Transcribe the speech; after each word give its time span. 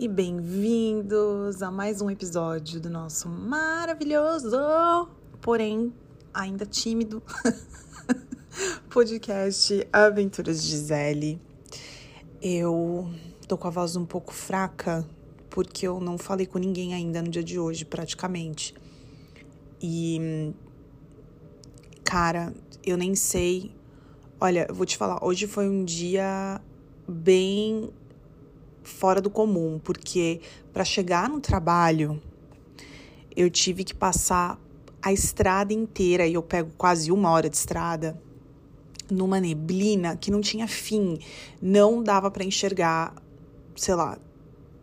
e 0.00 0.06
bem-vindos 0.06 1.60
a 1.60 1.72
mais 1.72 2.00
um 2.00 2.08
episódio 2.08 2.80
do 2.80 2.88
nosso 2.88 3.28
maravilhoso, 3.28 4.56
porém 5.40 5.92
ainda 6.32 6.64
tímido 6.64 7.20
podcast 8.90 9.84
Aventuras 9.92 10.62
de 10.62 10.68
Gisele. 10.68 11.42
Eu 12.40 13.10
tô 13.48 13.58
com 13.58 13.66
a 13.66 13.70
voz 13.70 13.96
um 13.96 14.06
pouco 14.06 14.32
fraca 14.32 15.04
porque 15.50 15.88
eu 15.88 15.98
não 15.98 16.16
falei 16.16 16.46
com 16.46 16.60
ninguém 16.60 16.94
ainda 16.94 17.20
no 17.20 17.28
dia 17.28 17.42
de 17.42 17.58
hoje, 17.58 17.84
praticamente. 17.84 18.76
E 19.82 20.54
cara, 22.04 22.54
eu 22.86 22.96
nem 22.96 23.16
sei. 23.16 23.74
Olha, 24.40 24.66
eu 24.68 24.74
vou 24.76 24.86
te 24.86 24.96
falar, 24.96 25.24
hoje 25.24 25.48
foi 25.48 25.68
um 25.68 25.84
dia 25.84 26.60
bem 27.08 27.90
fora 28.88 29.20
do 29.20 29.30
comum, 29.30 29.78
porque 29.82 30.40
para 30.72 30.84
chegar 30.84 31.28
no 31.28 31.40
trabalho 31.40 32.20
eu 33.36 33.48
tive 33.48 33.84
que 33.84 33.94
passar 33.94 34.58
a 35.00 35.12
estrada 35.12 35.72
inteira 35.72 36.26
e 36.26 36.34
eu 36.34 36.42
pego 36.42 36.72
quase 36.76 37.12
uma 37.12 37.30
hora 37.30 37.48
de 37.48 37.56
estrada 37.56 38.20
numa 39.10 39.40
neblina 39.40 40.16
que 40.16 40.30
não 40.30 40.40
tinha 40.40 40.66
fim, 40.66 41.18
não 41.62 42.02
dava 42.02 42.30
para 42.30 42.44
enxergar, 42.44 43.14
sei 43.76 43.94
lá, 43.94 44.18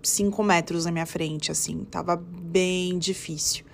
cinco 0.02 0.44
metros 0.44 0.86
na 0.86 0.92
minha 0.92 1.06
frente, 1.06 1.52
assim, 1.52 1.84
tava 1.86 2.16
bem 2.16 2.98
difícil. 2.98 3.66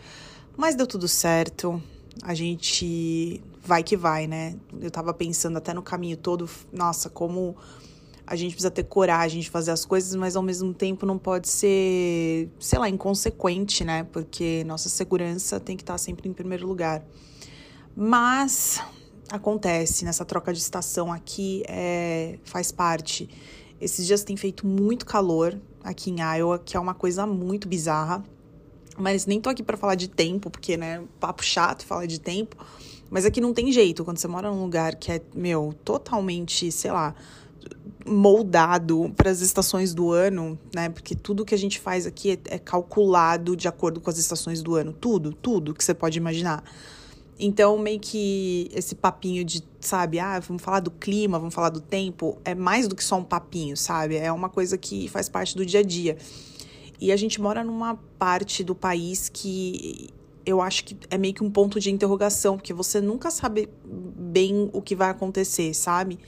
Mas 0.58 0.76
deu 0.76 0.88
tudo 0.88 1.08
certo, 1.08 1.82
a 2.24 2.34
gente 2.34 3.42
vai 3.64 3.84
que 3.84 3.96
vai, 3.96 4.28
né? 4.28 4.56
Eu 4.82 4.92
tava 4.92 5.14
pensando 5.14 5.58
até 5.58 5.74
no 5.74 5.82
caminho 5.82 6.18
todo, 6.18 6.50
nossa, 6.74 7.10
como 7.10 7.56
a 8.32 8.36
gente 8.38 8.54
precisa 8.54 8.72
ter 8.72 8.86
coragem 8.86 9.42
de 9.42 9.50
fazer 9.50 9.72
as 9.72 9.84
coisas, 9.84 10.16
mas 10.16 10.38
ao 10.38 10.42
mesmo 10.42 10.74
tempo 10.74 11.06
não 11.06 11.18
pode 11.18 11.50
ser, 11.50 12.50
sei 12.62 12.80
lá, 12.80 12.88
inconsequente, 12.88 13.84
né? 13.84 14.06
Porque 14.06 14.64
nossa 14.64 14.88
segurança 14.88 15.60
tem 15.60 15.76
que 15.76 15.84
estar 15.84 15.98
sempre 15.98 16.30
em 16.30 16.34
primeiro 16.34 16.66
lugar. 16.66 17.04
Mas 17.94 18.82
acontece 19.30 20.06
nessa 20.06 20.24
troca 20.24 20.54
de 20.54 20.60
estação 20.60 21.12
aqui, 21.12 21.62
é, 21.68 22.40
faz 22.46 22.72
parte. 22.72 23.30
Esses 23.82 24.08
dias 24.08 24.24
tem 24.24 24.38
feito 24.38 24.66
muito 24.66 25.06
calor 25.06 25.60
aqui 25.84 26.10
em 26.10 26.22
Iowa, 26.22 26.58
que 26.58 26.78
é 26.78 26.80
uma 26.80 26.94
coisa 26.94 27.28
muito 27.28 27.68
bizarra. 27.68 28.24
Mas 28.98 29.26
nem 29.26 29.42
tô 29.42 29.50
aqui 29.50 29.62
para 29.62 29.76
falar 29.76 29.96
de 29.96 30.08
tempo, 30.08 30.50
porque, 30.50 30.78
né, 30.78 31.04
papo 31.20 31.44
chato 31.44 31.86
falar 31.86 32.06
de 32.06 32.18
tempo. 32.18 32.56
Mas 33.10 33.26
aqui 33.26 33.42
não 33.42 33.54
tem 33.54 33.74
jeito. 33.74 34.06
Quando 34.06 34.20
você 34.20 34.28
mora 34.30 34.50
num 34.50 34.62
lugar 34.62 34.96
que 34.96 35.12
é, 35.12 35.22
meu, 35.36 35.76
totalmente, 35.84 36.72
sei 36.72 36.92
lá, 36.92 37.14
moldado 38.06 39.12
para 39.16 39.30
as 39.30 39.42
estações 39.42 39.94
do 39.94 40.12
ano, 40.12 40.58
né? 40.74 40.90
Porque 40.90 41.16
tudo 41.16 41.46
que 41.46 41.54
a 41.54 41.58
gente 41.58 41.80
faz 41.80 42.06
aqui 42.06 42.32
é, 42.32 42.56
é, 42.56 42.60
calculado 42.60 43.56
de 43.56 43.68
acordo 43.68 44.00
com 44.00 44.10
as 44.10 44.18
estações 44.18 44.62
do 44.62 44.76
ano, 44.76 44.94
tudo, 44.94 45.34
tudo 45.34 45.74
que 45.74 45.84
você 45.84 45.94
pode 45.94 46.18
imaginar. 46.18 46.64
Então, 47.40 47.78
meio 47.78 48.00
que 48.00 48.70
esse 48.72 48.94
papinho 48.94 49.44
de, 49.44 49.64
sabe, 49.80 50.20
ah, 50.20 50.40
vamos 50.40 50.62
falar 50.62 50.80
do 50.80 50.92
clima, 50.92 51.40
vamos 51.40 51.56
falar 51.56 51.70
do 51.70 51.82
tempo, 51.82 52.38
é 52.46 52.54
mais 52.54 52.88
do 52.88 52.96
que 52.96 53.04
só 53.04 53.18
um 53.18 53.24
papinho, 53.24 53.76
sabe? 53.76 54.16
É 54.16 54.32
uma 54.32 54.48
coisa 54.48 54.78
que 54.78 55.08
faz 55.08 55.28
parte 55.28 55.56
do 55.56 55.66
dia 55.66 55.80
a 55.80 55.84
dia. 55.84 56.18
E 57.00 57.12
a 57.12 57.18
gente 57.18 57.42
mora 57.42 57.64
numa 57.64 57.96
parte 58.20 58.64
do 58.64 58.76
país 58.76 59.28
que 59.28 60.10
eu 60.46 60.62
acho 60.62 60.84
que 60.84 60.96
é 61.10 61.18
meio 61.18 61.34
que 61.34 61.44
um 61.44 61.50
ponto 61.50 61.80
de 61.80 61.90
interrogação, 61.90 62.58
porque 62.58 62.74
você 62.74 63.02
nunca 63.02 63.32
sabe 63.32 63.70
bem 63.84 64.70
o 64.72 64.82
que 64.82 64.96
vai 64.96 65.10
acontecer, 65.10 65.74
sabe? 65.74 66.20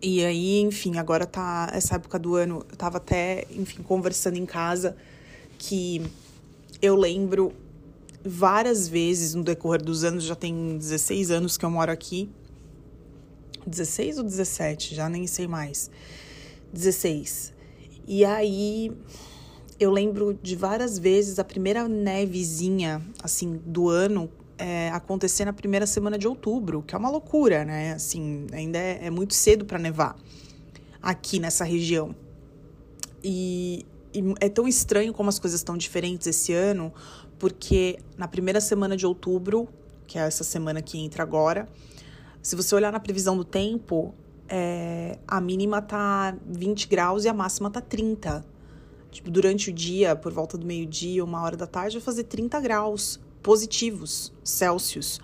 E 0.00 0.24
aí, 0.24 0.60
enfim, 0.60 0.96
agora 0.96 1.26
tá 1.26 1.70
essa 1.72 1.96
época 1.96 2.18
do 2.18 2.36
ano, 2.36 2.64
eu 2.70 2.76
tava 2.76 2.98
até, 2.98 3.44
enfim, 3.50 3.82
conversando 3.82 4.36
em 4.36 4.46
casa 4.46 4.96
que 5.58 6.02
eu 6.80 6.94
lembro 6.94 7.52
várias 8.24 8.86
vezes 8.86 9.34
no 9.34 9.42
decorrer 9.42 9.82
dos 9.82 10.04
anos, 10.04 10.22
já 10.22 10.36
tem 10.36 10.78
16 10.78 11.32
anos 11.32 11.56
que 11.56 11.64
eu 11.64 11.70
moro 11.70 11.90
aqui. 11.90 12.30
16 13.66 14.18
ou 14.18 14.24
17, 14.24 14.94
já 14.94 15.08
nem 15.08 15.26
sei 15.26 15.48
mais. 15.48 15.90
16. 16.72 17.52
E 18.06 18.24
aí 18.24 18.92
eu 19.80 19.90
lembro 19.90 20.38
de 20.40 20.54
várias 20.54 20.98
vezes 20.98 21.38
a 21.38 21.44
primeira 21.44 21.88
nevezinha 21.88 23.02
assim 23.22 23.60
do 23.64 23.88
ano 23.88 24.30
é, 24.58 24.90
acontecer 24.90 25.44
na 25.44 25.52
primeira 25.52 25.86
semana 25.86 26.18
de 26.18 26.26
outubro, 26.26 26.82
que 26.82 26.94
é 26.94 26.98
uma 26.98 27.08
loucura, 27.08 27.64
né? 27.64 27.92
Assim, 27.92 28.46
ainda 28.52 28.78
é, 28.78 29.06
é 29.06 29.10
muito 29.10 29.34
cedo 29.34 29.64
para 29.64 29.78
nevar 29.78 30.16
aqui 31.00 31.38
nessa 31.38 31.64
região. 31.64 32.14
E, 33.22 33.86
e 34.12 34.22
é 34.40 34.48
tão 34.48 34.66
estranho 34.66 35.12
como 35.12 35.28
as 35.28 35.38
coisas 35.38 35.60
estão 35.60 35.76
diferentes 35.76 36.26
esse 36.26 36.52
ano, 36.52 36.92
porque 37.38 37.98
na 38.16 38.26
primeira 38.26 38.60
semana 38.60 38.96
de 38.96 39.06
outubro, 39.06 39.68
que 40.06 40.18
é 40.18 40.22
essa 40.22 40.42
semana 40.42 40.82
que 40.82 40.98
entra 40.98 41.22
agora, 41.22 41.68
se 42.42 42.56
você 42.56 42.74
olhar 42.74 42.92
na 42.92 43.00
previsão 43.00 43.36
do 43.36 43.44
tempo, 43.44 44.14
é, 44.48 45.18
a 45.26 45.40
mínima 45.40 45.80
tá 45.80 46.36
20 46.46 46.88
graus 46.88 47.24
e 47.24 47.28
a 47.28 47.34
máxima 47.34 47.70
tá 47.70 47.80
30. 47.80 48.44
Tipo, 49.10 49.30
durante 49.30 49.70
o 49.70 49.72
dia, 49.72 50.16
por 50.16 50.32
volta 50.32 50.58
do 50.58 50.66
meio-dia, 50.66 51.24
uma 51.24 51.42
hora 51.42 51.56
da 51.56 51.66
tarde, 51.66 51.96
vai 51.96 52.04
fazer 52.04 52.24
30 52.24 52.60
graus 52.60 53.20
positivos 53.42 54.32
Celsius. 54.42 55.20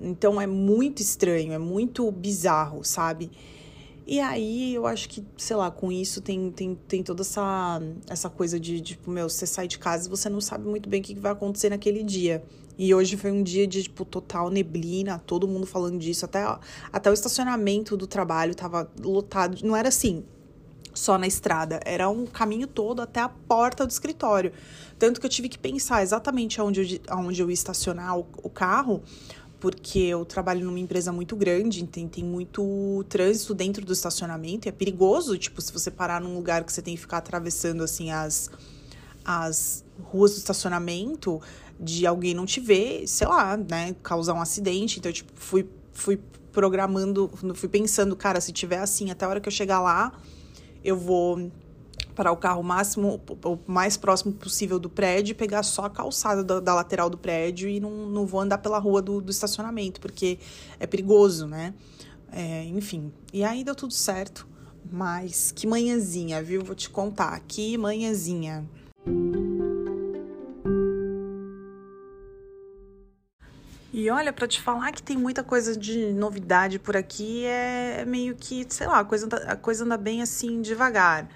Então 0.00 0.40
é 0.40 0.46
muito 0.46 1.02
estranho, 1.02 1.52
é 1.52 1.58
muito 1.58 2.10
bizarro, 2.10 2.82
sabe? 2.84 3.30
E 4.06 4.18
aí 4.18 4.74
eu 4.74 4.86
acho 4.86 5.08
que, 5.08 5.24
sei 5.36 5.54
lá, 5.54 5.70
com 5.70 5.92
isso 5.92 6.20
tem, 6.20 6.50
tem, 6.50 6.74
tem 6.88 7.02
toda 7.02 7.22
essa, 7.22 7.80
essa 8.08 8.28
coisa 8.28 8.58
de, 8.58 8.80
tipo, 8.80 9.10
meu, 9.10 9.28
você 9.28 9.46
sai 9.46 9.68
de 9.68 9.78
casa 9.78 10.08
e 10.08 10.10
você 10.10 10.28
não 10.28 10.40
sabe 10.40 10.66
muito 10.66 10.88
bem 10.88 11.00
o 11.00 11.04
que 11.04 11.14
vai 11.14 11.30
acontecer 11.30 11.70
naquele 11.70 12.02
dia. 12.02 12.42
E 12.76 12.94
hoje 12.94 13.16
foi 13.16 13.30
um 13.30 13.42
dia 13.42 13.66
de, 13.66 13.84
tipo, 13.84 14.04
total 14.04 14.50
neblina, 14.50 15.22
todo 15.26 15.46
mundo 15.46 15.66
falando 15.66 15.98
disso. 15.98 16.24
Até, 16.24 16.42
até 16.92 17.10
o 17.10 17.12
estacionamento 17.12 17.96
do 17.96 18.06
trabalho 18.06 18.54
tava 18.54 18.90
lotado. 19.00 19.58
Não 19.62 19.76
era 19.76 19.88
assim, 19.90 20.24
só 20.94 21.16
na 21.16 21.26
estrada, 21.26 21.80
era 21.84 22.08
um 22.08 22.26
caminho 22.26 22.66
todo 22.66 23.00
até 23.00 23.20
a 23.20 23.28
porta 23.28 23.86
do 23.86 23.90
escritório. 23.90 24.52
Tanto 24.98 25.20
que 25.20 25.26
eu 25.26 25.30
tive 25.30 25.48
que 25.48 25.58
pensar 25.58 26.02
exatamente 26.02 26.60
aonde 26.60 26.96
eu, 26.96 27.00
aonde 27.08 27.40
eu 27.40 27.48
ia 27.48 27.54
estacionar 27.54 28.18
o, 28.18 28.26
o 28.42 28.50
carro, 28.50 29.02
porque 29.60 29.98
eu 29.98 30.24
trabalho 30.24 30.64
numa 30.64 30.78
empresa 30.78 31.12
muito 31.12 31.36
grande, 31.36 31.86
tem, 31.86 32.08
tem 32.08 32.24
muito 32.24 33.04
trânsito 33.08 33.54
dentro 33.54 33.84
do 33.84 33.92
estacionamento, 33.92 34.68
é 34.68 34.72
perigoso, 34.72 35.36
tipo, 35.36 35.60
se 35.60 35.72
você 35.72 35.90
parar 35.90 36.20
num 36.20 36.34
lugar 36.34 36.64
que 36.64 36.72
você 36.72 36.80
tem 36.80 36.94
que 36.94 37.00
ficar 37.00 37.18
atravessando, 37.18 37.84
assim, 37.84 38.10
as, 38.10 38.50
as 39.24 39.84
ruas 40.02 40.32
do 40.32 40.38
estacionamento, 40.38 41.40
de 41.78 42.06
alguém 42.06 42.34
não 42.34 42.46
te 42.46 42.58
ver, 42.58 43.06
sei 43.06 43.26
lá, 43.26 43.56
né, 43.56 43.94
causar 44.02 44.34
um 44.34 44.40
acidente, 44.40 44.98
então, 44.98 45.12
tipo, 45.12 45.32
fui, 45.34 45.68
fui 45.92 46.18
programando, 46.52 47.30
fui 47.54 47.68
pensando, 47.68 48.16
cara, 48.16 48.40
se 48.40 48.52
tiver 48.52 48.78
assim, 48.78 49.10
até 49.10 49.24
a 49.24 49.28
hora 49.28 49.40
que 49.40 49.48
eu 49.48 49.52
chegar 49.52 49.80
lá, 49.80 50.12
eu 50.84 50.96
vou 50.96 51.50
parar 52.14 52.32
o 52.32 52.36
carro 52.36 52.60
o 52.60 52.64
máximo, 52.64 53.20
o 53.44 53.58
mais 53.66 53.96
próximo 53.96 54.32
possível 54.32 54.78
do 54.78 54.90
prédio, 54.90 55.34
pegar 55.34 55.62
só 55.62 55.84
a 55.84 55.90
calçada 55.90 56.44
da, 56.44 56.60
da 56.60 56.74
lateral 56.74 57.08
do 57.08 57.16
prédio 57.16 57.68
e 57.68 57.80
não, 57.80 57.90
não 57.90 58.26
vou 58.26 58.40
andar 58.40 58.58
pela 58.58 58.78
rua 58.78 59.00
do, 59.00 59.20
do 59.20 59.30
estacionamento, 59.30 60.00
porque 60.00 60.38
é 60.78 60.86
perigoso, 60.86 61.46
né? 61.46 61.74
É, 62.32 62.64
enfim, 62.64 63.12
e 63.32 63.42
aí 63.42 63.64
deu 63.64 63.74
tudo 63.74 63.92
certo. 63.92 64.46
Mas 64.90 65.52
que 65.52 65.66
manhãzinha, 65.66 66.42
viu? 66.42 66.64
Vou 66.64 66.74
te 66.74 66.88
contar. 66.88 67.38
Que 67.46 67.76
manhãzinha. 67.76 68.66
E 73.92 74.08
olha, 74.08 74.32
para 74.32 74.46
te 74.46 74.60
falar 74.60 74.92
que 74.92 75.02
tem 75.02 75.16
muita 75.16 75.42
coisa 75.42 75.76
de 75.76 76.12
novidade 76.12 76.78
por 76.78 76.96
aqui, 76.96 77.44
é, 77.44 78.02
é 78.02 78.04
meio 78.04 78.36
que, 78.36 78.64
sei 78.68 78.86
lá, 78.86 79.00
a 79.00 79.04
coisa, 79.04 79.26
a 79.48 79.56
coisa 79.56 79.84
anda 79.84 79.96
bem 79.96 80.22
assim 80.22 80.62
devagar. 80.62 81.28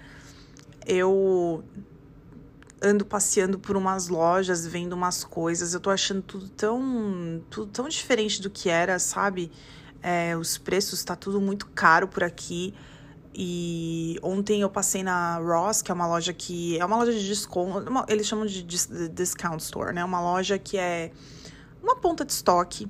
Eu 0.87 1.65
ando 2.81 3.05
passeando 3.05 3.59
por 3.59 3.77
umas 3.77 4.09
lojas, 4.09 4.67
vendo 4.67 4.93
umas 4.93 5.25
coisas, 5.25 5.75
eu 5.75 5.81
tô 5.81 5.91
achando 5.91 6.23
tudo 6.23 6.49
tão, 6.51 7.43
tudo 7.51 7.73
tão 7.73 7.89
diferente 7.89 8.41
do 8.41 8.49
que 8.49 8.69
era, 8.69 8.99
sabe? 8.99 9.51
É, 10.01 10.37
os 10.37 10.57
preços 10.57 11.03
tá 11.03 11.17
tudo 11.17 11.41
muito 11.41 11.67
caro 11.69 12.07
por 12.07 12.23
aqui. 12.23 12.73
E 13.35 14.17
ontem 14.23 14.61
eu 14.61 14.71
passei 14.71 15.03
na 15.03 15.39
Ross, 15.39 15.83
que 15.83 15.91
é 15.91 15.95
uma 15.95 16.07
loja 16.07 16.33
que 16.33 16.79
é 16.79 16.85
uma 16.85 16.97
loja 16.97 17.13
de 17.13 17.27
desconto, 17.27 17.91
eles 18.07 18.29
chamam 18.29 18.47
de 18.47 18.63
discount 18.63 19.61
store, 19.61 19.93
né? 19.93 20.05
Uma 20.05 20.21
loja 20.21 20.57
que 20.57 20.77
é 20.79 21.11
uma 21.85 21.97
ponta 21.97 22.25
de 22.25 22.33
estoque 22.33 22.89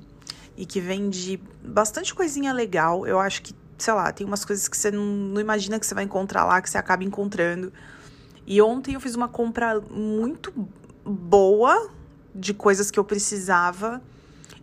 e 0.57 0.65
que 0.65 0.81
vende 0.81 1.41
bastante 1.63 2.15
coisinha 2.15 2.53
legal. 2.53 3.07
Eu 3.07 3.19
acho 3.19 3.43
que, 3.43 3.55
sei 3.77 3.93
lá, 3.93 4.13
tem 4.13 4.27
umas 4.27 4.45
coisas 4.45 4.69
que 4.69 4.77
você 4.77 4.91
não, 4.91 5.05
não 5.05 5.41
imagina 5.41 5.79
que 5.79 5.87
você 5.87 5.95
vai 5.95 6.05
encontrar 6.05 6.45
lá, 6.45 6.63
que 6.63 6.71
você 6.71 6.79
acaba 6.79 7.03
encontrando. 7.03 7.73
E 8.47 8.63
ontem 8.63 8.95
eu 8.95 9.01
fiz 9.01 9.15
uma 9.15 9.29
compra 9.29 9.81
muito 9.81 10.53
boa 11.05 11.91
de 12.35 12.55
coisas 12.55 12.91
que 12.91 12.99
eu 12.99 13.05
precisava. 13.05 14.01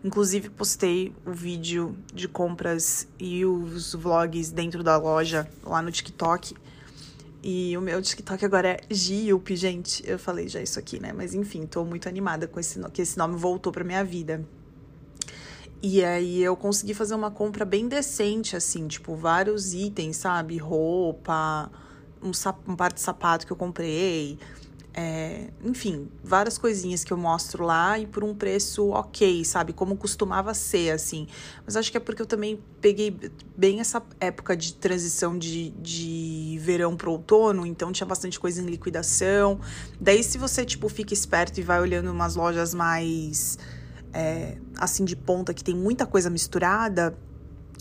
Inclusive, 0.03 0.49
postei 0.49 1.13
o 1.25 1.31
vídeo 1.31 1.95
de 2.13 2.27
compras 2.27 3.07
e 3.19 3.45
os 3.45 3.93
vlogs 3.93 4.49
dentro 4.49 4.81
da 4.81 4.97
loja 4.97 5.47
lá 5.63 5.81
no 5.81 5.91
TikTok. 5.91 6.55
E 7.43 7.75
o 7.75 7.81
meu 7.81 8.01
TikTok 8.01 8.45
agora 8.45 8.69
é 8.69 8.79
Giup, 8.89 9.55
gente. 9.55 10.07
Eu 10.07 10.19
falei 10.19 10.47
já 10.47 10.61
isso 10.61 10.77
aqui, 10.77 10.99
né? 10.99 11.11
Mas 11.11 11.33
enfim, 11.33 11.65
tô 11.65 11.83
muito 11.83 12.07
animada 12.07 12.47
com 12.47 12.59
esse 12.59 12.79
que 12.89 13.01
esse 13.01 13.17
nome 13.17 13.35
voltou 13.35 13.71
pra 13.71 13.83
minha 13.83 14.03
vida. 14.03 14.45
E 15.81 16.03
aí 16.03 16.43
eu 16.43 16.55
consegui 16.55 16.93
fazer 16.93 17.15
uma 17.15 17.31
compra 17.31 17.65
bem 17.65 17.87
decente, 17.87 18.55
assim, 18.55 18.87
tipo, 18.87 19.15
vários 19.15 19.73
itens, 19.73 20.17
sabe? 20.17 20.57
Roupa, 20.57 21.71
um, 22.21 22.31
um 22.71 22.75
par 22.75 22.93
de 22.93 23.01
sapato 23.01 23.47
que 23.47 23.51
eu 23.51 23.57
comprei, 23.57 24.37
é, 24.93 25.47
enfim, 25.63 26.09
várias 26.21 26.57
coisinhas 26.57 27.03
que 27.03 27.13
eu 27.13 27.17
mostro 27.17 27.63
lá 27.63 27.97
e 27.97 28.05
por 28.05 28.23
um 28.23 28.35
preço 28.35 28.89
ok, 28.89 29.45
sabe? 29.45 29.71
Como 29.71 29.95
costumava 29.95 30.53
ser, 30.53 30.91
assim. 30.91 31.27
Mas 31.65 31.77
acho 31.77 31.89
que 31.89 31.97
é 31.97 31.99
porque 31.99 32.21
eu 32.21 32.25
também 32.25 32.61
peguei 32.81 33.15
bem 33.55 33.79
essa 33.79 34.03
época 34.19 34.55
de 34.55 34.73
transição 34.73 35.37
de, 35.37 35.69
de 35.71 36.59
verão 36.61 36.97
para 36.97 37.09
outono, 37.09 37.65
então 37.65 37.91
tinha 37.91 38.07
bastante 38.07 38.37
coisa 38.37 38.61
em 38.61 38.65
liquidação. 38.65 39.61
Daí, 39.99 40.21
se 40.23 40.37
você, 40.37 40.65
tipo, 40.65 40.89
fica 40.89 41.13
esperto 41.13 41.59
e 41.59 41.63
vai 41.63 41.79
olhando 41.79 42.11
umas 42.11 42.35
lojas 42.35 42.73
mais. 42.73 43.57
É, 44.13 44.57
assim, 44.77 45.05
de 45.05 45.15
ponta, 45.15 45.53
que 45.53 45.63
tem 45.63 45.73
muita 45.73 46.05
coisa 46.05 46.29
misturada, 46.29 47.17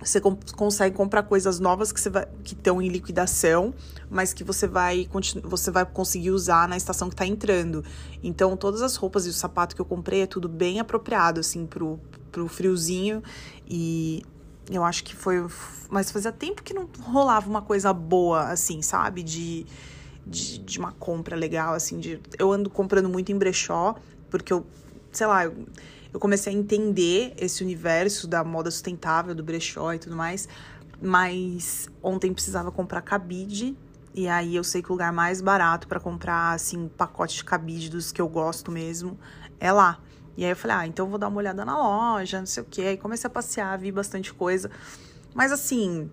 você 0.03 0.21
consegue 0.57 0.97
comprar 0.97 1.23
coisas 1.25 1.61
novas 1.61 1.93
que 1.93 2.01
que 2.43 2.55
estão 2.55 2.81
em 2.81 2.89
liquidação, 2.89 3.75
mas 4.09 4.33
que 4.33 4.43
você 4.43 4.67
vai 4.67 5.09
você 5.45 5.71
vai 5.71 5.85
conseguir 5.85 6.31
usar 6.31 6.67
na 6.69 6.77
estação 6.77 7.09
que 7.09 7.15
está 7.15 7.27
entrando. 7.27 7.85
Então 8.23 8.57
todas 8.57 8.81
as 8.81 8.97
roupas 8.97 9.27
e 9.27 9.29
o 9.29 9.33
sapato 9.33 9.75
que 9.75 9.81
eu 9.81 9.85
comprei 9.85 10.23
é 10.23 10.27
tudo 10.27 10.49
bem 10.49 10.81
apropriado 10.81 11.41
assim 11.41 11.67
pro 11.67 12.01
pro 12.33 12.49
friozinho 12.49 13.23
e 13.69 14.23
eu 14.71 14.85
acho 14.85 15.05
que 15.05 15.15
foi 15.15 15.47
mas 15.91 16.11
fazia 16.11 16.33
tempo 16.33 16.63
que 16.63 16.73
não 16.73 16.89
rolava 17.01 17.49
uma 17.51 17.61
coisa 17.61 17.93
boa 17.93 18.45
assim, 18.45 18.81
sabe? 18.81 19.23
De 19.23 19.67
de, 20.27 20.59
de 20.59 20.79
uma 20.79 20.93
compra 20.93 21.35
legal 21.37 21.75
assim, 21.75 21.99
de 21.99 22.21
eu 22.39 22.53
ando 22.53 22.71
comprando 22.71 23.09
muito 23.09 23.33
em 23.33 23.37
brechó, 23.37 23.97
porque 24.31 24.53
eu 24.53 24.65
sei 25.13 25.27
lá, 25.27 25.45
eu, 25.45 25.55
eu 26.13 26.19
comecei 26.19 26.53
a 26.53 26.57
entender 26.57 27.35
esse 27.37 27.63
universo 27.63 28.27
da 28.27 28.43
moda 28.43 28.71
sustentável, 28.71 29.35
do 29.35 29.43
brechó 29.43 29.93
e 29.93 29.99
tudo 29.99 30.17
mais. 30.17 30.49
Mas 31.01 31.89
ontem 32.03 32.33
precisava 32.33 32.71
comprar 32.71 33.01
cabide. 33.03 33.77
E 34.13 34.27
aí 34.29 34.57
eu 34.57 34.65
sei 34.65 34.83
que 34.83 34.91
o 34.91 34.93
lugar 34.93 35.13
mais 35.13 35.41
barato 35.41 35.87
para 35.87 36.01
comprar, 36.01 36.53
assim, 36.53 36.89
pacote 36.89 37.37
de 37.37 37.45
cabide 37.45 37.89
dos 37.89 38.11
que 38.11 38.21
eu 38.21 38.29
gosto 38.29 38.73
mesmo 38.73 39.19
é 39.61 39.71
lá. 39.71 40.01
E 40.37 40.45
aí 40.45 40.51
eu 40.51 40.57
falei, 40.57 40.77
ah, 40.77 40.87
então 40.87 41.09
vou 41.09 41.19
dar 41.19 41.29
uma 41.29 41.39
olhada 41.39 41.65
na 41.65 41.77
loja, 41.77 42.39
não 42.39 42.47
sei 42.47 42.63
o 42.63 42.67
quê. 42.67 42.83
Aí 42.83 42.97
comecei 42.97 43.29
a 43.29 43.31
passear, 43.31 43.79
vi 43.79 43.93
bastante 43.93 44.35
coisa. 44.35 44.71
Mas 45.33 45.53
assim, 45.53 46.11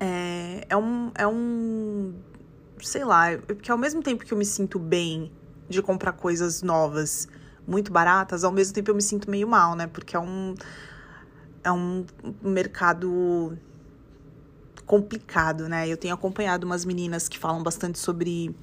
é, 0.00 0.66
é 0.68 0.76
um. 0.76 1.12
É 1.14 1.26
um 1.26 2.14
sei 2.80 3.04
lá, 3.04 3.26
porque 3.46 3.70
ao 3.70 3.78
mesmo 3.78 4.02
tempo 4.02 4.24
que 4.24 4.32
eu 4.32 4.38
me 4.38 4.44
sinto 4.44 4.78
bem 4.78 5.32
de 5.68 5.80
comprar 5.80 6.12
coisas 6.12 6.62
novas 6.62 7.26
muito 7.66 7.92
baratas, 7.92 8.44
ao 8.44 8.52
mesmo 8.52 8.74
tempo 8.74 8.90
eu 8.90 8.94
me 8.94 9.02
sinto 9.02 9.30
meio 9.30 9.48
mal, 9.48 9.74
né? 9.74 9.86
Porque 9.86 10.16
é 10.16 10.20
um, 10.20 10.54
é 11.64 11.72
um 11.72 12.04
mercado 12.42 13.58
complicado, 14.86 15.68
né? 15.68 15.88
Eu 15.88 15.96
tenho 15.96 16.14
acompanhado 16.14 16.64
umas 16.64 16.84
meninas 16.84 17.28
que 17.28 17.38
falam 17.38 17.62
bastante 17.62 17.98
sobre 17.98 18.54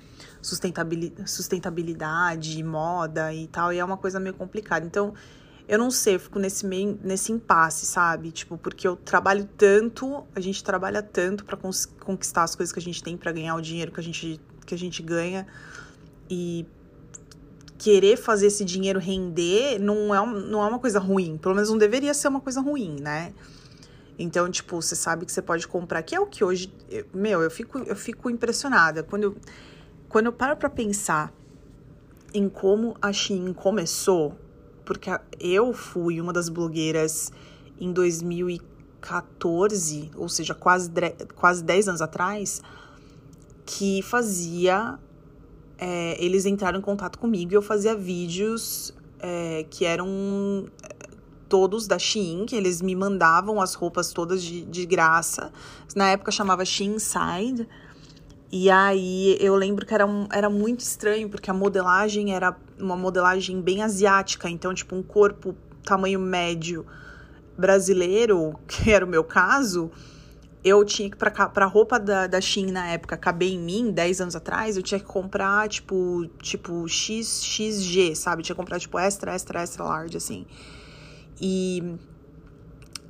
sustentabilidade, 0.41 1.29
sustentabilidade, 1.29 2.63
moda 2.63 3.33
e 3.33 3.47
tal, 3.47 3.73
e 3.73 3.79
é 3.79 3.83
uma 3.83 3.97
coisa 3.97 4.19
meio 4.19 4.33
complicada. 4.33 4.85
Então, 4.85 5.13
eu 5.67 5.77
não 5.77 5.91
sei, 5.91 6.15
eu 6.15 6.19
fico 6.19 6.39
nesse 6.39 6.65
meio, 6.65 6.99
nesse 7.03 7.31
impasse, 7.31 7.85
sabe? 7.85 8.31
Tipo, 8.31 8.57
porque 8.57 8.87
eu 8.87 8.95
trabalho 8.95 9.47
tanto, 9.57 10.25
a 10.35 10.39
gente 10.39 10.63
trabalha 10.63 11.01
tanto 11.01 11.45
para 11.45 11.57
conquistar 11.57 12.43
as 12.43 12.55
coisas 12.55 12.71
que 12.71 12.79
a 12.79 12.81
gente 12.81 13.03
tem 13.03 13.17
para 13.17 13.31
ganhar 13.31 13.55
o 13.55 13.61
dinheiro 13.61 13.91
que 13.91 13.99
a 13.99 14.03
gente 14.03 14.39
que 14.65 14.73
a 14.73 14.77
gente 14.77 15.03
ganha 15.03 15.45
e 16.29 16.65
querer 17.77 18.17
fazer 18.17 18.47
esse 18.47 18.63
dinheiro 18.63 18.99
render 18.99 19.79
não 19.79 20.13
é, 20.13 20.25
não 20.25 20.63
é 20.63 20.67
uma 20.67 20.79
coisa 20.79 20.99
ruim. 20.99 21.37
Pelo 21.37 21.55
menos 21.55 21.69
não 21.69 21.77
deveria 21.77 22.13
ser 22.13 22.27
uma 22.27 22.39
coisa 22.39 22.61
ruim, 22.61 22.97
né? 22.99 23.33
Então, 24.17 24.49
tipo, 24.49 24.81
você 24.81 24.95
sabe 24.95 25.25
que 25.25 25.31
você 25.31 25.41
pode 25.41 25.67
comprar, 25.67 26.01
que 26.03 26.15
é 26.15 26.19
o 26.19 26.25
que 26.25 26.43
hoje. 26.43 26.73
Eu, 26.89 27.05
meu, 27.13 27.41
eu 27.41 27.49
fico, 27.49 27.79
eu 27.79 27.95
fico 27.95 28.29
impressionada. 28.29 29.03
Quando 29.03 29.23
eu, 29.23 29.35
quando 30.07 30.27
eu 30.27 30.33
paro 30.33 30.55
pra 30.55 30.69
pensar 30.69 31.33
em 32.33 32.47
como 32.49 32.95
a 33.01 33.11
Shein 33.11 33.53
começou, 33.53 34.37
porque 34.85 35.09
eu 35.39 35.73
fui 35.73 36.21
uma 36.21 36.33
das 36.33 36.49
blogueiras 36.49 37.31
em 37.79 37.91
2014, 37.91 40.11
ou 40.15 40.29
seja, 40.29 40.53
quase, 40.53 40.91
quase 41.35 41.63
10 41.63 41.87
anos 41.89 42.01
atrás, 42.01 42.61
que 43.65 44.03
fazia 44.03 44.99
é, 45.77 46.23
eles 46.23 46.45
entraram 46.45 46.79
em 46.79 46.81
contato 46.81 47.17
comigo 47.19 47.51
e 47.51 47.55
eu 47.55 47.61
fazia 47.61 47.95
vídeos 47.95 48.93
é, 49.19 49.65
que 49.69 49.85
eram 49.85 50.67
é, 50.83 51.07
todos 51.47 51.87
da 51.87 51.99
Shein, 51.99 52.45
que 52.45 52.55
eles 52.55 52.81
me 52.81 52.95
mandavam 52.95 53.61
as 53.61 53.73
roupas 53.73 54.11
todas 54.11 54.43
de, 54.43 54.65
de 54.65 54.85
graça. 54.85 55.51
Na 55.95 56.09
época 56.09 56.31
chamava 56.31 56.65
Shein 56.65 56.95
Inside. 56.95 57.67
E 58.51 58.69
aí 58.69 59.35
eu 59.39 59.55
lembro 59.55 59.85
que 59.85 59.93
era, 59.93 60.05
um, 60.05 60.27
era 60.31 60.49
muito 60.49 60.81
estranho, 60.81 61.27
porque 61.27 61.49
a 61.49 61.53
modelagem 61.53 62.35
era 62.35 62.55
uma 62.79 62.95
modelagem 62.95 63.59
bem 63.61 63.81
asiática, 63.81 64.47
então, 64.49 64.73
tipo, 64.73 64.95
um 64.95 65.01
corpo 65.01 65.55
tamanho 65.83 66.19
médio 66.19 66.85
brasileiro, 67.57 68.53
que 68.67 68.91
era 68.91 69.03
o 69.03 69.07
meu 69.07 69.23
caso, 69.23 69.91
eu 70.63 70.85
tinha 70.85 71.09
que, 71.09 71.17
pra, 71.17 71.29
pra 71.29 71.65
roupa 71.65 71.99
da, 71.99 72.25
da 72.25 72.39
Shein 72.39 72.71
na 72.71 72.87
época 72.87 73.17
caber 73.17 73.49
em 73.49 73.59
mim, 73.59 73.91
10 73.91 74.21
anos 74.21 74.35
atrás, 74.35 74.77
eu 74.77 74.83
tinha 74.83 74.99
que 74.99 75.05
comprar, 75.05 75.67
tipo, 75.67 76.25
tipo, 76.41 76.87
XXG, 76.87 78.15
sabe? 78.15 78.43
tinha 78.43 78.55
que 78.55 78.59
comprar, 78.59 78.79
tipo, 78.79 78.97
extra, 78.97 79.35
extra, 79.35 79.61
extra 79.61 79.83
large, 79.83 80.15
assim. 80.15 80.45
E, 81.41 81.83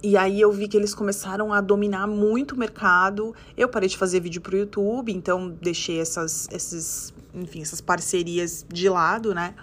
e 0.02 0.18
aí 0.18 0.42
eu 0.42 0.52
vi 0.52 0.68
que 0.68 0.76
eles 0.76 0.96
começaram 0.96 1.54
a 1.54 1.62
dominar 1.62 2.08
muito 2.08 2.56
o 2.56 2.58
mercado. 2.58 3.36
Eu 3.56 3.70
parei 3.70 3.88
de 3.88 3.98
fazer 3.98 4.20
vídeo 4.20 4.42
pro 4.42 4.58
YouTube, 4.58 5.14
então 5.14 5.56
deixei 5.62 6.00
essas, 6.00 6.48
esses, 6.52 7.14
enfim, 7.36 7.62
essas 7.62 7.82
parcerias 7.82 8.66
de 8.68 8.90
lado, 8.90 9.36
né? 9.36 9.54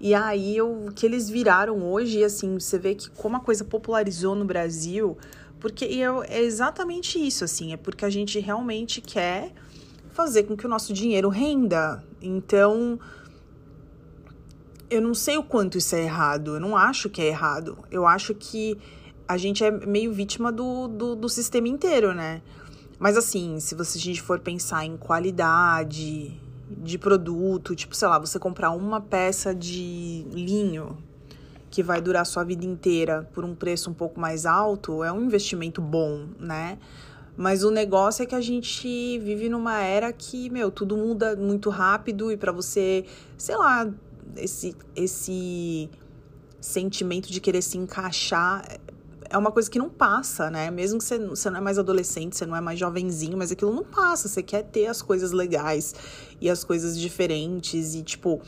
E 0.00 0.14
aí 0.14 0.60
o 0.62 0.92
que 0.94 1.04
eles 1.04 1.28
viraram 1.28 1.82
hoje, 1.82 2.22
assim, 2.22 2.60
você 2.60 2.78
vê 2.78 2.94
que 2.94 3.10
como 3.10 3.36
a 3.36 3.40
coisa 3.40 3.64
popularizou 3.64 4.36
no 4.36 4.44
Brasil, 4.44 5.18
porque 5.60 5.84
eu, 5.84 6.22
é 6.22 6.40
exatamente 6.40 7.18
isso, 7.18 7.44
assim, 7.44 7.72
é 7.72 7.76
porque 7.76 8.04
a 8.04 8.10
gente 8.10 8.38
realmente 8.38 9.00
quer 9.00 9.52
fazer 10.12 10.44
com 10.44 10.56
que 10.56 10.66
o 10.66 10.68
nosso 10.68 10.92
dinheiro 10.92 11.28
renda. 11.28 12.02
Então, 12.20 12.98
eu 14.90 15.00
não 15.00 15.14
sei 15.14 15.36
o 15.36 15.42
quanto 15.42 15.78
isso 15.78 15.94
é 15.94 16.02
errado, 16.02 16.54
eu 16.54 16.60
não 16.60 16.76
acho 16.76 17.10
que 17.10 17.20
é 17.20 17.26
errado. 17.26 17.78
Eu 17.90 18.06
acho 18.06 18.34
que 18.34 18.78
a 19.26 19.36
gente 19.36 19.62
é 19.62 19.70
meio 19.70 20.12
vítima 20.12 20.50
do, 20.50 20.88
do, 20.88 21.14
do 21.14 21.28
sistema 21.28 21.68
inteiro, 21.68 22.14
né? 22.14 22.40
Mas 22.98 23.16
assim, 23.16 23.60
se 23.60 23.74
você, 23.74 23.98
a 23.98 24.00
gente 24.00 24.22
for 24.22 24.40
pensar 24.40 24.84
em 24.84 24.96
qualidade 24.96 26.40
de 26.70 26.98
produto, 26.98 27.74
tipo, 27.74 27.94
sei 27.94 28.08
lá, 28.08 28.18
você 28.18 28.38
comprar 28.38 28.70
uma 28.70 29.00
peça 29.00 29.54
de 29.54 30.26
linho 30.32 30.98
que 31.78 31.82
vai 31.84 32.00
durar 32.00 32.26
sua 32.26 32.42
vida 32.42 32.66
inteira 32.66 33.30
por 33.32 33.44
um 33.44 33.54
preço 33.54 33.88
um 33.88 33.94
pouco 33.94 34.18
mais 34.18 34.44
alto, 34.44 35.04
é 35.04 35.12
um 35.12 35.22
investimento 35.22 35.80
bom, 35.80 36.26
né? 36.36 36.76
Mas 37.36 37.62
o 37.62 37.70
negócio 37.70 38.24
é 38.24 38.26
que 38.26 38.34
a 38.34 38.40
gente 38.40 39.16
vive 39.20 39.48
numa 39.48 39.80
era 39.80 40.12
que, 40.12 40.50
meu, 40.50 40.72
tudo 40.72 40.96
muda 40.96 41.36
muito 41.36 41.70
rápido 41.70 42.32
e 42.32 42.36
para 42.36 42.50
você, 42.50 43.04
sei 43.36 43.56
lá, 43.56 43.88
esse 44.34 44.74
esse 44.96 45.88
sentimento 46.60 47.30
de 47.30 47.40
querer 47.40 47.62
se 47.62 47.78
encaixar 47.78 48.64
é 49.30 49.38
uma 49.38 49.52
coisa 49.52 49.70
que 49.70 49.78
não 49.78 49.88
passa, 49.88 50.50
né? 50.50 50.68
Mesmo 50.70 50.98
que 50.98 51.04
você, 51.04 51.16
você 51.16 51.48
não 51.48 51.58
é 51.58 51.60
mais 51.60 51.78
adolescente, 51.78 52.36
você 52.36 52.44
não 52.44 52.56
é 52.56 52.60
mais 52.60 52.76
jovenzinho, 52.76 53.36
mas 53.38 53.52
aquilo 53.52 53.72
não 53.72 53.84
passa. 53.84 54.26
Você 54.26 54.42
quer 54.42 54.64
ter 54.64 54.86
as 54.86 55.00
coisas 55.00 55.30
legais 55.30 55.94
e 56.40 56.50
as 56.50 56.64
coisas 56.64 56.98
diferentes 56.98 57.94
e, 57.94 58.02
tipo, 58.02 58.40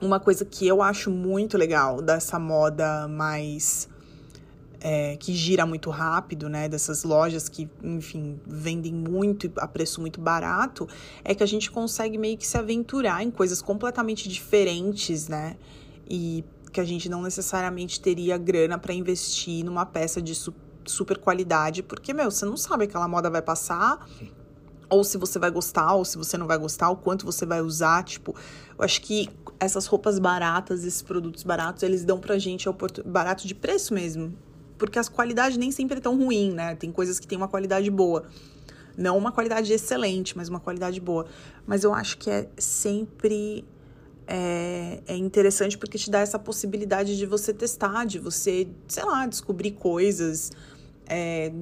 uma 0.00 0.18
coisa 0.18 0.44
que 0.44 0.66
eu 0.66 0.82
acho 0.82 1.10
muito 1.10 1.58
legal 1.58 2.00
dessa 2.00 2.38
moda 2.38 3.06
mais. 3.08 3.88
É, 4.82 5.14
que 5.18 5.34
gira 5.34 5.66
muito 5.66 5.90
rápido, 5.90 6.48
né? 6.48 6.66
Dessas 6.66 7.04
lojas 7.04 7.50
que, 7.50 7.68
enfim, 7.84 8.40
vendem 8.46 8.94
muito 8.94 9.52
a 9.58 9.68
preço 9.68 10.00
muito 10.00 10.22
barato, 10.22 10.88
é 11.22 11.34
que 11.34 11.42
a 11.42 11.46
gente 11.46 11.70
consegue 11.70 12.16
meio 12.16 12.38
que 12.38 12.46
se 12.46 12.56
aventurar 12.56 13.22
em 13.22 13.30
coisas 13.30 13.60
completamente 13.60 14.26
diferentes, 14.26 15.28
né? 15.28 15.58
E 16.08 16.42
que 16.72 16.80
a 16.80 16.84
gente 16.84 17.10
não 17.10 17.20
necessariamente 17.20 18.00
teria 18.00 18.38
grana 18.38 18.78
para 18.78 18.94
investir 18.94 19.62
numa 19.64 19.84
peça 19.84 20.22
de 20.22 20.34
su 20.34 20.54
super 20.86 21.18
qualidade, 21.18 21.82
porque, 21.82 22.12
meu, 22.12 22.30
você 22.30 22.44
não 22.44 22.56
sabe 22.56 22.84
aquela 22.84 23.06
moda 23.06 23.30
vai 23.30 23.42
passar, 23.42 24.08
ou 24.90 25.04
se 25.04 25.16
você 25.16 25.38
vai 25.38 25.50
gostar, 25.50 25.94
ou 25.94 26.04
se 26.04 26.18
você 26.18 26.36
não 26.36 26.46
vai 26.46 26.58
gostar, 26.58 26.90
o 26.90 26.96
quanto 26.96 27.24
você 27.24 27.46
vai 27.46 27.62
usar, 27.62 28.02
tipo, 28.02 28.34
eu 28.76 28.84
acho 28.84 29.00
que 29.00 29.30
essas 29.58 29.86
roupas 29.86 30.18
baratas, 30.18 30.84
esses 30.84 31.00
produtos 31.00 31.44
baratos, 31.44 31.82
eles 31.82 32.04
dão 32.04 32.18
pra 32.18 32.38
gente 32.38 32.68
barato 33.06 33.46
de 33.46 33.54
preço 33.54 33.94
mesmo. 33.94 34.36
Porque 34.76 34.98
as 34.98 35.08
qualidades 35.08 35.56
nem 35.56 35.70
sempre 35.70 35.98
é 35.98 36.00
tão 36.00 36.18
ruim, 36.18 36.52
né? 36.52 36.74
Tem 36.74 36.90
coisas 36.90 37.20
que 37.20 37.26
tem 37.26 37.38
uma 37.38 37.48
qualidade 37.48 37.90
boa. 37.90 38.24
Não 38.96 39.16
uma 39.16 39.30
qualidade 39.30 39.72
excelente, 39.72 40.36
mas 40.36 40.48
uma 40.48 40.58
qualidade 40.58 41.00
boa. 41.00 41.26
Mas 41.66 41.84
eu 41.84 41.94
acho 41.94 42.18
que 42.18 42.30
é 42.30 42.48
sempre 42.58 43.64
é, 44.26 45.02
é, 45.06 45.16
interessante 45.16 45.76
porque 45.76 45.98
te 45.98 46.10
dá 46.10 46.20
essa 46.20 46.38
possibilidade 46.38 47.16
de 47.18 47.26
você 47.26 47.52
testar, 47.52 48.06
de 48.06 48.18
você, 48.18 48.68
sei 48.88 49.04
lá, 49.04 49.26
descobrir 49.26 49.72
coisas, 49.72 50.50
é, 51.06 51.52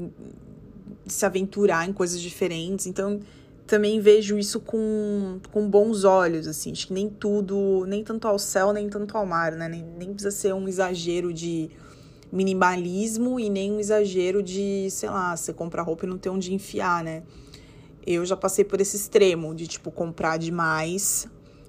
se 1.13 1.25
aventurar 1.25 1.89
em 1.89 1.93
coisas 1.93 2.21
diferentes. 2.21 2.87
Então, 2.87 3.21
também 3.67 4.01
vejo 4.01 4.39
isso 4.39 4.61
com, 4.61 5.39
com 5.53 5.69
bons 5.69 6.05
olhos, 6.05 6.47
assim. 6.47 6.73
Acho 6.73 6.89
que 6.89 6.93
nem 6.93 7.09
tudo, 7.09 7.85
nem 7.87 8.03
tanto 8.03 8.27
ao 8.27 8.39
céu, 8.39 8.73
nem 8.73 8.89
tanto 8.89 9.17
ao 9.17 9.27
mar, 9.27 9.53
né? 9.53 9.69
Nem, 9.69 9.85
nem 9.85 10.13
precisa 10.13 10.31
ser 10.31 10.55
um 10.55 10.67
exagero 10.67 11.33
de 11.33 11.71
minimalismo 12.33 13.39
e 13.39 13.49
nem 13.49 13.73
um 13.73 13.81
exagero 13.81 14.43
de, 14.43 14.89
sei 14.91 15.11
lá, 15.11 15.37
você 15.37 15.53
comprar 15.53 15.83
roupa 15.83 16.07
e 16.07 16.09
não 16.09 16.19
ter 16.19 16.31
onde 16.31 16.53
enfiar, 16.53 17.05
né? 17.05 17.23
Eu 18.07 18.25
já 18.25 18.37
passei 18.37 18.65
por 18.65 18.81
esse 18.81 18.97
extremo 18.97 19.55
de, 19.55 19.67
tipo, 19.67 19.91
comprar 19.91 20.39
demais, 20.39 21.29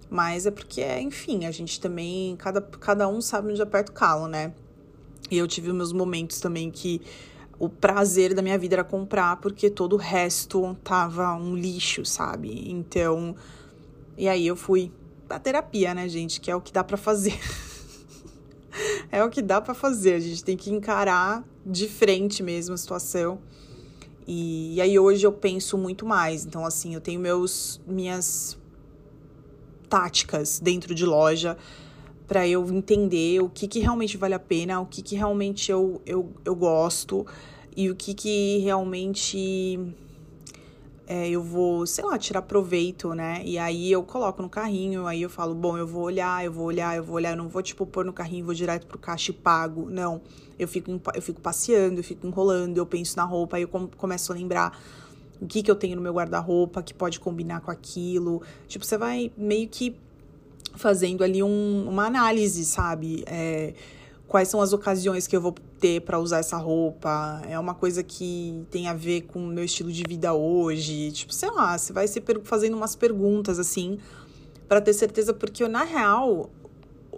mas 0.10 0.46
é 0.46 0.51
porque, 0.51 0.84
enfim, 1.00 1.46
a 1.46 1.51
gente 1.51 1.79
também, 1.79 2.36
cada, 2.38 2.62
cada 2.62 3.08
um 3.08 3.22
sabe 3.22 3.51
onde 3.51 3.62
aperta 3.62 3.91
o 3.91 3.96
calo, 3.96 4.27
né? 4.27 4.53
E 5.29 5.38
eu 5.38 5.48
tive 5.48 5.72
meus 5.74 5.93
momentos 5.93 6.39
também 6.39 6.72
que 6.72 7.01
o 7.60 7.68
prazer 7.68 8.34
da 8.34 8.42
minha 8.42 8.58
vida 8.58 8.75
era 8.75 8.84
comprar, 8.86 9.36
porque 9.38 9.70
todo 9.70 9.94
o 9.94 9.98
resto 9.98 10.78
tava 10.82 11.36
um 11.36 11.56
lixo, 11.56 12.06
sabe? 12.06 12.72
Então, 12.72 13.36
e 14.18 14.30
aí 14.30 14.48
eu 14.48 14.56
fui 14.56 14.92
pra 15.28 15.38
terapia, 15.38 15.94
né, 15.94 16.08
gente? 16.08 16.39
Que 16.39 16.50
é 16.50 16.56
o 16.56 16.62
que 16.62 16.72
dá 16.72 16.84
para 16.84 16.96
fazer. 16.96 17.38
é 19.12 19.22
o 19.22 19.30
que 19.30 19.42
dá 19.42 19.60
para 19.60 19.74
fazer. 19.74 20.13
A 20.13 20.20
gente 20.20 20.42
tem 20.42 20.56
que 20.56 20.72
encarar 20.72 21.44
de 21.66 21.89
frente 21.89 22.42
mesmo 22.42 22.74
a 22.74 22.78
situação. 22.78 23.39
E, 24.25 24.75
e, 24.75 24.82
aí 24.82 24.98
hoje 24.98 25.28
eu 25.28 25.32
penso 25.34 25.78
muito 25.78 26.06
mais. 26.06 26.46
Então, 26.46 26.66
assim, 26.66 26.94
eu 26.94 27.01
tenho 27.01 27.20
meus 27.20 27.82
minhas 27.86 28.58
táticas 29.89 30.60
dentro 30.60 30.96
de 30.96 31.06
loja 31.06 31.58
para 32.30 32.48
eu 32.48 32.64
entender 32.70 33.42
o 33.42 33.50
que, 33.50 33.68
que 33.68 33.80
realmente 33.80 34.16
vale 34.16 34.36
a 34.36 34.40
pena, 34.40 34.80
o 34.80 34.86
que, 34.86 35.02
que 35.02 35.16
realmente 35.16 35.72
eu, 35.72 36.00
eu, 36.06 36.32
eu 36.46 36.56
gosto 36.56 37.26
e 37.76 37.90
o 37.90 37.96
que, 37.96 38.14
que 38.14 38.60
realmente 38.60 39.80
é, 41.08 41.28
eu 41.28 41.42
vou, 41.42 41.88
sei 41.88 42.06
lá, 42.06 42.20
tirar 42.20 42.44
proveito, 42.44 43.16
né? 43.16 43.42
E 43.44 43.58
aí 43.58 43.92
eu 43.92 44.04
coloco 44.04 44.44
no 44.44 44.50
carrinho, 44.50 45.08
aí 45.08 45.24
eu 45.24 45.30
falo, 45.30 45.56
bom, 45.56 45.76
eu 45.76 45.88
vou 45.88 46.04
olhar, 46.04 46.46
eu 46.46 46.52
vou 46.52 46.66
olhar, 46.66 46.96
eu 46.96 47.04
vou 47.04 47.16
olhar, 47.16 47.32
eu 47.32 47.38
não 47.38 47.50
vou, 47.50 47.64
tipo, 47.64 47.84
pôr 47.84 48.06
no 48.06 48.14
carrinho 48.14 48.46
vou 48.46 48.54
direto 48.54 48.86
pro 48.86 49.00
caixa 49.00 49.32
e 49.32 49.34
pago. 49.34 49.90
Não. 49.90 50.22
Eu 50.60 50.68
fico, 50.68 51.02
eu 51.16 51.22
fico 51.24 51.42
passeando, 51.42 52.00
eu 52.00 52.04
fico 52.04 52.28
enrolando, 52.28 52.78
eu 52.78 52.86
penso 52.86 53.18
na 53.18 53.24
roupa, 53.24 53.58
aí 53.58 53.64
eu 53.64 53.68
começo 53.68 54.32
a 54.32 54.36
lembrar 54.36 54.80
o 55.42 55.48
que, 55.48 55.64
que 55.64 55.72
eu 55.72 55.76
tenho 55.76 55.96
no 55.96 56.02
meu 56.02 56.14
guarda-roupa 56.14 56.84
que 56.84 56.94
pode 56.94 57.20
combinar 57.20 57.62
com 57.62 57.72
aquilo. 57.72 58.44
Tipo, 58.68 58.86
você 58.86 59.00
vai 59.00 59.32
meio 59.36 59.68
que 59.68 59.96
fazendo 60.76 61.24
ali 61.24 61.42
um, 61.44 61.88
uma 61.88 62.06
análise, 62.06 62.66
sabe? 62.66 63.24
É, 63.28 63.74
quais 64.28 64.48
são 64.48 64.62
as 64.62 64.72
ocasiões 64.74 65.28
que 65.28 65.36
eu 65.36 65.42
vou 65.42 65.56
ter 65.80 66.02
para 66.02 66.20
usar 66.20 66.40
essa 66.40 66.58
roupa? 66.58 67.42
É 67.48 67.58
uma 67.58 67.74
coisa 67.74 68.04
que 68.04 68.66
tem 68.70 68.88
a 68.88 68.94
ver 68.94 69.22
com 69.22 69.40
o 69.40 69.48
meu 69.48 69.64
estilo 69.64 69.92
de 69.92 70.04
vida 70.08 70.34
hoje? 70.34 71.12
Tipo, 71.12 71.34
sei 71.34 71.50
lá, 71.52 71.78
você 71.78 71.92
vai 71.92 72.08
se 72.08 72.22
fazendo 72.44 72.78
umas 72.78 72.96
perguntas 72.96 73.60
assim 73.60 73.98
para 74.68 74.80
ter 74.80 74.94
certeza, 74.94 75.34
porque 75.34 75.68
na 75.68 75.84
real 75.84 76.50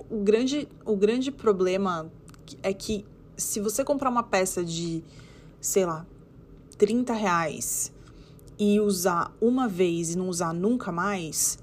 o 0.10 0.20
grande, 0.20 0.68
o 0.86 0.96
grande 0.96 1.32
problema 1.32 2.12
é 2.64 2.74
que 2.74 3.06
se 3.38 3.60
você 3.60 3.84
comprar 3.84 4.10
uma 4.10 4.24
peça 4.24 4.64
de, 4.64 5.04
sei 5.60 5.86
lá, 5.86 6.06
30 6.78 7.14
reais 7.14 7.92
e 8.58 8.80
usar 8.80 9.36
uma 9.42 9.68
vez 9.68 10.14
e 10.14 10.18
não 10.18 10.30
usar 10.30 10.54
nunca 10.54 10.92
mais, 10.92 11.58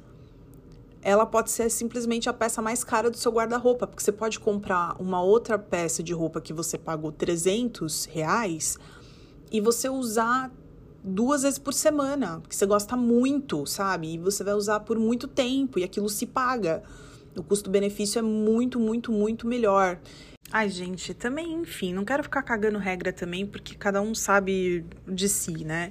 ela 1.09 1.25
pode 1.25 1.51
ser 1.51 1.71
simplesmente 1.71 2.29
a 2.29 2.35
peça 2.35 2.61
mais 2.61 2.85
cara 2.85 3.11
do 3.11 3.17
seu 3.17 3.33
guarda-roupa, 3.33 3.87
porque 3.87 4.03
você 4.03 4.13
pode 4.13 4.39
comprar 4.39 4.95
uma 5.01 5.23
outra 5.23 5.59
peça 5.59 6.03
de 6.03 6.13
roupa 6.13 6.39
que 6.39 6.53
você 6.53 6.77
pagou 6.77 7.11
300 7.11 8.05
reais 8.05 8.79
e 9.51 9.59
você 9.59 9.89
usar 9.89 10.53
duas 11.03 11.45
vezes 11.45 11.59
por 11.59 11.73
semana, 11.73 12.43
que 12.47 12.55
você 12.55 12.67
gosta 12.67 12.95
muito, 12.95 13.65
sabe? 13.65 14.13
E 14.15 14.19
você 14.19 14.45
vai 14.45 14.53
usar 14.53 14.81
por 14.81 14.99
muito 14.99 15.27
tempo 15.27 15.79
e 15.79 15.85
aquilo 15.85 16.11
se 16.11 16.27
paga. 16.27 16.83
O 17.35 17.43
custo-benefício 17.43 18.19
é 18.19 18.23
muito, 18.23 18.79
muito, 18.79 19.11
muito 19.11 19.47
melhor. 19.47 19.99
Ai, 20.53 20.69
gente, 20.69 21.15
também, 21.15 21.55
enfim, 21.55 21.95
não 21.95 22.05
quero 22.05 22.23
ficar 22.23 22.43
cagando 22.43 22.79
regra 22.79 23.15
também, 23.15 23.47
porque 23.47 23.75
cada 23.75 24.03
um 24.03 24.15
sabe 24.15 24.85
de 25.07 25.27
si, 25.27 25.65
né? 25.65 25.91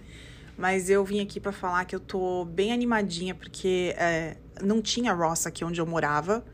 Mas 0.56 0.92
eu 0.92 1.04
vim 1.04 1.22
aqui 1.22 1.40
para 1.40 1.52
falar 1.52 1.86
que 1.86 1.96
eu 1.96 2.00
tô 2.00 2.46
bem 2.46 2.72
animadinha, 2.72 3.34
porque 3.34 3.96
é, 3.98 4.38
não 4.64 4.82
tinha 4.82 5.14
Ross 5.14 5.46
aqui 5.46 5.64
onde 5.64 5.80
eu 5.80 5.86
morava. 5.86 6.46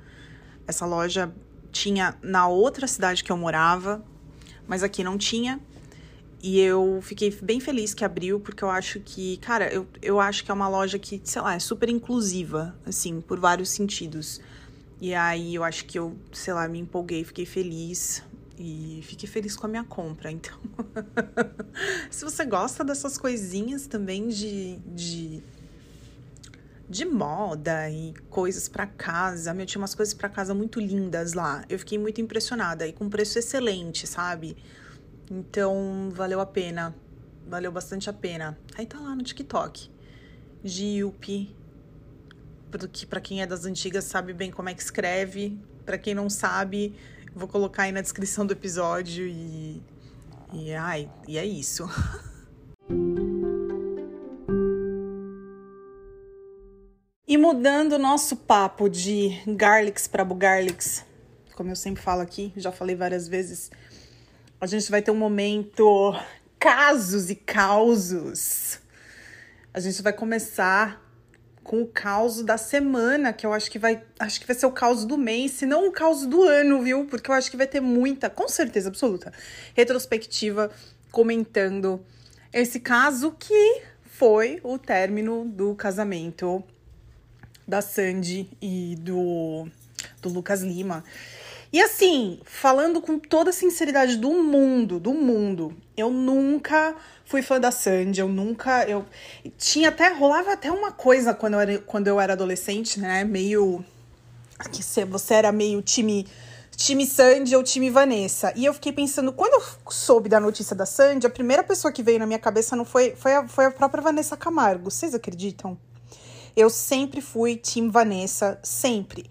Essa 0.67 0.85
loja 0.85 1.33
tinha 1.71 2.15
na 2.21 2.47
outra 2.47 2.87
cidade 2.87 3.23
que 3.23 3.31
eu 3.31 3.37
morava, 3.37 4.03
mas 4.67 4.83
aqui 4.83 5.03
não 5.03 5.17
tinha. 5.17 5.59
E 6.41 6.59
eu 6.59 6.99
fiquei 7.01 7.31
bem 7.41 7.59
feliz 7.59 7.93
que 7.93 8.03
abriu, 8.03 8.37
porque 8.39 8.63
eu 8.63 8.69
acho 8.69 8.99
que, 8.99 9.37
cara, 9.37 9.73
eu, 9.73 9.87
eu 10.01 10.19
acho 10.19 10.43
que 10.43 10.51
é 10.51 10.53
uma 10.53 10.67
loja 10.67 10.99
que, 10.99 11.21
sei 11.23 11.41
lá, 11.41 11.55
é 11.55 11.59
super 11.59 11.87
inclusiva, 11.89 12.75
assim, 12.85 13.21
por 13.21 13.39
vários 13.39 13.69
sentidos. 13.69 14.41
E 14.99 15.13
aí 15.13 15.55
eu 15.55 15.63
acho 15.63 15.85
que 15.85 15.97
eu, 15.97 16.17
sei 16.33 16.53
lá, 16.53 16.67
me 16.67 16.79
empolguei, 16.79 17.23
fiquei 17.23 17.45
feliz 17.45 18.21
e 18.57 19.01
fiquei 19.03 19.27
feliz 19.27 19.55
com 19.55 19.65
a 19.65 19.69
minha 19.69 19.83
compra. 19.83 20.31
Então, 20.31 20.57
se 22.11 22.23
você 22.25 22.45
gosta 22.45 22.83
dessas 22.83 23.17
coisinhas 23.17 23.87
também 23.87 24.27
de, 24.27 24.77
de 24.85 25.41
de 26.93 27.05
moda 27.05 27.89
e 27.89 28.13
coisas 28.29 28.69
para 28.69 28.85
casa. 28.85 29.53
Meu, 29.53 29.65
tinha 29.65 29.81
umas 29.81 29.95
coisas 29.95 30.13
para 30.13 30.29
casa 30.29 30.53
muito 30.53 30.79
lindas 30.79 31.33
lá. 31.33 31.65
Eu 31.67 31.79
fiquei 31.79 31.97
muito 31.97 32.21
impressionada 32.21 32.87
e 32.87 32.93
com 32.93 33.09
preço 33.09 33.39
excelente, 33.39 34.05
sabe? 34.05 34.55
Então, 35.29 36.11
valeu 36.13 36.39
a 36.39 36.45
pena. 36.45 36.95
Valeu 37.47 37.71
bastante 37.71 38.09
a 38.09 38.13
pena. 38.13 38.57
Aí 38.77 38.85
tá 38.85 38.99
lá 38.99 39.15
no 39.15 39.23
TikTok. 39.23 39.89
Gilpe. 40.63 41.55
Que 42.91 43.05
para 43.05 43.19
quem 43.19 43.41
é 43.41 43.47
das 43.47 43.65
antigas 43.65 44.03
sabe 44.05 44.31
bem 44.31 44.51
como 44.51 44.69
é 44.69 44.73
que 44.73 44.81
escreve. 44.81 45.59
Para 45.83 45.97
quem 45.97 46.13
não 46.13 46.29
sabe, 46.29 46.95
vou 47.35 47.47
colocar 47.47 47.83
aí 47.83 47.91
na 47.91 48.01
descrição 48.01 48.45
do 48.45 48.53
episódio 48.53 49.27
e 49.27 49.81
e 50.53 50.71
ai, 50.75 51.09
e 51.27 51.37
é 51.39 51.45
isso. 51.45 51.89
E 57.33 57.37
mudando 57.37 57.93
o 57.93 57.97
nosso 57.97 58.35
papo 58.35 58.87
de 58.87 59.41
garlics 59.47 60.07
para 60.07 60.23
bugarlics, 60.23 61.03
como 61.55 61.71
eu 61.71 61.75
sempre 61.75 61.99
falo 61.99 62.21
aqui, 62.21 62.53
já 62.55 62.71
falei 62.71 62.95
várias 62.95 63.27
vezes, 63.27 63.71
a 64.61 64.67
gente 64.67 64.91
vai 64.91 65.01
ter 65.01 65.09
um 65.09 65.15
momento 65.15 66.15
casos 66.59 67.31
e 67.31 67.35
causos. 67.35 68.79
A 69.73 69.79
gente 69.79 69.99
vai 70.03 70.13
começar 70.13 71.03
com 71.63 71.81
o 71.81 71.87
caos 71.87 72.43
da 72.43 72.55
semana, 72.55 73.33
que 73.33 73.47
eu 73.47 73.51
acho 73.51 73.71
que 73.71 73.79
vai, 73.79 74.03
acho 74.19 74.39
que 74.39 74.45
vai 74.45 74.55
ser 74.55 74.67
o 74.67 74.71
caos 74.71 75.03
do 75.03 75.17
mês, 75.17 75.53
se 75.53 75.65
não 75.65 75.87
o 75.87 75.91
caos 75.91 76.27
do 76.27 76.43
ano, 76.43 76.83
viu? 76.83 77.07
Porque 77.07 77.31
eu 77.31 77.33
acho 77.33 77.49
que 77.49 77.57
vai 77.57 77.65
ter 77.65 77.81
muita, 77.81 78.29
com 78.29 78.47
certeza 78.47 78.89
absoluta, 78.89 79.33
retrospectiva 79.73 80.69
comentando 81.11 81.99
esse 82.53 82.79
caso 82.79 83.31
que 83.31 83.81
foi 84.03 84.59
o 84.63 84.77
término 84.77 85.45
do 85.45 85.73
casamento 85.73 86.63
da 87.67 87.81
Sandy 87.81 88.49
e 88.61 88.95
do, 88.99 89.67
do 90.21 90.29
Lucas 90.29 90.61
Lima. 90.61 91.03
E 91.73 91.81
assim, 91.81 92.39
falando 92.45 93.01
com 93.01 93.17
toda 93.17 93.49
a 93.49 93.53
sinceridade 93.53 94.17
do 94.17 94.31
mundo, 94.31 94.99
do 94.99 95.11
mundo, 95.11 95.75
eu 95.97 96.11
nunca 96.11 96.95
fui 97.25 97.41
fã 97.41 97.59
da 97.59 97.71
Sandy, 97.71 98.19
eu 98.19 98.29
nunca. 98.29 98.87
Eu 98.87 99.03
tinha 99.57 99.89
até. 99.89 100.09
rolava 100.09 100.53
até 100.53 100.71
uma 100.71 100.91
coisa 100.91 101.33
quando 101.33 101.55
eu 101.55 101.59
era, 101.59 101.79
quando 101.79 102.07
eu 102.07 102.19
era 102.21 102.33
adolescente, 102.33 102.99
né? 102.99 103.23
Meio. 103.23 103.83
Que 104.71 104.83
você 105.05 105.33
era 105.33 105.51
meio 105.51 105.81
time. 105.81 106.27
Time 106.75 107.05
Sandy 107.05 107.55
ou 107.55 107.63
time 107.63 107.89
Vanessa. 107.89 108.51
E 108.55 108.65
eu 108.65 108.73
fiquei 108.73 108.91
pensando, 108.91 109.31
quando 109.31 109.53
eu 109.53 109.91
soube 109.91 110.27
da 110.27 110.39
notícia 110.39 110.75
da 110.75 110.87
Sandy, 110.87 111.27
a 111.27 111.29
primeira 111.29 111.63
pessoa 111.63 111.91
que 111.91 112.01
veio 112.01 112.17
na 112.17 112.25
minha 112.25 112.39
cabeça 112.39 112.75
não 112.75 112.83
foi, 112.83 113.15
foi, 113.15 113.33
a, 113.35 113.47
foi 113.47 113.65
a 113.65 113.71
própria 113.71 114.01
Vanessa 114.01 114.35
Camargo. 114.35 114.89
Vocês 114.89 115.13
acreditam? 115.13 115.77
Eu 116.55 116.69
sempre 116.69 117.21
fui 117.21 117.55
Team 117.55 117.89
Vanessa, 117.89 118.59
sempre. 118.61 119.29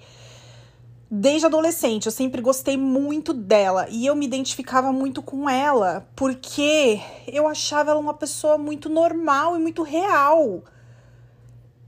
Desde 1.11 1.47
adolescente, 1.47 2.07
eu 2.07 2.13
sempre 2.13 2.41
gostei 2.41 2.77
muito 2.77 3.35
dela 3.35 3.87
e 3.91 4.07
eu 4.07 4.17
me 4.17 4.25
identificava 4.25 4.93
muito 4.93 5.23
com 5.23 5.49
ela, 5.49 6.09
porque 6.17 7.01
eu 7.27 7.47
achava 7.47 7.91
ela 7.91 8.01
uma 8.01 8.15
pessoa 8.15 8.57
muito 8.57 8.89
normal 8.89 9.55
e 9.55 9.61
muito 9.61 9.83
real. 9.83 10.65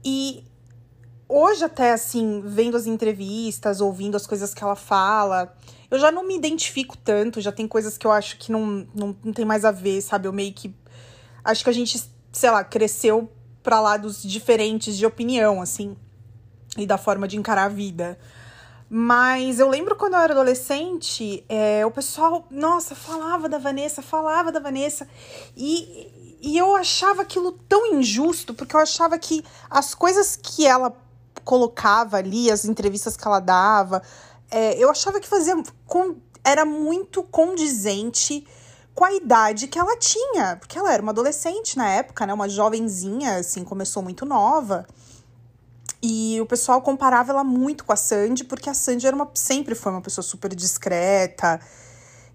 E 0.03 0.43
hoje, 1.27 1.65
até 1.65 1.91
assim, 1.91 2.43
vendo 2.45 2.77
as 2.77 2.85
entrevistas, 2.85 3.81
ouvindo 3.81 4.15
as 4.15 4.27
coisas 4.27 4.53
que 4.53 4.63
ela 4.63 4.75
fala, 4.75 5.57
eu 5.89 5.97
já 5.97 6.11
não 6.11 6.25
me 6.25 6.35
identifico 6.35 6.95
tanto, 6.95 7.41
já 7.41 7.51
tem 7.51 7.67
coisas 7.67 7.97
que 7.97 8.05
eu 8.05 8.11
acho 8.11 8.37
que 8.37 8.51
não, 8.51 8.87
não, 8.93 9.15
não 9.23 9.33
tem 9.33 9.43
mais 9.43 9.65
a 9.65 9.71
ver, 9.71 10.01
sabe? 10.01 10.27
Eu 10.27 10.33
meio 10.33 10.53
que. 10.53 10.73
Acho 11.43 11.63
que 11.63 11.69
a 11.71 11.73
gente 11.73 11.99
sei 12.35 12.51
lá, 12.51 12.63
cresceu 12.63 13.31
para 13.65 13.81
lados 13.81 14.21
diferentes 14.21 14.95
de 14.95 15.07
opinião, 15.07 15.59
assim, 15.59 15.97
e 16.77 16.85
da 16.85 16.99
forma 16.99 17.27
de 17.27 17.35
encarar 17.35 17.63
a 17.63 17.69
vida. 17.69 18.17
Mas 18.87 19.59
eu 19.59 19.67
lembro 19.67 19.95
quando 19.95 20.13
eu 20.13 20.19
era 20.19 20.33
adolescente, 20.33 21.43
é, 21.49 21.83
o 21.83 21.89
pessoal, 21.89 22.45
nossa, 22.51 22.93
falava 22.93 23.49
da 23.49 23.57
Vanessa, 23.57 24.03
falava 24.03 24.51
da 24.51 24.59
Vanessa, 24.59 25.07
e, 25.57 26.37
e 26.39 26.55
eu 26.55 26.75
achava 26.75 27.23
aquilo 27.23 27.53
tão 27.67 27.95
injusto, 27.95 28.53
porque 28.53 28.75
eu 28.75 28.79
achava 28.79 29.17
que 29.17 29.43
as 29.67 29.95
coisas 29.95 30.35
que 30.35 30.67
ela 30.67 30.95
colocava 31.43 32.17
ali, 32.17 32.51
as 32.51 32.65
entrevistas 32.65 33.17
que 33.17 33.27
ela 33.27 33.39
dava, 33.39 34.03
é, 34.51 34.77
eu 34.77 34.91
achava 34.91 35.19
que 35.19 35.27
fazia. 35.27 35.55
Com, 35.87 36.17
era 36.43 36.63
muito 36.63 37.23
condizente 37.23 38.45
com 38.95 39.03
a 39.03 39.13
idade 39.13 39.67
que 39.67 39.77
ela 39.77 39.97
tinha, 39.97 40.55
porque 40.55 40.79
ela 40.79 40.91
era 40.93 41.03
uma 41.03 41.11
adolescente 41.11 41.77
na 41.77 41.87
época, 41.89 42.25
né? 42.25 42.33
Uma 42.33 42.47
jovenzinha, 42.47 43.35
assim, 43.35 43.65
começou 43.65 44.01
muito 44.01 44.25
nova. 44.25 44.87
E 46.01 46.39
o 46.39 46.45
pessoal 46.45 46.81
comparava 46.81 47.33
ela 47.33 47.43
muito 47.43 47.83
com 47.83 47.91
a 47.91 47.97
Sandy, 47.97 48.45
porque 48.45 48.69
a 48.69 48.73
Sandy 48.73 49.05
era 49.05 49.15
uma, 49.15 49.29
sempre 49.33 49.75
foi 49.75 49.91
uma 49.91 50.01
pessoa 50.01 50.23
super 50.23 50.55
discreta 50.55 51.59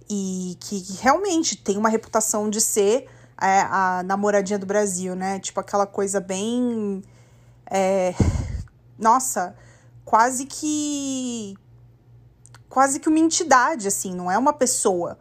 e 0.08 0.56
que, 0.60 0.98
realmente 1.00 1.56
tem 1.56 1.78
uma 1.78 1.88
reputação 1.88 2.50
de 2.50 2.60
ser 2.60 3.06
é, 3.40 3.60
a 3.60 4.02
namoradinha 4.04 4.58
do 4.58 4.66
Brasil, 4.66 5.14
né? 5.16 5.38
Tipo 5.38 5.60
aquela 5.60 5.86
coisa 5.86 6.20
bem. 6.20 7.02
É, 7.70 8.14
nossa, 8.98 9.56
quase 10.04 10.44
que. 10.44 11.56
Quase 12.68 13.00
que 13.00 13.08
uma 13.08 13.18
entidade, 13.18 13.88
assim, 13.88 14.14
não 14.14 14.30
é 14.30 14.36
uma 14.36 14.52
pessoa. 14.52 15.18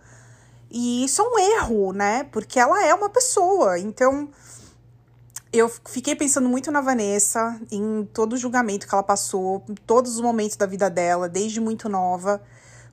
E 0.71 1.03
isso 1.03 1.21
é 1.21 1.25
um 1.25 1.39
erro, 1.39 1.93
né? 1.93 2.23
Porque 2.25 2.59
ela 2.59 2.85
é 2.85 2.93
uma 2.93 3.09
pessoa. 3.09 3.79
Então 3.79 4.29
eu 5.51 5.67
fiquei 5.87 6.15
pensando 6.15 6.47
muito 6.47 6.71
na 6.71 6.79
Vanessa, 6.79 7.59
em 7.71 8.07
todo 8.13 8.33
o 8.33 8.37
julgamento 8.37 8.87
que 8.87 8.93
ela 8.93 9.03
passou, 9.03 9.63
em 9.67 9.73
todos 9.73 10.15
os 10.15 10.21
momentos 10.21 10.55
da 10.55 10.67
vida 10.67 10.89
dela, 10.89 11.27
desde 11.27 11.59
muito 11.59 11.89
nova, 11.89 12.41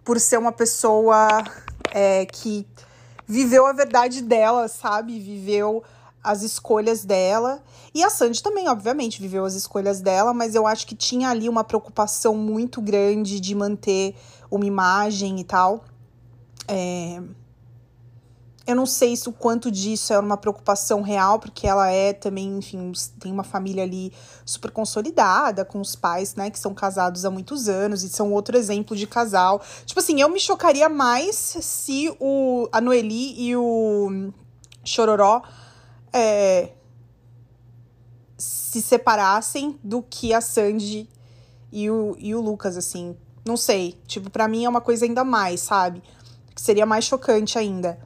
por 0.02 0.18
ser 0.18 0.38
uma 0.38 0.52
pessoa 0.52 1.44
é, 1.90 2.24
que 2.24 2.66
viveu 3.26 3.66
a 3.66 3.72
verdade 3.72 4.22
dela, 4.22 4.68
sabe? 4.68 5.20
Viveu 5.20 5.84
as 6.24 6.42
escolhas 6.42 7.04
dela. 7.04 7.62
E 7.94 8.02
a 8.02 8.08
Sandy 8.08 8.42
também, 8.42 8.68
obviamente, 8.68 9.20
viveu 9.20 9.44
as 9.44 9.54
escolhas 9.54 10.00
dela, 10.00 10.32
mas 10.32 10.54
eu 10.54 10.66
acho 10.66 10.86
que 10.86 10.94
tinha 10.94 11.28
ali 11.28 11.48
uma 11.48 11.62
preocupação 11.62 12.34
muito 12.34 12.80
grande 12.80 13.38
de 13.38 13.54
manter 13.54 14.16
uma 14.50 14.64
imagem 14.64 15.38
e 15.40 15.44
tal. 15.44 15.84
É, 16.66 17.22
eu 18.66 18.74
não 18.74 18.84
sei 18.84 19.14
se 19.14 19.28
o 19.28 19.32
quanto 19.32 19.70
disso 19.70 20.12
é 20.12 20.18
uma 20.18 20.36
preocupação 20.36 21.00
real, 21.00 21.38
porque 21.38 21.66
ela 21.66 21.88
é 21.88 22.12
também, 22.12 22.58
enfim, 22.58 22.92
tem 23.20 23.30
uma 23.30 23.44
família 23.44 23.84
ali 23.84 24.12
super 24.44 24.72
consolidada, 24.72 25.64
com 25.64 25.80
os 25.80 25.94
pais, 25.94 26.34
né, 26.34 26.50
que 26.50 26.58
são 26.58 26.74
casados 26.74 27.24
há 27.24 27.30
muitos 27.30 27.68
anos 27.68 28.02
e 28.02 28.08
são 28.08 28.32
outro 28.32 28.56
exemplo 28.56 28.96
de 28.96 29.06
casal. 29.06 29.62
Tipo 29.84 30.00
assim, 30.00 30.20
eu 30.20 30.28
me 30.28 30.40
chocaria 30.40 30.88
mais 30.88 31.36
se 31.36 32.12
o, 32.18 32.68
a 32.72 32.80
Noeli 32.80 33.40
e 33.40 33.54
o 33.54 34.32
Chororó 34.84 35.42
é, 36.12 36.70
se 38.36 38.82
separassem 38.82 39.78
do 39.82 40.02
que 40.02 40.34
a 40.34 40.40
Sandy 40.40 41.08
e 41.70 41.88
o, 41.88 42.16
e 42.18 42.34
o 42.34 42.40
Lucas, 42.40 42.76
assim. 42.76 43.16
Não 43.44 43.56
sei. 43.56 43.96
Tipo, 44.08 44.28
para 44.28 44.48
mim 44.48 44.64
é 44.64 44.68
uma 44.68 44.80
coisa 44.80 45.04
ainda 45.04 45.22
mais, 45.22 45.60
sabe? 45.60 46.02
Que 46.52 46.60
seria 46.60 46.84
mais 46.84 47.04
chocante 47.04 47.56
ainda. 47.58 47.96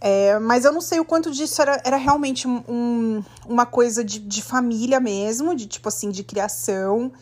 É, 0.00 0.38
mas 0.38 0.64
eu 0.64 0.72
não 0.72 0.80
sei 0.80 0.98
o 0.98 1.04
quanto 1.04 1.30
disso 1.30 1.60
era, 1.60 1.80
era 1.84 1.96
realmente 1.96 2.48
um, 2.48 3.22
uma 3.46 3.66
coisa 3.66 4.02
de, 4.02 4.18
de 4.18 4.42
família 4.42 4.98
mesmo, 4.98 5.54
de 5.54 5.66
tipo 5.66 5.88
assim, 5.88 6.10
de 6.10 6.24
criação. 6.24 7.12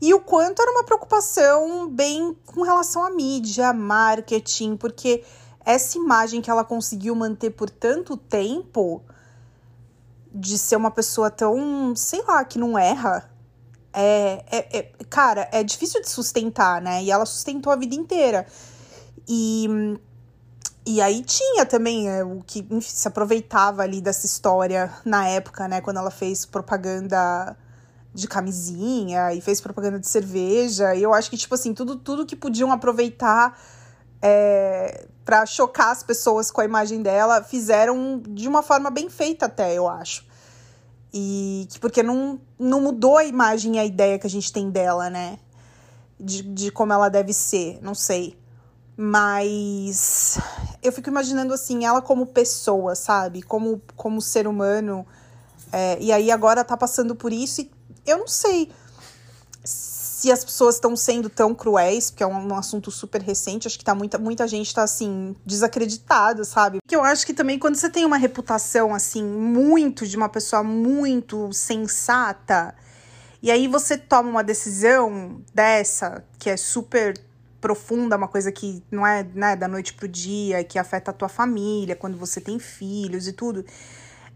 E 0.00 0.14
o 0.14 0.20
quanto 0.20 0.62
era 0.62 0.70
uma 0.70 0.84
preocupação 0.84 1.88
bem 1.88 2.36
com 2.46 2.62
relação 2.62 3.02
à 3.02 3.10
mídia, 3.10 3.72
marketing, 3.72 4.76
porque 4.76 5.24
essa 5.64 5.98
imagem 5.98 6.40
que 6.40 6.48
ela 6.48 6.64
conseguiu 6.64 7.14
manter 7.16 7.50
por 7.50 7.68
tanto 7.68 8.16
tempo 8.16 9.02
de 10.32 10.56
ser 10.56 10.76
uma 10.76 10.90
pessoa 10.90 11.30
tão, 11.30 11.96
sei 11.96 12.22
lá, 12.22 12.44
que 12.44 12.58
não 12.58 12.78
erra, 12.78 13.28
é, 13.92 14.44
é, 14.50 14.78
é, 14.78 14.82
cara, 15.10 15.48
é 15.50 15.64
difícil 15.64 16.00
de 16.00 16.08
sustentar, 16.08 16.80
né? 16.80 17.02
E 17.02 17.10
ela 17.10 17.26
sustentou 17.26 17.72
a 17.72 17.76
vida 17.76 17.96
inteira. 17.96 18.46
E 19.26 19.98
e 20.90 21.02
aí 21.02 21.22
tinha 21.22 21.66
também 21.66 22.08
é, 22.08 22.24
o 22.24 22.42
que 22.46 22.60
enfim, 22.60 22.80
se 22.80 23.06
aproveitava 23.06 23.82
ali 23.82 24.00
dessa 24.00 24.24
história 24.24 24.90
na 25.04 25.28
época, 25.28 25.68
né? 25.68 25.82
Quando 25.82 25.98
ela 25.98 26.10
fez 26.10 26.46
propaganda 26.46 27.54
de 28.14 28.26
camisinha 28.26 29.34
e 29.34 29.40
fez 29.42 29.60
propaganda 29.60 29.98
de 29.98 30.08
cerveja. 30.08 30.94
E 30.94 31.02
eu 31.02 31.12
acho 31.12 31.28
que, 31.28 31.36
tipo 31.36 31.54
assim, 31.54 31.74
tudo, 31.74 31.96
tudo 31.96 32.24
que 32.24 32.34
podiam 32.34 32.72
aproveitar 32.72 33.60
é, 34.22 35.06
para 35.26 35.44
chocar 35.44 35.90
as 35.90 36.02
pessoas 36.02 36.50
com 36.50 36.62
a 36.62 36.64
imagem 36.64 37.02
dela, 37.02 37.44
fizeram 37.44 38.22
de 38.26 38.48
uma 38.48 38.62
forma 38.62 38.88
bem 38.88 39.10
feita 39.10 39.44
até, 39.44 39.74
eu 39.74 39.86
acho. 39.86 40.24
E 41.12 41.68
porque 41.82 42.02
não, 42.02 42.40
não 42.58 42.80
mudou 42.80 43.18
a 43.18 43.26
imagem 43.26 43.76
e 43.76 43.78
a 43.78 43.84
ideia 43.84 44.18
que 44.18 44.26
a 44.26 44.30
gente 44.30 44.50
tem 44.50 44.70
dela, 44.70 45.10
né? 45.10 45.38
De, 46.18 46.42
de 46.42 46.70
como 46.70 46.94
ela 46.94 47.10
deve 47.10 47.34
ser, 47.34 47.78
não 47.82 47.94
sei. 47.94 48.37
Mas 49.00 50.40
eu 50.82 50.90
fico 50.90 51.08
imaginando 51.08 51.54
assim, 51.54 51.84
ela 51.84 52.02
como 52.02 52.26
pessoa, 52.26 52.96
sabe? 52.96 53.42
Como, 53.42 53.80
como 53.94 54.20
ser 54.20 54.48
humano. 54.48 55.06
É, 55.70 55.98
e 56.00 56.10
aí 56.10 56.32
agora 56.32 56.64
tá 56.64 56.76
passando 56.76 57.14
por 57.14 57.32
isso 57.32 57.60
e 57.60 57.70
eu 58.04 58.18
não 58.18 58.26
sei 58.26 58.72
se 59.62 60.32
as 60.32 60.44
pessoas 60.44 60.74
estão 60.74 60.96
sendo 60.96 61.30
tão 61.30 61.54
cruéis, 61.54 62.10
porque 62.10 62.24
é 62.24 62.26
um, 62.26 62.48
um, 62.48 62.56
assunto 62.56 62.90
super 62.90 63.22
recente, 63.22 63.68
acho 63.68 63.78
que 63.78 63.84
tá 63.84 63.94
muita, 63.94 64.18
muita 64.18 64.48
gente 64.48 64.74
tá 64.74 64.82
assim, 64.82 65.36
desacreditada, 65.46 66.42
sabe? 66.42 66.78
Porque 66.82 66.96
eu 66.96 67.04
acho 67.04 67.24
que 67.24 67.32
também 67.32 67.56
quando 67.56 67.76
você 67.76 67.88
tem 67.88 68.04
uma 68.04 68.16
reputação 68.16 68.92
assim, 68.92 69.22
muito 69.22 70.08
de 70.08 70.16
uma 70.16 70.28
pessoa 70.28 70.64
muito 70.64 71.52
sensata, 71.52 72.74
e 73.40 73.48
aí 73.48 73.68
você 73.68 73.96
toma 73.96 74.28
uma 74.28 74.42
decisão 74.42 75.40
dessa, 75.54 76.24
que 76.36 76.50
é 76.50 76.56
super 76.56 77.27
profunda, 77.60 78.16
uma 78.16 78.28
coisa 78.28 78.52
que 78.52 78.82
não 78.90 79.06
é 79.06 79.26
né, 79.34 79.56
da 79.56 79.68
noite 79.68 79.94
pro 79.94 80.08
dia, 80.08 80.62
que 80.64 80.78
afeta 80.78 81.10
a 81.10 81.14
tua 81.14 81.28
família, 81.28 81.96
quando 81.96 82.16
você 82.16 82.40
tem 82.40 82.58
filhos 82.58 83.26
e 83.26 83.32
tudo. 83.32 83.64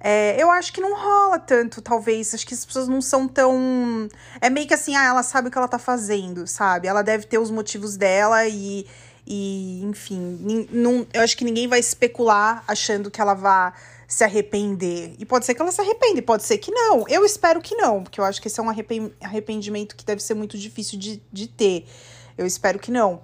É, 0.05 0.35
eu 0.43 0.51
acho 0.51 0.73
que 0.73 0.81
não 0.81 0.97
rola 0.97 1.39
tanto, 1.39 1.81
talvez. 1.81 2.35
Acho 2.35 2.47
que 2.47 2.55
as 2.55 2.65
pessoas 2.65 2.89
não 2.89 3.01
são 3.01 3.29
tão. 3.29 4.09
É 4.41 4.51
meio 4.51 4.67
que 4.67 4.75
assim, 4.75 4.97
ah, 4.97 5.05
ela 5.05 5.23
sabe 5.23 5.47
o 5.49 5.51
que 5.51 5.57
ela 5.57 5.69
tá 5.69 5.79
fazendo, 5.79 6.47
sabe? 6.47 6.89
Ela 6.89 7.03
deve 7.03 7.27
ter 7.27 7.39
os 7.39 7.51
motivos 7.51 7.97
dela 7.97 8.47
e. 8.47 8.87
E, 9.25 9.85
enfim, 9.85 10.67
não, 10.73 11.07
eu 11.15 11.23
acho 11.23 11.37
que 11.37 11.45
ninguém 11.45 11.69
vai 11.69 11.79
especular 11.79 12.65
achando 12.67 13.09
que 13.09 13.21
ela 13.21 13.35
vá 13.35 13.73
se 14.09 14.25
arrepender. 14.25 15.15
E 15.17 15.25
pode 15.25 15.47
ser 15.47 15.55
que 15.55 15.63
ela 15.63 15.71
se 15.71 15.81
arrependa, 15.81 16.21
pode 16.23 16.43
ser 16.43 16.59
que 16.59 16.73
não. 16.73 17.05
Eu 17.09 17.25
espero 17.25 17.61
que 17.61 17.77
não, 17.77 18.03
porque 18.03 18.21
eu 18.21 18.25
acho 18.25 18.43
que 18.43 18.49
esse 18.49 18.59
é 18.59 18.63
um 18.63 18.69
arrependimento 18.69 19.95
que 19.95 20.05
deve 20.05 20.21
ser 20.21 20.35
muito 20.35 20.59
difícil 20.59 20.99
de, 20.99 21.23
de 21.33 21.47
ter. 21.47 21.87
Eu 22.37 22.47
espero 22.47 22.79
que 22.79 22.91
não. 22.91 23.23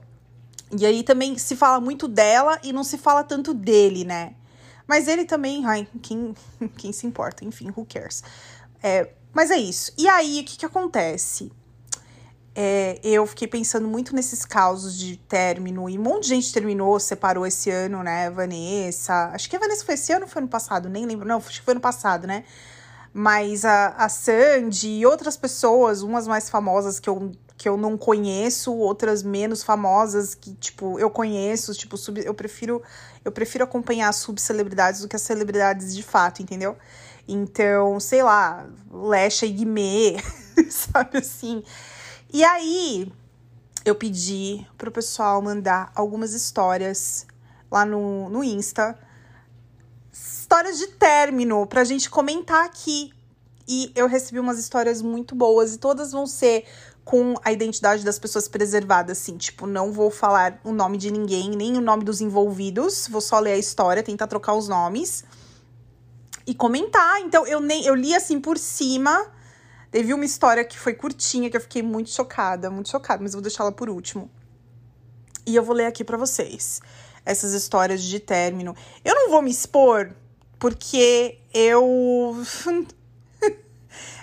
E 0.76 0.84
aí 0.84 1.02
também 1.02 1.38
se 1.38 1.56
fala 1.56 1.80
muito 1.80 2.06
dela 2.06 2.58
e 2.62 2.72
não 2.72 2.84
se 2.84 2.98
fala 2.98 3.24
tanto 3.24 3.54
dele, 3.54 4.04
né? 4.04 4.34
Mas 4.86 5.06
ele 5.06 5.24
também, 5.24 5.64
ai, 5.66 5.86
quem, 6.02 6.34
quem 6.76 6.92
se 6.92 7.06
importa? 7.06 7.44
Enfim, 7.44 7.70
who 7.76 7.86
cares? 7.86 8.22
É, 8.82 9.10
mas 9.32 9.50
é 9.50 9.56
isso. 9.56 9.92
E 9.96 10.08
aí, 10.08 10.40
o 10.40 10.44
que, 10.44 10.58
que 10.58 10.66
acontece? 10.66 11.52
É, 12.54 12.98
eu 13.04 13.24
fiquei 13.26 13.46
pensando 13.46 13.86
muito 13.86 14.14
nesses 14.14 14.44
causos 14.44 14.98
de 14.98 15.16
término, 15.16 15.88
e 15.88 15.96
um 15.96 16.02
monte 16.02 16.24
de 16.24 16.30
gente 16.30 16.52
terminou, 16.52 16.98
separou 16.98 17.46
esse 17.46 17.70
ano, 17.70 18.02
né? 18.02 18.30
Vanessa. 18.30 19.30
Acho 19.32 19.48
que 19.48 19.56
a 19.56 19.58
Vanessa 19.58 19.84
foi 19.84 19.94
esse 19.94 20.12
ano 20.12 20.24
ou 20.24 20.28
foi 20.28 20.42
ano 20.42 20.48
passado? 20.48 20.88
Nem 20.88 21.06
lembro. 21.06 21.28
Não, 21.28 21.38
acho 21.38 21.60
que 21.60 21.64
foi 21.64 21.72
ano 21.72 21.80
passado, 21.80 22.26
né? 22.26 22.44
Mas 23.12 23.64
a, 23.64 23.88
a 23.90 24.08
Sandy 24.08 24.88
e 24.88 25.06
outras 25.06 25.36
pessoas, 25.36 26.02
umas 26.02 26.26
mais 26.26 26.50
famosas 26.50 26.98
que 26.98 27.08
eu 27.08 27.32
que 27.58 27.68
eu 27.68 27.76
não 27.76 27.98
conheço, 27.98 28.72
outras 28.72 29.22
menos 29.24 29.64
famosas 29.64 30.32
que, 30.32 30.54
tipo, 30.54 30.98
eu 30.98 31.10
conheço, 31.10 31.74
tipo, 31.74 31.96
sub, 31.96 32.24
eu 32.24 32.32
prefiro 32.32 32.80
eu 33.24 33.32
prefiro 33.32 33.64
acompanhar 33.64 34.12
subcelebridades 34.14 35.00
do 35.00 35.08
que 35.08 35.16
as 35.16 35.22
celebridades 35.22 35.94
de 35.94 36.02
fato, 36.02 36.40
entendeu? 36.40 36.78
Então, 37.26 38.00
sei 38.00 38.22
lá, 38.22 38.66
Lesha 38.90 39.44
e 39.44 39.50
Guimê, 39.50 40.16
sabe 40.70 41.18
assim. 41.18 41.62
E 42.32 42.42
aí, 42.44 43.12
eu 43.84 43.94
pedi 43.94 44.66
pro 44.78 44.90
pessoal 44.90 45.42
mandar 45.42 45.92
algumas 45.94 46.32
histórias 46.32 47.26
lá 47.70 47.84
no, 47.84 48.28
no 48.30 48.42
Insta. 48.42 48.98
Histórias 50.10 50.78
de 50.78 50.86
término, 50.86 51.66
pra 51.66 51.84
gente 51.84 52.08
comentar 52.08 52.64
aqui. 52.64 53.12
E 53.66 53.92
eu 53.94 54.08
recebi 54.08 54.40
umas 54.40 54.58
histórias 54.58 55.02
muito 55.02 55.34
boas 55.34 55.74
e 55.74 55.78
todas 55.78 56.12
vão 56.12 56.26
ser 56.26 56.64
com 57.08 57.36
a 57.42 57.50
identidade 57.50 58.04
das 58.04 58.18
pessoas 58.18 58.46
preservada, 58.46 59.12
assim, 59.12 59.38
tipo, 59.38 59.66
não 59.66 59.90
vou 59.90 60.10
falar 60.10 60.60
o 60.62 60.72
nome 60.72 60.98
de 60.98 61.10
ninguém, 61.10 61.48
nem 61.48 61.74
o 61.74 61.80
nome 61.80 62.04
dos 62.04 62.20
envolvidos, 62.20 63.08
vou 63.08 63.22
só 63.22 63.38
ler 63.38 63.52
a 63.52 63.56
história, 63.56 64.02
tentar 64.02 64.26
trocar 64.26 64.52
os 64.52 64.68
nomes. 64.68 65.24
e 66.46 66.54
comentar. 66.54 67.18
Então 67.20 67.46
eu 67.46 67.60
nem 67.60 67.86
eu 67.86 67.94
li 67.94 68.14
assim 68.14 68.38
por 68.38 68.58
cima. 68.58 69.26
Teve 69.90 70.12
uma 70.12 70.24
história 70.26 70.62
que 70.62 70.78
foi 70.78 70.92
curtinha 70.92 71.48
que 71.48 71.56
eu 71.56 71.62
fiquei 71.62 71.82
muito 71.82 72.10
chocada, 72.10 72.70
muito 72.70 72.90
chocada, 72.90 73.22
mas 73.22 73.32
vou 73.32 73.40
deixar 73.40 73.64
ela 73.64 73.72
por 73.72 73.88
último. 73.88 74.30
E 75.46 75.56
eu 75.56 75.62
vou 75.62 75.74
ler 75.74 75.86
aqui 75.86 76.04
para 76.04 76.18
vocês 76.18 76.82
essas 77.24 77.54
histórias 77.54 78.02
de 78.02 78.20
término. 78.20 78.76
Eu 79.02 79.14
não 79.14 79.30
vou 79.30 79.40
me 79.40 79.50
expor 79.50 80.14
porque 80.58 81.38
eu 81.54 82.36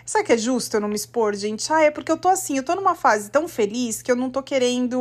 Será 0.05 0.23
que 0.23 0.33
é 0.33 0.37
justo 0.37 0.75
eu 0.75 0.81
não 0.81 0.87
me 0.87 0.95
expor, 0.95 1.33
gente? 1.33 1.73
Ah, 1.73 1.81
é 1.81 1.89
porque 1.89 2.11
eu 2.11 2.17
tô 2.17 2.29
assim, 2.29 2.57
eu 2.57 2.63
tô 2.63 2.75
numa 2.75 2.93
fase 2.93 3.31
tão 3.31 3.47
feliz 3.47 4.03
que 4.03 4.11
eu 4.11 4.15
não 4.15 4.29
tô 4.29 4.43
querendo. 4.43 4.95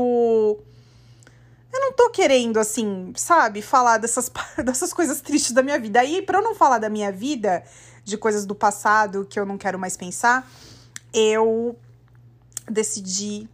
Eu 1.70 1.80
não 1.80 1.92
tô 1.92 2.08
querendo, 2.08 2.58
assim, 2.58 3.12
sabe, 3.16 3.60
falar 3.60 3.98
dessas, 3.98 4.30
dessas 4.64 4.92
coisas 4.94 5.20
tristes 5.20 5.52
da 5.52 5.62
minha 5.62 5.78
vida. 5.78 6.00
Aí, 6.00 6.22
pra 6.22 6.38
eu 6.38 6.42
não 6.42 6.54
falar 6.54 6.78
da 6.78 6.88
minha 6.88 7.12
vida, 7.12 7.62
de 8.02 8.16
coisas 8.16 8.46
do 8.46 8.54
passado 8.54 9.26
que 9.28 9.38
eu 9.38 9.44
não 9.44 9.58
quero 9.58 9.78
mais 9.78 9.96
pensar, 9.96 10.48
eu 11.12 11.76
decidi 12.70 13.48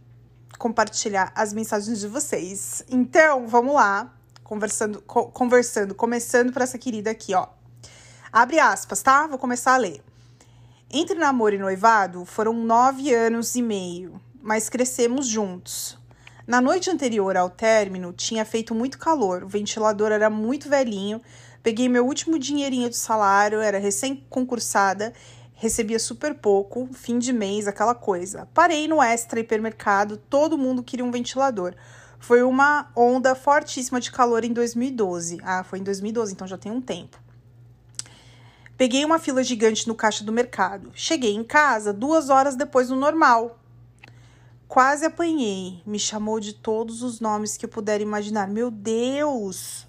compartilhar 0.57 1.33
as 1.35 1.51
mensagens 1.51 1.99
de 1.99 2.07
vocês. 2.07 2.83
Então, 2.89 3.47
vamos 3.47 3.73
lá, 3.73 4.13
conversando, 4.43 5.01
co 5.01 5.25
conversando, 5.25 5.93
começando 5.95 6.53
para 6.53 6.63
essa 6.63 6.77
querida 6.77 7.11
aqui, 7.11 7.33
ó. 7.33 7.47
Abre 8.31 8.59
aspas, 8.59 9.01
tá? 9.01 9.27
Vou 9.27 9.37
começar 9.37 9.73
a 9.73 9.77
ler. 9.77 10.01
Entre 10.93 11.17
namoro 11.17 11.55
e 11.55 11.57
noivado 11.57 12.25
foram 12.25 12.51
nove 12.51 13.13
anos 13.13 13.55
e 13.55 13.61
meio, 13.61 14.19
mas 14.41 14.67
crescemos 14.67 15.25
juntos. 15.25 15.97
Na 16.45 16.59
noite 16.59 16.89
anterior 16.89 17.37
ao 17.37 17.49
término, 17.49 18.11
tinha 18.11 18.43
feito 18.43 18.75
muito 18.75 18.97
calor, 18.99 19.45
o 19.45 19.47
ventilador 19.47 20.11
era 20.11 20.29
muito 20.29 20.67
velhinho. 20.67 21.21
Peguei 21.63 21.87
meu 21.87 22.05
último 22.05 22.37
dinheirinho 22.37 22.89
de 22.89 22.97
salário, 22.97 23.61
era 23.61 23.79
recém-concursada, 23.79 25.13
recebia 25.53 25.97
super 25.97 26.35
pouco, 26.35 26.89
fim 26.91 27.17
de 27.19 27.31
mês, 27.31 27.69
aquela 27.69 27.95
coisa. 27.95 28.49
Parei 28.53 28.85
no 28.85 29.01
extra 29.01 29.39
hipermercado, 29.39 30.17
todo 30.17 30.57
mundo 30.57 30.83
queria 30.83 31.05
um 31.05 31.11
ventilador. 31.11 31.73
Foi 32.19 32.43
uma 32.43 32.91
onda 32.97 33.33
fortíssima 33.33 34.01
de 34.01 34.11
calor 34.11 34.43
em 34.43 34.51
2012. 34.51 35.39
Ah, 35.41 35.63
foi 35.63 35.79
em 35.79 35.83
2012, 35.83 36.33
então 36.33 36.45
já 36.45 36.57
tem 36.57 36.69
um 36.69 36.81
tempo. 36.81 37.17
Peguei 38.81 39.05
uma 39.05 39.19
fila 39.19 39.43
gigante 39.43 39.87
no 39.87 39.93
caixa 39.93 40.23
do 40.23 40.33
mercado. 40.33 40.91
Cheguei 40.95 41.35
em 41.35 41.43
casa 41.43 41.93
duas 41.93 42.31
horas 42.31 42.55
depois 42.55 42.87
do 42.87 42.95
normal. 42.95 43.59
Quase 44.67 45.05
apanhei. 45.05 45.83
Me 45.85 45.99
chamou 45.99 46.39
de 46.39 46.51
todos 46.51 47.03
os 47.03 47.19
nomes 47.19 47.55
que 47.55 47.65
eu 47.65 47.69
puder 47.69 48.01
imaginar. 48.01 48.47
Meu 48.47 48.71
Deus! 48.71 49.85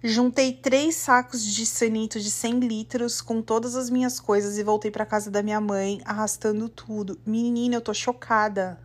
Juntei 0.00 0.52
três 0.52 0.94
sacos 0.94 1.44
de 1.44 1.66
sanito 1.66 2.20
de 2.20 2.30
100 2.30 2.60
litros 2.60 3.20
com 3.20 3.42
todas 3.42 3.74
as 3.74 3.90
minhas 3.90 4.20
coisas 4.20 4.56
e 4.56 4.62
voltei 4.62 4.92
para 4.92 5.04
casa 5.04 5.28
da 5.28 5.42
minha 5.42 5.60
mãe, 5.60 6.00
arrastando 6.04 6.68
tudo. 6.68 7.18
Menina, 7.26 7.74
eu 7.74 7.80
tô 7.80 7.92
chocada. 7.92 8.78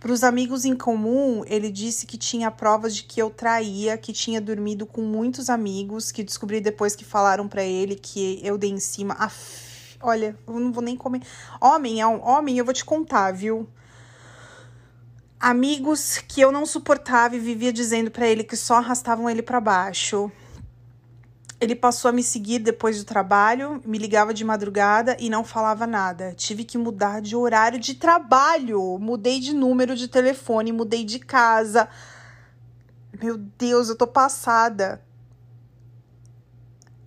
Para 0.00 0.12
os 0.12 0.24
amigos 0.24 0.64
em 0.64 0.74
comum, 0.74 1.44
ele 1.46 1.70
disse 1.70 2.06
que 2.06 2.16
tinha 2.16 2.50
provas 2.50 2.96
de 2.96 3.02
que 3.02 3.20
eu 3.20 3.28
traía, 3.28 3.98
que 3.98 4.14
tinha 4.14 4.40
dormido 4.40 4.86
com 4.86 5.02
muitos 5.02 5.50
amigos, 5.50 6.10
que 6.10 6.24
descobri 6.24 6.58
depois 6.58 6.96
que 6.96 7.04
falaram 7.04 7.46
para 7.46 7.62
ele 7.62 7.94
que 7.94 8.40
eu 8.42 8.56
dei 8.56 8.70
em 8.70 8.80
cima. 8.80 9.14
Aff, 9.18 9.98
olha, 10.00 10.34
eu 10.48 10.58
não 10.58 10.72
vou 10.72 10.82
nem 10.82 10.96
comer. 10.96 11.20
Homem, 11.60 12.00
é 12.00 12.06
um 12.06 12.26
homem, 12.26 12.56
eu 12.56 12.64
vou 12.64 12.72
te 12.72 12.82
contar, 12.82 13.32
viu? 13.32 13.68
Amigos 15.38 16.16
que 16.26 16.40
eu 16.40 16.50
não 16.50 16.64
suportava 16.64 17.36
e 17.36 17.38
vivia 17.38 17.70
dizendo 17.70 18.10
para 18.10 18.26
ele 18.26 18.42
que 18.42 18.56
só 18.56 18.76
arrastavam 18.76 19.28
ele 19.28 19.42
para 19.42 19.60
baixo. 19.60 20.32
Ele 21.60 21.74
passou 21.74 22.08
a 22.08 22.12
me 22.12 22.22
seguir 22.22 22.58
depois 22.58 22.98
do 22.98 23.04
trabalho, 23.04 23.82
me 23.84 23.98
ligava 23.98 24.32
de 24.32 24.42
madrugada 24.42 25.14
e 25.20 25.28
não 25.28 25.44
falava 25.44 25.86
nada. 25.86 26.32
Tive 26.34 26.64
que 26.64 26.78
mudar 26.78 27.20
de 27.20 27.36
horário 27.36 27.78
de 27.78 27.94
trabalho, 27.94 28.98
mudei 28.98 29.38
de 29.38 29.52
número 29.52 29.94
de 29.94 30.08
telefone, 30.08 30.72
mudei 30.72 31.04
de 31.04 31.18
casa. 31.18 31.86
Meu 33.22 33.36
Deus, 33.36 33.90
eu 33.90 33.96
tô 33.96 34.06
passada. 34.06 35.02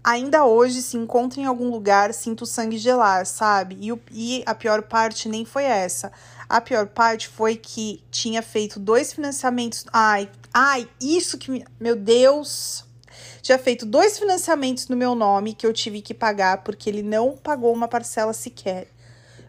Ainda 0.04 0.46
hoje, 0.46 0.84
se 0.84 0.98
encontro 0.98 1.40
em 1.40 1.46
algum 1.46 1.72
lugar, 1.72 2.14
sinto 2.14 2.42
o 2.42 2.46
sangue 2.46 2.78
gelar, 2.78 3.26
sabe? 3.26 3.78
E, 3.80 3.92
o, 3.92 4.00
e 4.12 4.44
a 4.46 4.54
pior 4.54 4.84
parte 4.84 5.28
nem 5.28 5.46
foi 5.46 5.64
essa. 5.64 6.12
A 6.48 6.62
pior 6.62 6.88
parte 6.88 7.28
foi 7.28 7.56
que 7.56 8.04
tinha 8.12 8.44
feito 8.44 8.80
dois 8.80 9.14
financiamentos. 9.14 9.86
Ai, 9.92 10.30
ai, 10.54 10.88
isso 11.02 11.40
que 11.40 11.50
me. 11.50 11.66
Meu 11.80 11.96
Deus! 11.96 12.86
Tinha 13.44 13.60
feito 13.60 13.86
dois 13.86 14.18
financiamentos 14.18 14.88
no 14.88 14.96
meu 14.96 15.14
nome 15.14 15.54
que 15.54 15.68
eu 15.68 15.74
tive 15.74 16.02
que 16.02 16.14
pagar 16.14 16.64
porque 16.64 16.90
ele 16.90 17.04
não 17.04 17.36
pagou 17.36 17.74
uma 17.74 17.90
parcela 17.90 18.32
sequer. 18.32 18.88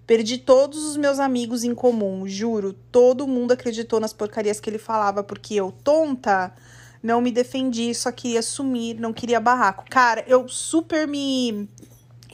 Perdi 0.04 0.37
todos 0.37 0.85
os 0.85 0.96
meus 0.96 1.20
amigos 1.20 1.62
em 1.62 1.72
comum, 1.76 2.26
juro. 2.26 2.72
Todo 2.90 3.24
mundo 3.28 3.52
acreditou 3.52 4.00
nas 4.00 4.12
porcarias 4.12 4.59
que 4.59 4.68
ele 4.68 4.78
falava 4.78 5.22
porque 5.22 5.54
eu, 5.54 5.70
tonta, 5.70 6.52
não 7.00 7.20
me 7.20 7.30
defendi, 7.30 7.94
só 7.94 8.11
queria 8.11 8.42
sumir, 8.42 8.98
não 8.98 9.12
queria 9.12 9.38
barraco. 9.38 9.85
Cara, 9.88 10.24
eu 10.26 10.48
super 10.48 11.07
me 11.07 11.68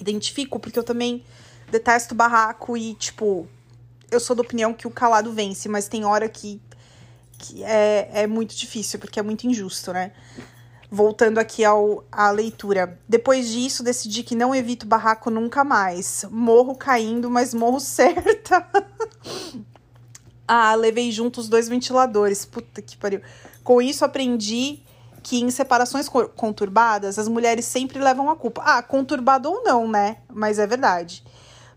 identifico 0.00 0.58
porque 0.58 0.78
eu 0.78 0.82
também 0.82 1.22
detesto 1.70 2.14
barraco 2.14 2.74
e, 2.74 2.94
tipo, 2.94 3.46
eu 4.10 4.18
sou 4.18 4.34
da 4.34 4.40
opinião 4.40 4.72
que 4.72 4.86
o 4.86 4.90
calado 4.90 5.30
vence, 5.30 5.68
mas 5.68 5.88
tem 5.88 6.06
hora 6.06 6.26
que, 6.26 6.58
que 7.36 7.62
é, 7.62 8.08
é 8.14 8.26
muito 8.26 8.56
difícil 8.56 8.98
porque 8.98 9.20
é 9.20 9.22
muito 9.22 9.46
injusto, 9.46 9.92
né? 9.92 10.12
Voltando 10.90 11.38
aqui 11.38 11.64
ao, 11.64 12.04
à 12.10 12.30
leitura. 12.30 12.98
Depois 13.08 13.48
disso, 13.48 13.84
decidi 13.84 14.22
que 14.22 14.34
não 14.34 14.54
evito 14.54 14.86
barraco 14.86 15.30
nunca 15.30 15.62
mais. 15.62 16.24
Morro 16.30 16.74
caindo, 16.74 17.30
mas 17.30 17.54
morro 17.54 17.78
certa. 17.80 18.66
ah, 20.48 20.74
levei 20.74 21.12
junto 21.12 21.40
os 21.40 21.48
dois 21.48 21.68
ventiladores. 21.68 22.44
Puta 22.44 22.82
que 22.82 22.96
pariu. 22.96 23.20
Com 23.62 23.80
isso, 23.80 24.04
aprendi 24.04 24.82
que 25.22 25.40
em 25.40 25.50
separações 25.50 26.08
conturbadas, 26.08 27.18
as 27.18 27.28
mulheres 27.28 27.64
sempre 27.66 27.98
levam 27.98 28.30
a 28.30 28.36
culpa. 28.36 28.62
Ah, 28.64 28.82
conturbado 28.82 29.50
ou 29.50 29.62
não, 29.62 29.88
né? 29.88 30.16
Mas 30.28 30.58
é 30.58 30.66
verdade. 30.66 31.22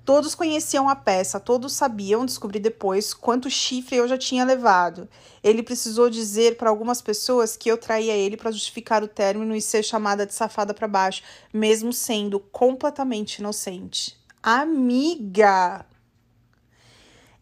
Todos 0.05 0.35
conheciam 0.35 0.89
a 0.89 0.97
peça, 0.97 1.39
todos 1.39 1.71
sabiam, 1.71 2.25
descobri 2.25 2.59
depois, 2.59 3.13
quanto 3.13 3.49
chifre 3.49 3.95
eu 3.95 4.07
já 4.07 4.17
tinha 4.17 4.43
levado. 4.43 5.07
Ele 5.41 5.63
precisou 5.63 6.09
dizer 6.09 6.57
para 6.57 6.69
algumas 6.69 7.01
pessoas 7.01 7.55
que 7.55 7.69
eu 7.69 7.77
traía 7.77 8.13
ele 8.13 8.35
para 8.35 8.51
justificar 8.51 9.01
o 9.01 9.07
término 9.07 9.55
e 9.55 9.61
ser 9.61 9.81
chamada 9.81 10.25
de 10.25 10.33
safada 10.33 10.73
para 10.73 10.89
baixo, 10.89 11.23
mesmo 11.53 11.93
sendo 11.93 12.37
completamente 12.37 13.39
inocente. 13.39 14.17
Amiga! 14.41 15.85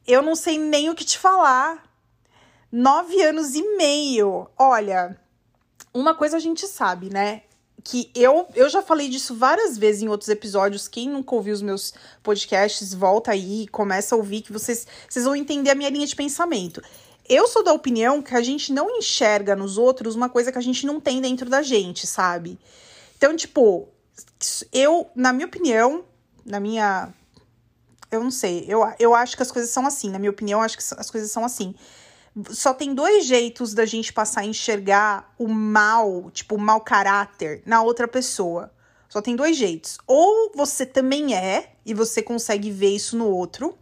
Eu 0.06 0.22
não 0.22 0.36
sei 0.36 0.60
nem 0.60 0.88
o 0.90 0.96
que 0.96 1.06
te 1.06 1.18
falar. 1.18 1.84
Nove 2.72 3.24
anos 3.24 3.56
e 3.56 3.76
meio. 3.76 4.48
Olha, 4.56 5.20
uma 5.92 6.14
coisa 6.14 6.38
a 6.38 6.40
gente 6.40 6.68
sabe, 6.68 7.10
né? 7.10 7.42
Que 7.84 8.12
eu, 8.14 8.48
eu 8.56 8.70
já 8.70 8.82
falei 8.82 9.10
disso 9.10 9.36
várias 9.36 9.78
vezes 9.78 10.02
em 10.02 10.08
outros 10.08 10.30
episódios. 10.30 10.88
Quem 10.88 11.10
nunca 11.10 11.36
ouviu 11.36 11.54
os 11.54 11.62
meus 11.62 11.94
podcasts, 12.22 12.94
volta 12.94 13.32
aí, 13.32 13.68
começa 13.68 14.14
a 14.14 14.18
ouvir, 14.18 14.42
que 14.42 14.52
vocês, 14.52 14.86
vocês 15.10 15.26
vão 15.26 15.36
entender 15.36 15.70
a 15.70 15.76
minha 15.76 15.90
linha 15.90 16.06
de 16.06 16.16
pensamento. 16.16 16.82
Eu 17.28 17.48
sou 17.48 17.64
da 17.64 17.74
opinião 17.74 18.22
que 18.22 18.36
a 18.36 18.42
gente 18.42 18.74
não 18.74 18.98
enxerga 18.98 19.56
nos 19.56 19.78
outros 19.78 20.16
uma 20.16 20.30
coisa 20.30 20.52
que 20.52 20.58
a 20.58 20.62
gente 20.62 20.86
não 20.86 21.00
tem 21.00 21.22
dentro 21.22 21.50
da 21.50 21.62
gente, 21.62 22.06
sabe? 22.06 22.60
Então, 23.18 23.36
tipo, 23.36 23.88
eu, 24.72 25.10
na 25.16 25.32
minha 25.32 25.48
opinião, 25.48 26.04
na 26.46 26.60
minha. 26.60 27.14
Eu 28.12 28.24
não 28.24 28.32
sei, 28.32 28.66
eu, 28.68 28.82
eu 29.00 29.16
acho 29.16 29.38
que 29.38 29.42
as 29.42 29.52
coisas 29.52 29.72
são 29.72 29.86
assim. 29.86 30.10
Na 30.10 30.20
minha 30.20 30.32
opinião, 30.32 30.62
acho 30.62 30.78
que 30.78 30.84
as 30.98 31.10
coisas 31.10 31.32
são 31.32 31.46
assim 31.46 31.74
só 32.50 32.74
tem 32.74 32.94
dois 32.94 33.26
jeitos 33.26 33.74
da 33.74 33.86
gente 33.86 34.14
passar 34.14 34.42
a 34.42 34.46
enxergar 34.46 35.34
o 35.38 35.48
mal, 35.48 36.32
tipo, 36.32 36.56
o 36.56 36.60
mau 36.60 36.80
caráter 36.82 37.62
na 37.66 37.82
outra 37.82 38.08
pessoa. 38.08 38.72
Só 39.10 39.22
tem 39.22 39.36
dois 39.36 39.58
jeitos. 39.58 39.98
Ou 40.08 40.52
você 40.56 40.86
também 40.86 41.36
é 41.36 41.74
e 41.86 41.94
você 41.94 42.22
consegue 42.22 42.72
ver 42.72 42.96
isso 42.96 43.18
no 43.18 43.28
outro. 43.28 43.78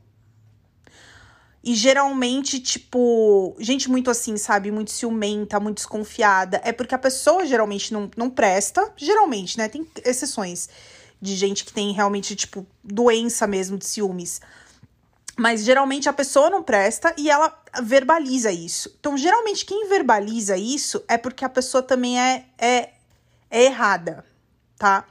E 1.63 1.75
geralmente, 1.75 2.59
tipo, 2.59 3.55
gente 3.59 3.91
muito 3.91 4.09
assim, 4.09 4.37
sabe? 4.37 4.71
Muito 4.71 4.91
ciumenta, 4.91 5.59
muito 5.59 5.77
desconfiada. 5.77 6.59
É 6.63 6.71
porque 6.71 6.95
a 6.95 6.99
pessoa 6.99 7.45
geralmente 7.45 7.93
não, 7.93 8.09
não 8.17 8.29
presta. 8.29 8.91
Geralmente, 8.97 9.57
né? 9.57 9.69
Tem 9.69 9.85
exceções 10.03 10.67
de 11.21 11.35
gente 11.35 11.63
que 11.65 11.73
tem 11.73 11.91
realmente, 11.91 12.35
tipo, 12.35 12.65
doença 12.83 13.45
mesmo 13.45 13.77
de 13.77 13.85
ciúmes. 13.85 14.41
Mas 15.39 15.63
geralmente 15.63 16.09
a 16.09 16.11
pessoa 16.11 16.49
não 16.49 16.61
presta 16.61 17.13
e 17.17 17.29
ela 17.29 17.57
verbaliza 17.81 18.51
isso. 18.51 18.93
Então, 18.99 19.15
geralmente, 19.15 19.65
quem 19.65 19.87
verbaliza 19.87 20.57
isso 20.57 21.01
é 21.07 21.17
porque 21.17 21.45
a 21.45 21.49
pessoa 21.49 21.81
também 21.81 22.19
é, 22.19 22.45
é, 22.57 22.89
é 23.49 23.63
errada, 23.63 24.25
tá? 24.77 25.05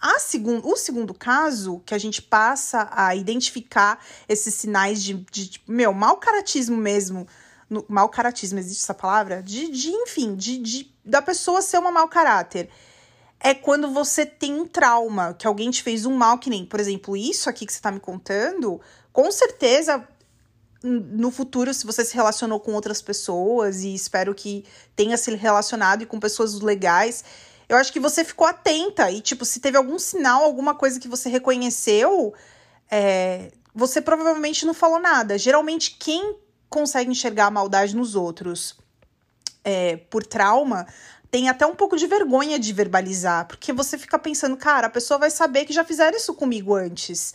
A 0.00 0.18
segundo, 0.18 0.66
o 0.66 0.74
segundo 0.74 1.12
caso, 1.12 1.82
que 1.84 1.94
a 1.94 1.98
gente 1.98 2.22
passa 2.22 2.88
a 2.92 3.14
identificar 3.14 4.02
esses 4.26 4.54
sinais 4.54 5.02
de, 5.02 5.22
de, 5.30 5.50
de 5.50 5.60
meu, 5.68 5.92
mau 5.92 6.16
caratismo 6.16 6.78
mesmo. 6.78 7.26
No, 7.68 8.08
caratismo, 8.08 8.58
existe 8.58 8.84
essa 8.84 8.94
palavra? 8.94 9.42
De, 9.42 9.70
de 9.70 9.90
enfim, 9.90 10.34
de, 10.34 10.58
de, 10.60 10.94
da 11.04 11.20
pessoa 11.20 11.60
ser 11.60 11.76
uma 11.76 11.92
mau 11.92 12.08
caráter 12.08 12.70
é 13.38 13.52
quando 13.52 13.90
você 13.90 14.24
tem 14.24 14.54
um 14.54 14.66
trauma, 14.66 15.34
que 15.34 15.46
alguém 15.46 15.70
te 15.70 15.82
fez 15.82 16.06
um 16.06 16.16
mal, 16.16 16.38
que 16.38 16.48
nem, 16.48 16.64
por 16.64 16.80
exemplo, 16.80 17.14
isso 17.14 17.50
aqui 17.50 17.66
que 17.66 17.72
você 17.74 17.80
tá 17.80 17.90
me 17.90 18.00
contando, 18.00 18.80
com 19.14 19.30
certeza 19.30 20.06
no 20.82 21.30
futuro, 21.30 21.72
se 21.72 21.86
você 21.86 22.04
se 22.04 22.14
relacionou 22.14 22.58
com 22.58 22.74
outras 22.74 23.00
pessoas, 23.00 23.82
e 23.82 23.94
espero 23.94 24.34
que 24.34 24.66
tenha 24.94 25.16
se 25.16 25.34
relacionado 25.36 26.02
e 26.02 26.06
com 26.06 26.18
pessoas 26.18 26.60
legais, 26.60 27.24
eu 27.68 27.76
acho 27.76 27.92
que 27.92 28.00
você 28.00 28.24
ficou 28.24 28.44
atenta. 28.44 29.10
E, 29.12 29.20
tipo, 29.20 29.44
se 29.44 29.60
teve 29.60 29.78
algum 29.78 29.98
sinal, 30.00 30.42
alguma 30.42 30.74
coisa 30.74 30.98
que 30.98 31.06
você 31.06 31.28
reconheceu, 31.28 32.34
é, 32.90 33.52
você 33.72 34.02
provavelmente 34.02 34.66
não 34.66 34.74
falou 34.74 34.98
nada. 34.98 35.38
Geralmente, 35.38 35.96
quem 35.98 36.36
consegue 36.68 37.10
enxergar 37.10 37.46
a 37.46 37.50
maldade 37.52 37.94
nos 37.94 38.16
outros 38.16 38.76
é, 39.62 39.96
por 39.96 40.26
trauma 40.26 40.86
tem 41.30 41.48
até 41.48 41.64
um 41.64 41.74
pouco 41.74 41.96
de 41.96 42.06
vergonha 42.06 42.58
de 42.58 42.72
verbalizar, 42.72 43.46
porque 43.46 43.72
você 43.72 43.96
fica 43.96 44.18
pensando, 44.18 44.56
cara, 44.56 44.88
a 44.88 44.90
pessoa 44.90 45.18
vai 45.18 45.30
saber 45.30 45.64
que 45.64 45.72
já 45.72 45.84
fizeram 45.84 46.16
isso 46.16 46.34
comigo 46.34 46.74
antes. 46.74 47.32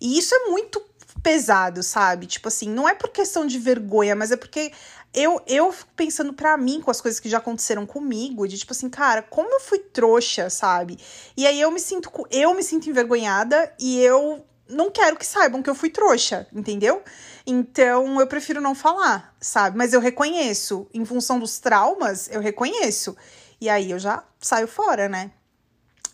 E 0.00 0.18
isso 0.18 0.34
é 0.34 0.50
muito 0.50 0.80
pesado, 1.22 1.82
sabe? 1.82 2.26
Tipo 2.26 2.48
assim, 2.48 2.68
não 2.68 2.88
é 2.88 2.94
por 2.94 3.10
questão 3.10 3.46
de 3.46 3.58
vergonha, 3.58 4.14
mas 4.14 4.30
é 4.30 4.36
porque 4.36 4.72
eu, 5.14 5.40
eu 5.46 5.72
fico 5.72 5.90
pensando 5.96 6.32
para 6.32 6.56
mim 6.56 6.80
com 6.80 6.90
as 6.90 7.00
coisas 7.00 7.18
que 7.18 7.28
já 7.28 7.38
aconteceram 7.38 7.86
comigo, 7.86 8.46
de 8.46 8.58
tipo 8.58 8.72
assim, 8.72 8.90
cara, 8.90 9.22
como 9.22 9.52
eu 9.52 9.60
fui 9.60 9.78
trouxa, 9.78 10.50
sabe? 10.50 10.98
E 11.36 11.46
aí 11.46 11.60
eu 11.60 11.70
me 11.70 11.80
sinto 11.80 12.10
eu 12.30 12.54
me 12.54 12.62
sinto 12.62 12.88
envergonhada 12.90 13.72
e 13.80 14.00
eu 14.00 14.44
não 14.68 14.90
quero 14.90 15.16
que 15.16 15.24
saibam 15.26 15.62
que 15.62 15.70
eu 15.70 15.74
fui 15.74 15.90
trouxa, 15.90 16.46
entendeu? 16.52 17.02
Então 17.46 18.20
eu 18.20 18.26
prefiro 18.26 18.60
não 18.60 18.74
falar, 18.74 19.34
sabe? 19.40 19.78
Mas 19.78 19.92
eu 19.92 20.00
reconheço, 20.00 20.86
em 20.92 21.04
função 21.04 21.38
dos 21.38 21.58
traumas, 21.58 22.28
eu 22.30 22.40
reconheço. 22.40 23.16
E 23.60 23.68
aí 23.68 23.90
eu 23.90 23.98
já 23.98 24.22
saio 24.40 24.68
fora, 24.68 25.08
né? 25.08 25.30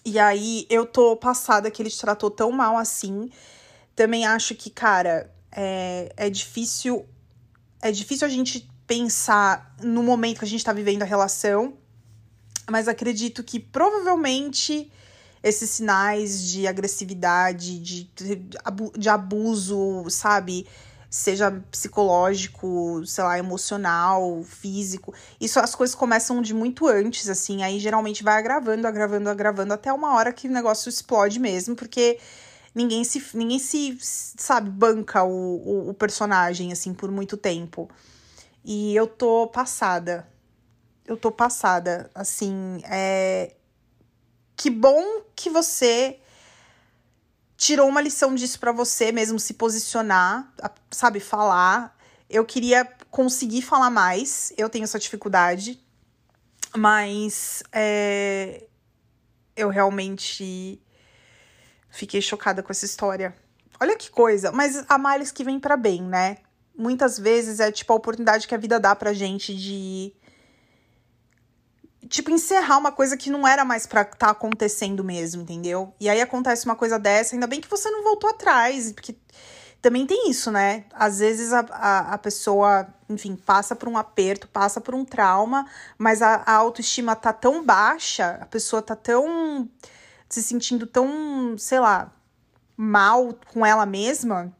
E 0.04 0.18
aí 0.18 0.66
eu 0.68 0.84
tô 0.84 1.16
passada 1.16 1.70
que 1.70 1.80
ele 1.80 1.90
te 1.90 1.98
tratou 1.98 2.30
tão 2.30 2.50
mal 2.52 2.76
assim. 2.76 3.30
Também 3.94 4.26
acho 4.26 4.55
que, 4.55 4.70
cara, 4.70 5.31
é, 5.50 6.12
é 6.16 6.31
difícil. 6.31 7.07
É 7.81 7.90
difícil 7.90 8.26
a 8.26 8.31
gente 8.31 8.68
pensar 8.87 9.74
no 9.83 10.02
momento 10.02 10.38
que 10.38 10.44
a 10.44 10.48
gente 10.48 10.64
tá 10.64 10.72
vivendo 10.72 11.02
a 11.02 11.07
relação. 11.07 11.74
Mas 12.70 12.88
acredito 12.88 13.42
que 13.42 13.59
provavelmente 13.59 14.90
esses 15.42 15.70
sinais 15.70 16.42
de 16.42 16.66
agressividade, 16.66 17.78
de, 17.81 18.11
de 18.96 19.09
abuso, 19.09 20.05
sabe? 20.09 20.66
Seja 21.11 21.50
psicológico, 21.70 23.02
sei 23.05 23.24
lá, 23.24 23.38
emocional, 23.38 24.42
físico. 24.44 25.12
Isso 25.40 25.59
as 25.59 25.74
coisas 25.74 25.94
começam 25.94 26.40
de 26.40 26.55
muito 26.55 26.87
antes, 26.87 27.28
assim. 27.28 27.62
Aí 27.62 27.81
geralmente 27.81 28.22
vai 28.22 28.38
agravando, 28.38 28.87
agravando, 28.87 29.28
agravando, 29.28 29.74
até 29.74 29.92
uma 29.92 30.14
hora 30.14 30.33
que 30.33 30.48
o 30.48 30.52
negócio 30.52 30.88
explode 30.88 31.38
mesmo, 31.40 31.74
porque 31.74 32.18
ninguém 32.74 33.04
se, 33.04 33.22
ninguém 33.35 33.58
se 33.58 33.98
sabe, 34.00 34.70
banca 34.70 35.22
o, 35.24 35.28
o, 35.30 35.90
o 35.90 35.94
personagem, 35.94 36.72
assim, 36.72 36.94
por 36.94 37.11
muito 37.11 37.37
tempo. 37.37 37.90
E 38.64 38.94
eu 38.94 39.06
tô 39.06 39.46
passada. 39.48 40.28
Eu 41.04 41.16
tô 41.16 41.30
passada. 41.30 42.11
Assim, 42.14 42.80
é 42.85 43.54
que 44.56 44.70
bom 44.70 45.22
que 45.35 45.50
você 45.50 46.20
tirou 47.56 47.88
uma 47.88 48.00
lição 48.00 48.35
disso 48.35 48.61
para 48.61 48.72
você 48.72 49.11
mesmo 49.12 49.38
se 49.38 49.54
posicionar, 49.54 50.52
sabe, 50.90 51.20
falar. 51.20 51.96
Eu 52.30 52.44
queria 52.44 52.85
conseguir 53.11 53.62
falar 53.62 53.90
mais, 53.90 54.52
eu 54.56 54.68
tenho 54.68 54.85
essa 54.85 54.98
dificuldade, 54.98 55.80
mas 56.76 57.62
é, 57.72 58.66
eu 59.56 59.68
realmente 59.68 60.80
fiquei 61.92 62.20
chocada 62.20 62.62
com 62.62 62.72
essa 62.72 62.85
história. 62.85 63.35
Olha 63.81 63.96
que 63.96 64.11
coisa, 64.11 64.50
mas 64.50 64.85
há 64.88 64.98
males 64.98 65.31
que 65.31 65.44
vem 65.44 65.61
para 65.61 65.76
bem, 65.76 66.02
né? 66.02 66.38
Muitas 66.76 67.18
vezes 67.18 67.61
é 67.61 67.70
tipo 67.70 67.92
a 67.92 67.96
oportunidade 67.96 68.48
que 68.48 68.55
a 68.55 68.59
vida 68.59 68.81
dá 68.81 68.96
pra 68.96 69.12
gente 69.12 69.55
de 69.55 70.12
tipo, 72.09 72.31
encerrar 72.31 72.78
uma 72.78 72.92
coisa 72.92 73.16
que 73.16 73.31
não 73.31 73.46
era 73.46 73.64
mais 73.64 73.87
pra 73.87 74.05
tá 74.05 74.31
acontecendo 74.31 75.05
mesmo, 75.05 75.42
entendeu? 75.42 75.94
E 76.00 76.09
aí 76.09 76.20
acontece 76.20 76.64
uma 76.66 76.76
coisa 76.76 76.98
dessa, 76.98 77.35
ainda 77.35 77.46
bem 77.46 77.61
que 77.61 77.68
você 77.68 77.90
não 77.90 78.02
voltou 78.02 78.28
atrás, 78.28 78.92
porque 78.92 79.16
também 79.81 80.07
tem 80.07 80.31
isso, 80.31 80.50
né? 80.50 80.85
Às 80.92 81.18
vezes 81.18 81.52
a, 81.52 81.61
a, 81.70 82.14
a 82.14 82.18
pessoa, 82.18 82.87
enfim, 83.09 83.35
passa 83.35 83.74
por 83.74 83.88
um 83.88 83.96
aperto, 83.96 84.46
passa 84.46 84.81
por 84.81 84.94
um 84.94 85.05
trauma, 85.05 85.66
mas 85.98 86.22
a, 86.22 86.42
a 86.46 86.52
autoestima 86.55 87.16
tá 87.16 87.33
tão 87.33 87.64
baixa, 87.64 88.38
a 88.40 88.46
pessoa 88.46 88.81
tá 88.83 88.94
tão. 88.94 89.68
Se 90.33 90.42
sentindo 90.42 90.87
tão, 90.87 91.57
sei 91.59 91.79
lá, 91.79 92.12
mal 92.77 93.38
com 93.53 93.64
ela 93.64 93.85
mesma, 93.85 94.53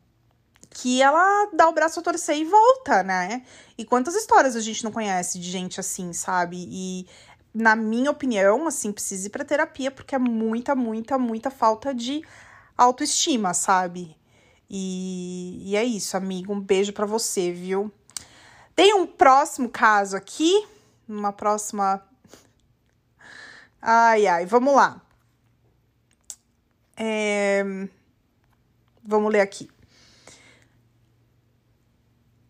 que 0.71 1.03
ela 1.03 1.51
dá 1.53 1.69
o 1.69 1.73
braço 1.73 2.01
a 2.01 2.03
torcer 2.03 2.37
e 2.37 2.45
volta, 2.45 3.03
né? 3.03 3.43
E 3.77 3.85
quantas 3.85 4.15
histórias 4.15 4.55
a 4.55 4.61
gente 4.61 4.85
não 4.85 4.93
conhece 4.93 5.39
de 5.39 5.51
gente 5.51 5.81
assim, 5.81 6.13
sabe? 6.13 6.67
E 6.71 7.07
na 7.55 7.77
minha 7.77 8.11
opinião, 8.11 8.67
assim, 8.67 8.93
precisa 8.93 9.27
ir 9.27 9.31
pra 9.31 9.45
terapia, 9.45 9.91
porque 9.91 10.15
é 10.15 10.19
muita, 10.19 10.75
muita, 10.75 11.19
muita 11.19 11.51
falta 11.51 11.95
de 11.95 12.23
autoestima, 12.77 13.53
sabe? 13.53 14.17
E, 14.69 15.63
e 15.65 15.77
é 15.77 15.85
isso, 15.85 16.17
amigo. 16.17 16.53
Um 16.53 16.61
beijo 16.61 16.93
para 16.93 17.05
você, 17.05 17.53
viu? 17.53 17.93
Tem 18.75 18.95
um 18.95 19.07
próximo 19.07 19.69
caso 19.69 20.17
aqui, 20.17 20.67
uma 21.07 21.33
próxima. 21.33 22.03
Ai, 23.81 24.27
ai, 24.27 24.47
vamos 24.47 24.75
lá. 24.75 25.02
É... 26.97 27.65
Vamos 29.05 29.33
ler 29.33 29.41
aqui 29.41 29.69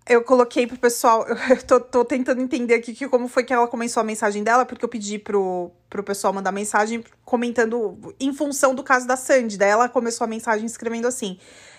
eu 0.08 0.22
coloquei 0.22 0.66
pro 0.66 0.76
pessoal, 0.76 1.26
eu 1.48 1.62
tô, 1.62 1.80
tô, 1.80 2.04
tentando 2.04 2.40
entender 2.40 2.74
aqui 2.74 2.92
que, 2.92 3.08
como 3.08 3.28
foi 3.28 3.44
que 3.44 3.52
ela 3.52 3.66
começou 3.66 4.00
a 4.00 4.04
mensagem 4.04 4.42
dela, 4.42 4.64
porque 4.64 4.84
eu 4.84 4.88
pedi 4.88 5.18
pro, 5.18 5.70
pro 5.88 6.02
pessoal 6.02 6.32
mandar 6.32 6.52
mensagem 6.52 7.04
comentando 7.24 8.14
em 8.18 8.32
função 8.32 8.74
do 8.74 8.82
caso 8.82 9.06
da 9.06 9.16
Sandy. 9.16 9.56
Daí 9.56 9.70
ela 9.70 9.88
começou 9.88 10.24
a 10.24 10.28
mensagem 10.28 10.66
escrevendo 10.66 11.06
assim: 11.06 11.38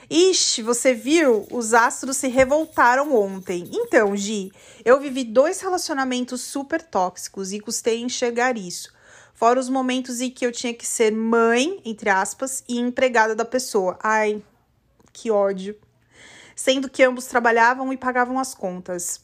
Ixi, 0.10 0.62
você 0.62 0.94
viu? 0.94 1.48
Os 1.52 1.74
astros 1.74 2.18
se 2.18 2.28
revoltaram 2.28 3.14
ontem. 3.16 3.70
Então, 3.72 4.16
Gi, 4.16 4.52
eu 4.86 5.00
vivi 5.00 5.24
dois 5.24 5.62
relacionamentos 5.62 6.42
super 6.42 6.82
tóxicos 6.82 7.52
e 7.52 7.60
custei 7.60 8.02
enxergar 8.02 8.58
isso. 8.58 8.92
Fora 9.44 9.60
os 9.60 9.68
momentos 9.68 10.22
em 10.22 10.32
que 10.32 10.46
eu 10.46 10.54
tinha 10.54 10.74
que 10.74 10.88
ser 10.88 11.12
mãe, 11.12 11.82
entre 11.84 12.10
aspas, 12.10 12.64
e 12.66 12.80
empregada 12.80 13.36
da 13.36 13.44
pessoa. 13.44 14.00
Ai, 14.02 14.42
que 15.12 15.30
ódio 15.30 15.76
sendo 16.56 16.90
que 16.90 17.04
ambos 17.04 17.26
trabalhavam 17.26 17.92
e 17.92 17.98
pagavam 17.98 18.40
as 18.40 18.56
contas. 18.56 19.20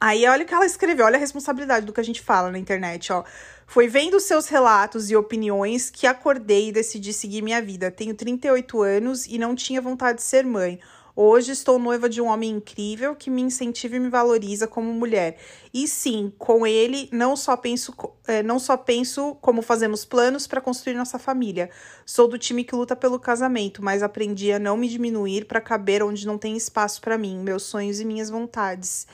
Aí 0.00 0.24
olha 0.24 0.44
o 0.44 0.46
que 0.46 0.54
ela 0.54 0.64
escreveu, 0.64 1.04
olha 1.04 1.16
a 1.16 1.18
responsabilidade 1.18 1.84
do 1.84 1.92
que 1.92 2.00
a 2.00 2.04
gente 2.04 2.22
fala 2.22 2.52
na 2.52 2.60
internet, 2.60 3.12
ó. 3.12 3.24
Foi 3.66 3.88
vendo 3.88 4.20
seus 4.20 4.46
relatos 4.46 5.10
e 5.10 5.16
opiniões 5.16 5.90
que 5.90 6.06
acordei 6.06 6.68
e 6.68 6.72
decidi 6.72 7.12
seguir 7.12 7.42
minha 7.42 7.60
vida. 7.60 7.90
Tenho 7.90 8.14
38 8.14 8.82
anos 8.82 9.26
e 9.26 9.36
não 9.36 9.56
tinha 9.56 9.82
vontade 9.82 10.18
de 10.18 10.24
ser 10.24 10.46
mãe. 10.46 10.78
Hoje 11.20 11.50
estou 11.50 11.80
noiva 11.80 12.08
de 12.08 12.20
um 12.20 12.26
homem 12.28 12.48
incrível 12.48 13.16
que 13.16 13.28
me 13.28 13.42
incentiva 13.42 13.96
e 13.96 13.98
me 13.98 14.08
valoriza 14.08 14.68
como 14.68 14.92
mulher. 14.92 15.36
E 15.74 15.88
sim, 15.88 16.32
com 16.38 16.64
ele 16.64 17.08
não 17.10 17.34
só 17.34 17.56
penso, 17.56 17.92
é, 18.24 18.40
não 18.40 18.60
só 18.60 18.76
penso 18.76 19.34
como 19.40 19.60
fazemos 19.60 20.04
planos 20.04 20.46
para 20.46 20.60
construir 20.60 20.94
nossa 20.94 21.18
família. 21.18 21.70
Sou 22.06 22.28
do 22.28 22.38
time 22.38 22.62
que 22.62 22.72
luta 22.72 22.94
pelo 22.94 23.18
casamento, 23.18 23.82
mas 23.82 24.00
aprendi 24.00 24.52
a 24.52 24.60
não 24.60 24.76
me 24.76 24.88
diminuir 24.88 25.46
para 25.46 25.60
caber 25.60 26.04
onde 26.04 26.24
não 26.24 26.38
tem 26.38 26.56
espaço 26.56 27.00
para 27.00 27.18
mim, 27.18 27.36
meus 27.40 27.64
sonhos 27.64 27.98
e 27.98 28.04
minhas 28.04 28.30
vontades. 28.30 29.04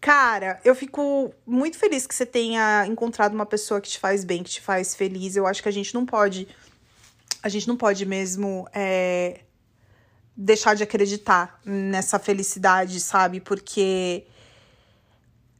Cara, 0.00 0.60
eu 0.64 0.76
fico 0.76 1.34
muito 1.44 1.76
feliz 1.76 2.06
que 2.06 2.14
você 2.14 2.24
tenha 2.24 2.86
encontrado 2.86 3.34
uma 3.34 3.46
pessoa 3.46 3.80
que 3.80 3.88
te 3.88 3.98
faz 3.98 4.24
bem, 4.24 4.44
que 4.44 4.50
te 4.50 4.60
faz 4.60 4.94
feliz. 4.94 5.34
Eu 5.34 5.48
acho 5.48 5.60
que 5.60 5.68
a 5.68 5.72
gente 5.72 5.92
não 5.92 6.06
pode. 6.06 6.46
A 7.42 7.48
gente 7.48 7.66
não 7.66 7.76
pode 7.76 8.06
mesmo. 8.06 8.64
É 8.72 9.40
deixar 10.36 10.74
de 10.74 10.82
acreditar 10.82 11.60
nessa 11.64 12.18
felicidade, 12.18 12.98
sabe? 13.00 13.40
Porque 13.40 14.24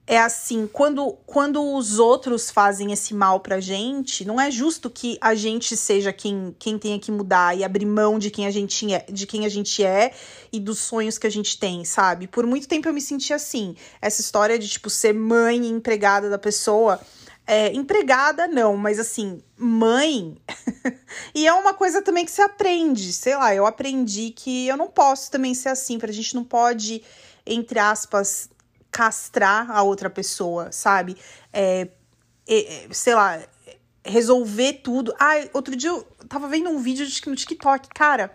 é 0.06 0.18
assim, 0.18 0.66
quando, 0.66 1.12
quando 1.24 1.62
os 1.74 1.98
outros 1.98 2.50
fazem 2.50 2.92
esse 2.92 3.14
mal 3.14 3.38
pra 3.40 3.61
gente, 3.61 4.24
não 4.24 4.40
é 4.40 4.50
justo 4.50 4.90
que 4.90 5.16
a 5.20 5.35
gente 5.35 5.76
seja 5.76 6.12
quem, 6.12 6.54
quem 6.58 6.76
tenha 6.76 6.98
que 6.98 7.12
mudar 7.12 7.56
e 7.56 7.62
abrir 7.62 7.87
mão 7.87 8.18
de 8.18 8.28
quem 8.28 8.46
a 8.46 8.50
gente 8.50 8.92
é, 8.92 9.06
de 9.08 9.26
quem 9.26 9.46
a 9.46 9.48
gente 9.48 9.85
é 9.85 10.12
e 10.52 10.58
dos 10.58 10.80
sonhos 10.80 11.18
que 11.18 11.26
a 11.26 11.30
gente 11.30 11.58
tem, 11.58 11.85
sabe? 11.85 12.26
Por 12.26 12.44
muito 12.44 12.66
tempo 12.66 12.88
eu 12.88 12.92
me 12.92 13.00
senti 13.00 13.32
assim, 13.32 13.76
essa 14.00 14.20
história 14.20 14.58
de 14.58 14.68
tipo 14.68 14.90
ser 14.90 15.14
mãe 15.14 15.64
e 15.64 15.68
empregada 15.68 16.28
da 16.28 16.38
pessoa, 16.38 17.00
é, 17.46 17.72
empregada, 17.72 18.46
não, 18.46 18.76
mas 18.76 18.98
assim, 18.98 19.42
mãe. 19.57 20.37
e 21.35 21.46
é 21.46 21.52
uma 21.52 21.74
coisa 21.74 22.00
também 22.00 22.24
que 22.24 22.31
se 22.31 22.42
aprende. 22.42 23.12
Sei 23.12 23.37
lá, 23.37 23.55
eu 23.55 23.66
aprendi 23.66 24.31
que 24.31 24.68
eu 24.68 24.76
não 24.76 24.88
posso 24.88 25.31
também 25.31 25.55
ser 25.55 25.70
assim. 25.70 25.98
A 26.00 26.12
gente 26.12 26.35
não 26.35 26.44
pode, 26.44 27.02
entre 27.44 27.78
aspas, 27.78 28.48
castrar 28.90 29.70
a 29.70 29.83
outra 29.83 30.09
pessoa, 30.09 30.70
sabe? 30.70 31.16
É, 31.52 31.88
é, 32.48 32.87
sei 32.90 33.14
lá, 33.14 33.40
resolver 34.05 34.74
tudo. 34.74 35.14
Ah, 35.18 35.35
outro 35.52 35.74
dia 35.74 35.90
eu 35.90 36.02
tava 36.28 36.48
vendo 36.48 36.70
um 36.70 36.78
vídeo 36.78 37.07
no 37.26 37.37
TikTok, 37.37 37.88
cara. 37.88 38.35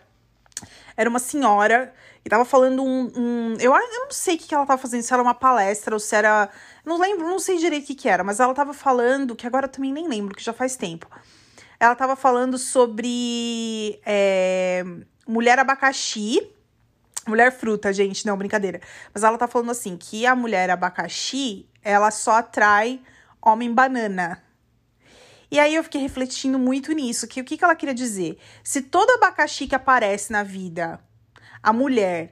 Era 0.96 1.10
uma 1.10 1.20
senhora 1.20 1.93
e 2.26 2.30
tava 2.30 2.43
falando 2.43 2.84
um. 2.84 3.12
um 3.15 3.54
eu, 3.60 3.74
eu 3.74 4.02
não 4.02 4.12
sei 4.12 4.36
o 4.36 4.38
que 4.38 4.54
ela 4.54 4.65
tava 4.65 4.82
fazendo, 4.82 5.02
se 5.02 5.13
era 5.13 5.22
uma 5.22 5.34
palestra 5.34 5.96
ou 5.96 6.00
se 6.00 6.15
era. 6.15 6.50
Não 6.88 6.97
lembro, 6.97 7.28
não 7.28 7.38
sei 7.38 7.58
direito 7.58 7.84
o 7.84 7.88
que, 7.88 7.95
que 7.95 8.08
era, 8.08 8.23
mas 8.23 8.39
ela 8.39 8.54
tava 8.54 8.73
falando, 8.73 9.36
que 9.36 9.45
agora 9.45 9.65
eu 9.65 9.69
também 9.69 9.91
nem 9.91 10.08
lembro, 10.08 10.34
que 10.34 10.41
já 10.41 10.54
faz 10.54 10.78
tempo. 10.78 11.06
Ela 11.78 11.93
tava 11.93 12.15
falando 12.15 12.58
sobre 12.58 14.00
é, 14.06 14.86
mulher 15.28 15.60
abacaxi. 15.60 16.50
Mulher 17.28 17.52
fruta, 17.52 17.91
gente, 17.91 18.26
não, 18.26 18.38
brincadeira. 18.38 18.80
Mas 19.13 19.21
ela 19.26 19.38
tá 19.38 19.50
falando 19.50 19.71
assim, 19.71 19.97
que 19.97 20.26
a 20.26 20.34
mulher 20.34 20.69
abacaxi, 20.69 21.67
ela 21.84 22.10
só 22.10 22.38
atrai 22.38 23.02
homem 23.41 23.73
banana. 23.73 24.41
E 25.52 25.60
aí 25.60 25.76
eu 25.76 25.84
fiquei 25.84 26.00
refletindo 26.00 26.58
muito 26.58 26.93
nisso, 26.93 27.28
que 27.28 27.41
o 27.41 27.43
que, 27.43 27.58
que 27.58 27.65
ela 27.65 27.76
queria 27.76 27.93
dizer? 27.93 28.38
Se 28.63 28.82
todo 28.82 29.10
abacaxi 29.12 29.67
que 29.67 29.76
aparece 29.76 30.32
na 30.32 30.41
vida, 30.41 31.02
a 31.62 31.73
mulher 31.73 32.32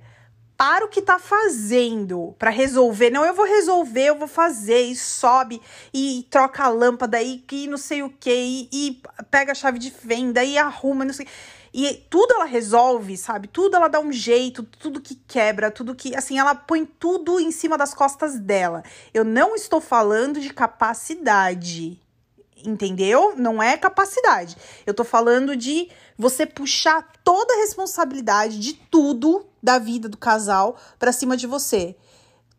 para 0.58 0.86
o 0.86 0.90
que 0.90 1.02
tá 1.02 1.20
fazendo 1.20 2.34
para 2.40 2.50
resolver, 2.50 3.10
não, 3.10 3.26
eu 3.26 3.34
vou 3.34 3.46
resolver, 3.46 4.06
eu 4.06 4.18
vou 4.18 4.28
fazer, 4.28 4.82
e 4.82 4.96
sobe, 4.96 5.62
e 5.94 6.26
troca 6.30 6.64
a 6.64 6.70
lâmpada, 6.70 7.22
e, 7.22 7.44
e 7.52 7.68
não 7.68 7.78
sei 7.78 8.04
o 8.04 8.10
que, 8.10 8.70
e, 8.72 9.02
pega 9.30 9.52
a 9.52 9.56
chave 9.56 9.78
de 9.78 9.94
venda, 10.04 10.44
e 10.44 10.58
arruma, 10.58 11.04
não 11.04 11.14
sei. 11.14 11.28
E 11.74 12.06
tudo 12.10 12.36
ela 12.36 12.46
resolve, 12.46 13.18
sabe? 13.18 13.50
Tudo 13.50 13.76
ela 13.76 13.90
dá 13.90 14.00
um 14.00 14.12
jeito, 14.12 14.64
tudo 14.64 15.02
que 15.02 15.16
quebra, 15.28 15.70
tudo 15.70 15.94
que. 15.94 16.16
Assim, 16.16 16.40
ela 16.40 16.56
põe 16.56 16.86
tudo 16.86 17.38
em 17.38 17.52
cima 17.52 17.78
das 17.78 17.94
costas 17.94 18.40
dela. 18.40 18.82
Eu 19.14 19.26
não 19.26 19.56
estou 19.56 19.82
falando 19.82 20.40
de 20.40 20.54
capacidade 20.54 22.00
entendeu? 22.66 23.34
Não 23.36 23.62
é 23.62 23.78
capacidade. 23.78 24.58
Eu 24.86 24.94
tô 24.94 25.04
falando 25.04 25.56
de 25.56 25.90
você 26.18 26.46
puxar 26.46 27.06
toda 27.24 27.54
a 27.54 27.58
responsabilidade 27.58 28.60
de 28.60 28.74
tudo 28.74 29.46
da 29.62 29.80
vida 29.80 30.08
do 30.08 30.18
casal 30.18 30.78
para 30.98 31.12
cima 31.12 31.36
de 31.36 31.48
você. 31.48 31.96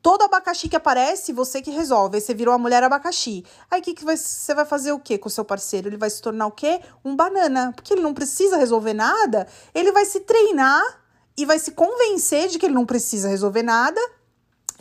Todo 0.03 0.23
abacaxi 0.23 0.69
que 0.69 0.77
aparece, 0.77 1.33
você 1.33 1.61
que 1.61 1.71
resolve. 1.71 2.16
Aí 2.16 2.21
você 2.21 2.33
virou 2.33 2.55
a 2.55 2.59
mulher 2.59 2.83
abacaxi. 2.83 3.45
Aí 3.71 3.81
que, 3.81 3.95
que 3.95 4.05
você 4.05 4.55
vai 4.55 4.64
fazer 4.64 4.92
o 4.92 5.01
quê 5.01 5.19
com 5.19 5.29
o 5.29 5.31
seu 5.31 5.45
parceiro? 5.45 5.88
Ele 5.88 5.97
vai 5.97 6.11
se 6.11 6.23
tornar 6.23 6.47
o 6.47 6.53
quê? 6.53 6.81
Um 7.05 7.16
banana. 7.16 7.73
Porque 7.75 7.92
ele 7.92 8.03
não 8.03 8.14
precisa 8.14 8.57
resolver 8.57 8.95
nada. 8.95 9.49
Ele 9.75 9.90
vai 9.90 10.05
se 10.05 10.21
treinar 10.21 10.83
e 11.37 11.45
vai 11.45 11.59
se 11.59 11.73
convencer 11.73 12.49
de 12.49 12.59
que 12.59 12.66
ele 12.66 12.75
não 12.75 12.87
precisa 12.87 13.29
resolver 13.29 13.62
nada 13.62 14.01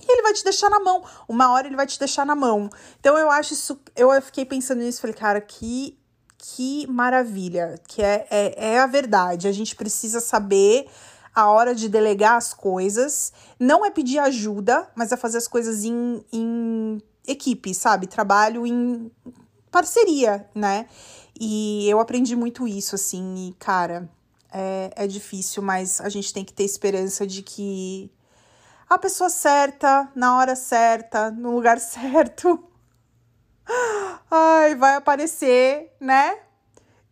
e 0.07 0.11
ele 0.11 0.21
vai 0.21 0.33
te 0.33 0.43
deixar 0.43 0.69
na 0.69 0.79
mão. 0.79 1.03
Uma 1.27 1.51
hora 1.51 1.67
ele 1.67 1.75
vai 1.75 1.87
te 1.87 1.97
deixar 1.97 2.25
na 2.25 2.35
mão. 2.35 2.69
Então 2.99 3.17
eu 3.17 3.29
acho 3.31 3.53
isso. 3.53 3.79
Eu 3.95 4.09
fiquei 4.21 4.45
pensando 4.45 4.79
nisso, 4.79 5.01
falei, 5.01 5.15
cara, 5.15 5.41
que, 5.41 5.97
que 6.37 6.87
maravilha. 6.87 7.79
Que 7.87 8.01
é, 8.01 8.27
é, 8.29 8.73
é 8.73 8.79
a 8.79 8.87
verdade. 8.87 9.47
A 9.47 9.51
gente 9.51 9.75
precisa 9.75 10.19
saber 10.19 10.87
a 11.33 11.49
hora 11.49 11.73
de 11.73 11.89
delegar 11.89 12.35
as 12.35 12.53
coisas. 12.53 13.33
Não 13.59 13.85
é 13.85 13.91
pedir 13.91 14.19
ajuda, 14.19 14.87
mas 14.95 15.11
é 15.11 15.17
fazer 15.17 15.37
as 15.37 15.47
coisas 15.47 15.83
em, 15.83 16.23
em 16.31 17.01
equipe, 17.27 17.73
sabe? 17.73 18.07
Trabalho 18.07 18.65
em 18.65 19.11
parceria, 19.71 20.49
né? 20.55 20.87
E 21.39 21.89
eu 21.89 21.99
aprendi 21.99 22.35
muito 22.35 22.65
isso, 22.65 22.95
assim, 22.95 23.49
e, 23.49 23.53
cara, 23.59 24.09
é, 24.53 24.89
é 24.95 25.07
difícil, 25.07 25.61
mas 25.61 25.99
a 25.99 26.07
gente 26.07 26.33
tem 26.33 26.45
que 26.45 26.53
ter 26.53 26.63
esperança 26.63 27.27
de 27.27 27.41
que 27.41 28.09
a 28.89 28.97
pessoa 28.97 29.29
certa, 29.29 30.09
na 30.15 30.37
hora 30.37 30.55
certa, 30.55 31.31
no 31.31 31.51
lugar 31.51 31.79
certo. 31.81 32.63
Ai, 34.29 34.75
vai 34.75 34.95
aparecer, 34.95 35.91
né? 35.99 36.37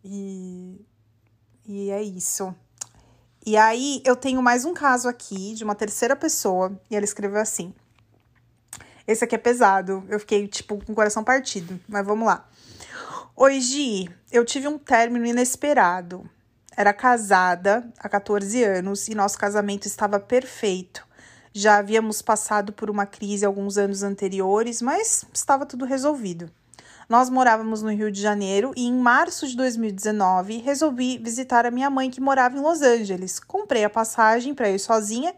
E, 0.04 0.80
e 1.66 1.90
é 1.90 2.02
isso. 2.02 2.54
E 3.44 3.56
aí, 3.56 4.02
eu 4.04 4.16
tenho 4.16 4.42
mais 4.42 4.64
um 4.64 4.72
caso 4.72 5.08
aqui 5.08 5.54
de 5.54 5.64
uma 5.64 5.74
terceira 5.74 6.16
pessoa, 6.16 6.80
e 6.90 6.96
ela 6.96 7.04
escreveu 7.04 7.40
assim. 7.40 7.74
Esse 9.06 9.24
aqui 9.24 9.34
é 9.34 9.38
pesado, 9.38 10.02
eu 10.08 10.18
fiquei, 10.18 10.48
tipo, 10.48 10.82
com 10.82 10.92
o 10.92 10.94
coração 10.94 11.22
partido, 11.22 11.78
mas 11.86 12.06
vamos 12.06 12.26
lá. 12.26 12.48
Gi, 13.60 14.08
eu 14.32 14.44
tive 14.44 14.68
um 14.68 14.78
término 14.78 15.26
inesperado. 15.26 16.28
Era 16.76 16.92
casada 16.92 17.86
há 17.98 18.08
14 18.08 18.64
anos 18.64 19.08
e 19.08 19.14
nosso 19.14 19.38
casamento 19.38 19.86
estava 19.86 20.18
perfeito. 20.18 21.06
Já 21.56 21.78
havíamos 21.78 22.20
passado 22.20 22.72
por 22.72 22.90
uma 22.90 23.06
crise 23.06 23.46
alguns 23.46 23.78
anos 23.78 24.02
anteriores, 24.02 24.82
mas 24.82 25.24
estava 25.32 25.64
tudo 25.64 25.84
resolvido. 25.84 26.50
Nós 27.08 27.30
morávamos 27.30 27.80
no 27.80 27.92
Rio 27.92 28.10
de 28.10 28.20
Janeiro 28.20 28.72
e 28.74 28.88
em 28.88 28.92
março 28.92 29.46
de 29.46 29.56
2019 29.56 30.58
resolvi 30.58 31.16
visitar 31.16 31.64
a 31.64 31.70
minha 31.70 31.88
mãe 31.88 32.10
que 32.10 32.20
morava 32.20 32.56
em 32.56 32.60
Los 32.60 32.82
Angeles. 32.82 33.38
Comprei 33.38 33.84
a 33.84 33.90
passagem 33.90 34.52
para 34.52 34.68
ir 34.68 34.80
sozinha 34.80 35.32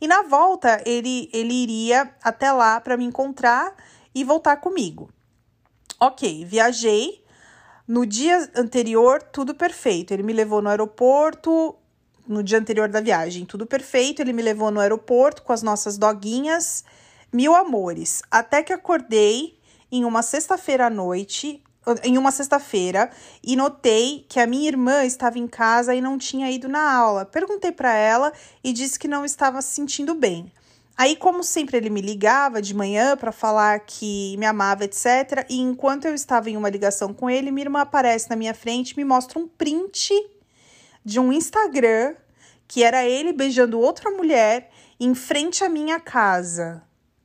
e 0.00 0.08
na 0.08 0.22
volta 0.22 0.82
ele, 0.86 1.28
ele 1.30 1.52
iria 1.52 2.10
até 2.22 2.50
lá 2.50 2.80
para 2.80 2.96
me 2.96 3.04
encontrar 3.04 3.74
e 4.14 4.24
voltar 4.24 4.56
comigo. 4.56 5.10
Ok, 6.00 6.42
viajei. 6.46 7.22
No 7.86 8.06
dia 8.06 8.50
anterior, 8.56 9.22
tudo 9.22 9.54
perfeito. 9.54 10.14
Ele 10.14 10.22
me 10.22 10.32
levou 10.32 10.62
no 10.62 10.70
aeroporto, 10.70 11.76
no 12.30 12.42
dia 12.42 12.58
anterior 12.58 12.88
da 12.88 13.00
viagem. 13.00 13.44
Tudo 13.44 13.66
perfeito, 13.66 14.22
ele 14.22 14.32
me 14.32 14.40
levou 14.40 14.70
no 14.70 14.80
aeroporto 14.80 15.42
com 15.42 15.52
as 15.52 15.62
nossas 15.62 15.98
doguinhas, 15.98 16.84
mil 17.32 17.54
amores. 17.54 18.22
Até 18.30 18.62
que 18.62 18.72
acordei 18.72 19.58
em 19.90 20.04
uma 20.04 20.22
sexta-feira 20.22 20.86
à 20.86 20.90
noite, 20.90 21.62
em 22.04 22.16
uma 22.16 22.30
sexta-feira, 22.30 23.10
e 23.42 23.56
notei 23.56 24.24
que 24.28 24.38
a 24.38 24.46
minha 24.46 24.68
irmã 24.68 25.04
estava 25.04 25.38
em 25.38 25.48
casa 25.48 25.94
e 25.94 26.00
não 26.00 26.16
tinha 26.16 26.50
ido 26.50 26.68
na 26.68 26.92
aula. 26.94 27.24
Perguntei 27.24 27.72
para 27.72 27.92
ela 27.92 28.32
e 28.62 28.72
disse 28.72 28.98
que 28.98 29.08
não 29.08 29.24
estava 29.24 29.60
se 29.60 29.74
sentindo 29.74 30.14
bem. 30.14 30.52
Aí, 30.96 31.16
como 31.16 31.42
sempre, 31.42 31.78
ele 31.78 31.88
me 31.88 32.02
ligava 32.02 32.60
de 32.60 32.74
manhã 32.74 33.16
para 33.16 33.32
falar 33.32 33.80
que 33.80 34.36
me 34.36 34.44
amava, 34.44 34.84
etc. 34.84 35.46
E 35.48 35.58
enquanto 35.58 36.04
eu 36.04 36.14
estava 36.14 36.50
em 36.50 36.58
uma 36.58 36.68
ligação 36.68 37.14
com 37.14 37.28
ele, 37.30 37.50
minha 37.50 37.64
irmã 37.64 37.80
aparece 37.80 38.28
na 38.28 38.36
minha 38.36 38.52
frente 38.52 38.90
e 38.90 38.96
me 38.98 39.04
mostra 39.04 39.38
um 39.38 39.48
print 39.48 40.12
de 41.04 41.18
um 41.18 41.32
Instagram 41.32 42.14
que 42.66 42.84
era 42.84 43.04
ele 43.04 43.32
beijando 43.32 43.80
outra 43.80 44.10
mulher 44.10 44.70
em 44.98 45.14
frente 45.14 45.64
à 45.64 45.68
minha 45.68 45.98
casa. 45.98 46.82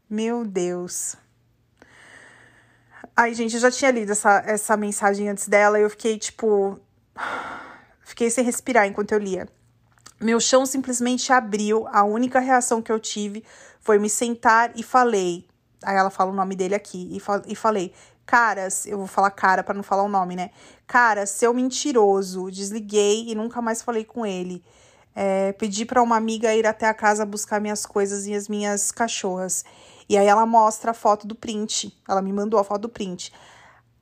Meu 0.09 0.45
Deus. 0.45 1.15
Ai, 3.15 3.33
gente, 3.33 3.53
eu 3.53 3.59
já 3.59 3.71
tinha 3.71 3.91
lido 3.91 4.11
essa, 4.11 4.43
essa 4.45 4.75
mensagem 4.75 5.29
antes 5.29 5.47
dela 5.47 5.79
e 5.79 5.83
eu 5.83 5.89
fiquei, 5.89 6.17
tipo. 6.17 6.79
Fiquei 8.07 8.29
sem 8.29 8.43
respirar 8.45 8.85
enquanto 8.85 9.13
eu 9.13 9.17
lia. 9.17 9.47
Meu 10.21 10.39
chão 10.39 10.65
simplesmente 10.65 11.33
abriu. 11.33 11.87
A 11.87 12.03
única 12.03 12.39
reação 12.39 12.81
que 12.81 12.91
eu 12.91 12.99
tive 12.99 13.43
foi 13.81 13.97
me 13.97 14.09
sentar 14.09 14.71
e 14.75 14.83
falei. 14.83 15.47
Aí 15.83 15.95
ela 15.95 16.09
fala 16.11 16.31
o 16.31 16.35
nome 16.35 16.55
dele 16.55 16.75
aqui. 16.75 17.09
E, 17.11 17.51
e 17.51 17.55
falei: 17.55 17.93
Caras, 18.25 18.85
eu 18.85 18.97
vou 18.97 19.07
falar 19.07 19.29
cara 19.31 19.63
para 19.63 19.75
não 19.75 19.83
falar 19.83 20.03
o 20.03 20.09
nome, 20.09 20.35
né? 20.35 20.49
Cara, 20.87 21.25
seu 21.25 21.53
mentiroso. 21.53 22.49
Desliguei 22.49 23.29
e 23.29 23.35
nunca 23.35 23.61
mais 23.61 23.81
falei 23.81 24.03
com 24.03 24.25
ele. 24.25 24.63
É, 25.15 25.53
pedi 25.53 25.85
para 25.85 26.01
uma 26.01 26.17
amiga 26.17 26.53
ir 26.53 26.67
até 26.67 26.87
a 26.87 26.93
casa 26.93 27.25
buscar 27.25 27.61
minhas 27.61 27.85
coisas 27.85 28.25
e 28.27 28.33
as 28.33 28.49
minhas 28.49 28.91
cachorras. 28.91 29.63
E 30.09 30.17
aí 30.17 30.27
ela 30.27 30.45
mostra 30.45 30.91
a 30.91 30.93
foto 30.93 31.25
do 31.25 31.35
print. 31.35 31.97
Ela 32.07 32.21
me 32.21 32.33
mandou 32.33 32.59
a 32.59 32.63
foto 32.63 32.81
do 32.83 32.89
print. 32.89 33.31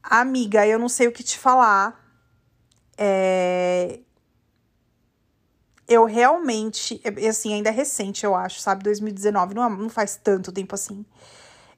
Amiga, 0.01 0.65
eu 0.65 0.79
não 0.79 0.89
sei 0.89 1.07
o 1.07 1.11
que 1.11 1.23
te 1.23 1.37
falar. 1.37 2.01
É... 2.97 3.99
Eu 5.87 6.05
realmente, 6.05 7.01
assim, 7.29 7.53
ainda 7.53 7.69
é 7.69 7.71
recente, 7.71 8.25
eu 8.25 8.33
acho, 8.33 8.61
sabe? 8.61 8.83
2019, 8.83 9.53
não, 9.53 9.63
é, 9.65 9.69
não 9.69 9.89
faz 9.89 10.15
tanto 10.15 10.51
tempo 10.51 10.73
assim. 10.75 11.05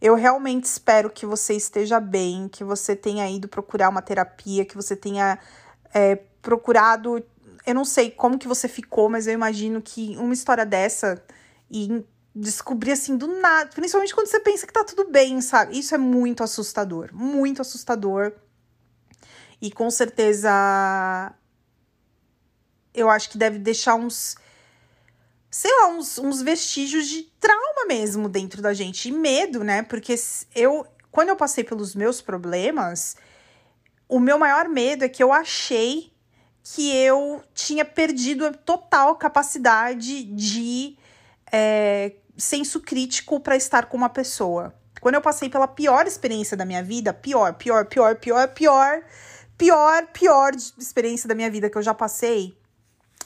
Eu 0.02 0.16
realmente 0.16 0.66
espero 0.66 1.10
que 1.10 1.26
você 1.26 1.54
esteja 1.54 2.00
bem, 2.00 2.48
que 2.48 2.64
você 2.64 2.96
tenha 2.96 3.30
ido 3.30 3.48
procurar 3.48 3.90
uma 3.90 4.02
terapia, 4.02 4.66
que 4.66 4.76
você 4.76 4.96
tenha 4.96 5.40
é, 5.94 6.16
procurado. 6.42 7.24
Eu 7.66 7.76
não 7.76 7.86
sei 7.86 8.12
como 8.12 8.38
que 8.38 8.48
você 8.48 8.68
ficou, 8.68 9.10
mas 9.10 9.28
eu 9.28 9.34
imagino 9.34 9.82
que 9.82 10.16
uma 10.18 10.34
história 10.34 10.66
dessa 10.66 11.24
e 11.70 12.04
descobrir 12.36 12.92
assim 12.92 13.16
do 13.16 13.28
nada, 13.28 13.70
principalmente 13.74 14.14
quando 14.14 14.28
você 14.28 14.40
pensa 14.42 14.68
que 14.68 14.74
tá 14.74 14.84
tudo 14.84 15.10
bem, 15.10 15.40
sabe? 15.40 15.80
Isso 15.80 15.96
é 15.96 15.98
muito 15.98 16.44
assustador, 16.44 17.10
muito 17.14 17.62
assustador. 17.62 18.34
E 19.62 19.72
com 19.72 19.90
certeza 19.90 21.34
eu 22.94 23.10
acho 23.10 23.30
que 23.30 23.38
deve 23.38 23.58
deixar 23.58 23.96
uns 23.96 24.36
sei 25.56 25.72
lá, 25.80 25.88
uns, 25.88 26.18
uns 26.18 26.42
vestígios 26.42 27.08
de 27.08 27.22
trauma 27.40 27.86
mesmo 27.88 28.28
dentro 28.28 28.62
da 28.62 28.74
gente. 28.74 29.08
E 29.08 29.12
medo, 29.14 29.64
né? 29.64 29.84
Porque 29.84 30.14
eu, 30.54 30.86
quando 31.10 31.30
eu 31.30 31.36
passei 31.38 31.64
pelos 31.64 31.96
meus 31.96 32.20
problemas, 32.20 33.16
o 34.06 34.20
meu 34.20 34.38
maior 34.38 34.68
medo 34.68 35.06
é 35.06 35.08
que 35.08 35.24
eu 35.24 35.32
achei 35.32 36.12
que 36.62 36.94
eu 36.98 37.42
tinha 37.54 37.86
perdido 37.86 38.46
a 38.46 38.52
total 38.52 39.16
capacidade 39.16 40.26
de 40.26 40.98
é, 41.50 42.12
senso 42.38 42.82
crítico 42.82 43.40
para 43.40 43.56
estar 43.56 43.86
com 43.86 43.96
uma 43.96 44.10
pessoa. 44.10 44.76
Quando 45.00 45.16
eu 45.16 45.22
passei 45.22 45.50
pela 45.50 45.70
pior 45.70 46.06
experiência 46.06 46.58
da 46.58 46.66
minha 46.66 46.84
vida, 46.84 47.14
pior, 47.14 47.54
pior, 47.54 47.86
pior, 47.86 48.18
pior, 48.18 48.50
pior, 48.50 49.04
pior, 49.58 50.08
pior 50.08 50.52
experiência 50.78 51.30
da 51.30 51.34
minha 51.34 51.50
vida 51.50 51.70
que 51.70 51.78
eu 51.78 51.82
já 51.82 51.94
passei 51.94 52.58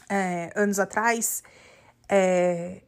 é, 0.08 0.52
anos 0.56 0.78
atrás, 0.78 1.42
é, 2.10 2.82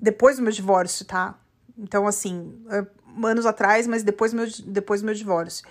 depois 0.00 0.36
do 0.36 0.42
meu 0.42 0.52
divórcio, 0.52 1.04
tá? 1.04 1.38
Então, 1.76 2.06
assim, 2.06 2.64
anos 3.22 3.46
atrás, 3.46 3.86
mas 3.86 4.02
depois 4.02 4.32
do 4.32 4.38
meu, 4.38 4.48
depois 4.66 5.02
do 5.02 5.04
meu 5.04 5.14
divórcio. 5.14 5.66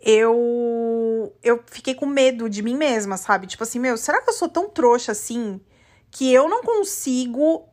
Eu, 0.00 1.34
eu 1.42 1.62
fiquei 1.66 1.94
com 1.94 2.06
medo 2.06 2.48
de 2.48 2.62
mim 2.62 2.76
mesma, 2.76 3.16
sabe? 3.16 3.46
Tipo 3.46 3.64
assim, 3.64 3.78
meu, 3.78 3.96
será 3.96 4.20
que 4.22 4.30
eu 4.30 4.34
sou 4.34 4.48
tão 4.48 4.68
trouxa 4.68 5.12
assim 5.12 5.60
que 6.10 6.32
eu 6.32 6.48
não 6.48 6.62
consigo 6.62 7.68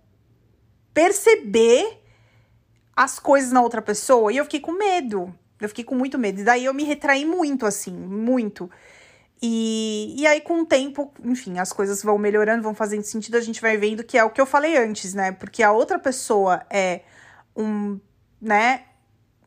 perceber 0.94 2.02
as 2.96 3.20
coisas 3.20 3.52
na 3.52 3.62
outra 3.62 3.82
pessoa? 3.82 4.32
E 4.32 4.38
eu 4.38 4.44
fiquei 4.44 4.60
com 4.60 4.72
medo. 4.72 5.34
Eu 5.60 5.70
fiquei 5.70 5.84
com 5.84 5.96
muito 5.96 6.20
medo. 6.20 6.42
E 6.42 6.44
daí 6.44 6.66
eu 6.66 6.74
me 6.74 6.84
retraí 6.84 7.26
muito, 7.26 7.66
assim, 7.66 7.94
muito. 7.94 8.70
E, 9.42 10.16
e 10.18 10.26
aí, 10.26 10.42
com 10.42 10.62
o 10.62 10.66
tempo, 10.66 11.14
enfim, 11.24 11.60
as 11.60 11.72
coisas 11.72 12.02
vão 12.02 12.18
melhorando, 12.18 12.64
vão 12.64 12.74
fazendo 12.74 13.04
sentido, 13.04 13.38
a 13.38 13.42
gente 13.42 13.62
vai 13.62 13.78
vendo 13.78 14.04
que 14.04 14.18
é 14.18 14.24
o 14.24 14.32
que 14.32 14.42
eu 14.42 14.46
falei 14.46 14.78
antes, 14.78 15.14
né? 15.14 15.32
Porque 15.32 15.62
a 15.62 15.72
outra 15.72 16.00
pessoa 16.00 16.66
é 16.70 17.02
um, 17.56 18.00
né, 18.42 18.84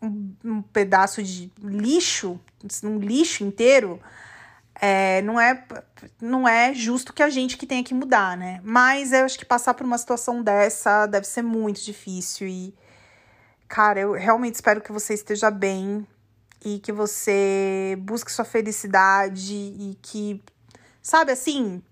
um, 0.00 0.32
um 0.44 0.62
pedaço 0.62 1.22
de 1.22 1.52
lixo, 1.60 2.40
um 2.84 2.98
lixo 2.98 3.42
inteiro, 3.42 4.00
é, 4.80 5.20
não, 5.22 5.38
é, 5.38 5.62
não 6.20 6.48
é 6.48 6.72
justo 6.72 7.12
que 7.12 7.22
a 7.22 7.28
gente 7.28 7.58
que 7.58 7.66
tenha 7.66 7.84
que 7.84 7.92
mudar, 7.92 8.36
né? 8.36 8.60
Mas 8.62 9.12
eu 9.12 9.24
acho 9.24 9.38
que 9.38 9.44
passar 9.44 9.74
por 9.74 9.84
uma 9.84 9.98
situação 9.98 10.42
dessa 10.42 11.06
deve 11.06 11.26
ser 11.26 11.42
muito 11.42 11.82
difícil 11.82 12.48
e, 12.48 12.74
cara, 13.68 14.00
eu 14.00 14.12
realmente 14.12 14.54
espero 14.54 14.80
que 14.80 14.90
você 14.90 15.14
esteja 15.14 15.50
bem, 15.50 16.06
e 16.64 16.78
que 16.78 16.92
você 16.92 17.96
busque 18.00 18.30
sua 18.30 18.44
felicidade 18.44 19.54
e 19.54 19.98
que, 20.02 20.42
sabe 21.02 21.32
assim, 21.32 21.82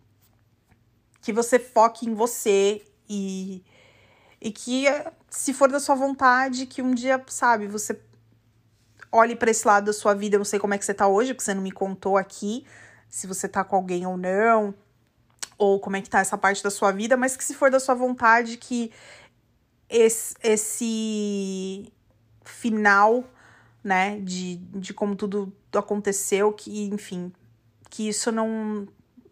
que 1.20 1.32
você 1.32 1.58
foque 1.58 2.06
em 2.08 2.14
você 2.14 2.82
e, 3.08 3.64
e 4.40 4.50
que, 4.50 4.84
se 5.30 5.52
for 5.52 5.70
da 5.70 5.80
sua 5.80 5.94
vontade, 5.94 6.66
que 6.66 6.82
um 6.82 6.94
dia, 6.94 7.22
sabe, 7.28 7.66
você 7.66 7.98
olhe 9.10 9.34
para 9.34 9.50
esse 9.50 9.66
lado 9.66 9.86
da 9.86 9.92
sua 9.92 10.14
vida. 10.14 10.36
Eu 10.36 10.38
não 10.38 10.44
sei 10.44 10.58
como 10.58 10.74
é 10.74 10.78
que 10.78 10.84
você 10.84 10.94
tá 10.94 11.08
hoje, 11.08 11.32
porque 11.32 11.44
você 11.44 11.54
não 11.54 11.62
me 11.62 11.72
contou 11.72 12.16
aqui 12.16 12.64
se 13.08 13.26
você 13.26 13.48
tá 13.48 13.64
com 13.64 13.76
alguém 13.76 14.06
ou 14.06 14.16
não, 14.16 14.74
ou 15.56 15.80
como 15.80 15.96
é 15.96 16.02
que 16.02 16.10
tá 16.10 16.20
essa 16.20 16.36
parte 16.36 16.62
da 16.62 16.70
sua 16.70 16.92
vida, 16.92 17.16
mas 17.16 17.36
que 17.36 17.44
se 17.44 17.54
for 17.54 17.70
da 17.70 17.80
sua 17.80 17.94
vontade, 17.94 18.58
que 18.58 18.92
esse, 19.88 20.34
esse 20.42 21.90
final 22.44 23.24
né, 23.82 24.18
de, 24.20 24.56
de 24.56 24.92
como 24.92 25.14
tudo 25.14 25.52
aconteceu, 25.74 26.52
que, 26.52 26.86
enfim, 26.86 27.32
que 27.90 28.08
isso 28.08 28.30
não 28.32 28.86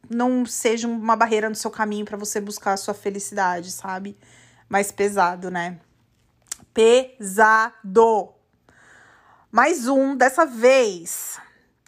não 0.09 0.47
seja 0.47 0.87
uma 0.87 1.17
barreira 1.17 1.49
no 1.49 1.55
seu 1.57 1.71
caminho 1.71 2.05
para 2.05 2.17
você 2.17 2.41
buscar 2.41 2.75
a 2.75 2.77
sua 2.77 2.95
felicidade, 2.95 3.73
sabe? 3.73 4.17
Mais 4.69 4.93
pesado, 4.93 5.51
né? 5.51 5.81
Pesado. 6.73 8.33
Mais 9.51 9.89
um, 9.89 10.17
dessa 10.17 10.47
vez, 10.47 11.41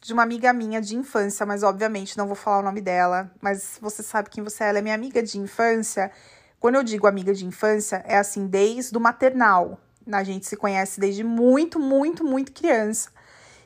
de 0.02 0.12
uma 0.12 0.22
amiga 0.22 0.52
minha 0.52 0.80
de 0.80 0.96
infância, 0.96 1.44
mas 1.44 1.62
obviamente 1.62 2.16
não 2.16 2.26
vou 2.26 2.36
falar 2.36 2.60
o 2.60 2.62
nome 2.62 2.80
dela, 2.80 3.30
mas 3.40 3.78
você 3.80 4.02
sabe 4.02 4.30
quem 4.30 4.42
você 4.42 4.64
é, 4.64 4.68
ela 4.70 4.78
é 4.78 4.82
minha 4.82 4.94
amiga 4.94 5.22
de 5.22 5.38
infância. 5.38 6.10
Quando 6.58 6.76
eu 6.76 6.82
digo 6.82 7.06
amiga 7.06 7.34
de 7.34 7.44
infância, 7.44 8.02
é 8.06 8.16
assim, 8.16 8.46
desde 8.46 8.96
o 8.96 9.00
maternal, 9.00 9.78
a 10.16 10.24
gente 10.24 10.46
se 10.46 10.56
conhece 10.56 10.98
desde 10.98 11.22
muito, 11.22 11.78
muito, 11.78 12.24
muito 12.24 12.52
criança. 12.52 13.10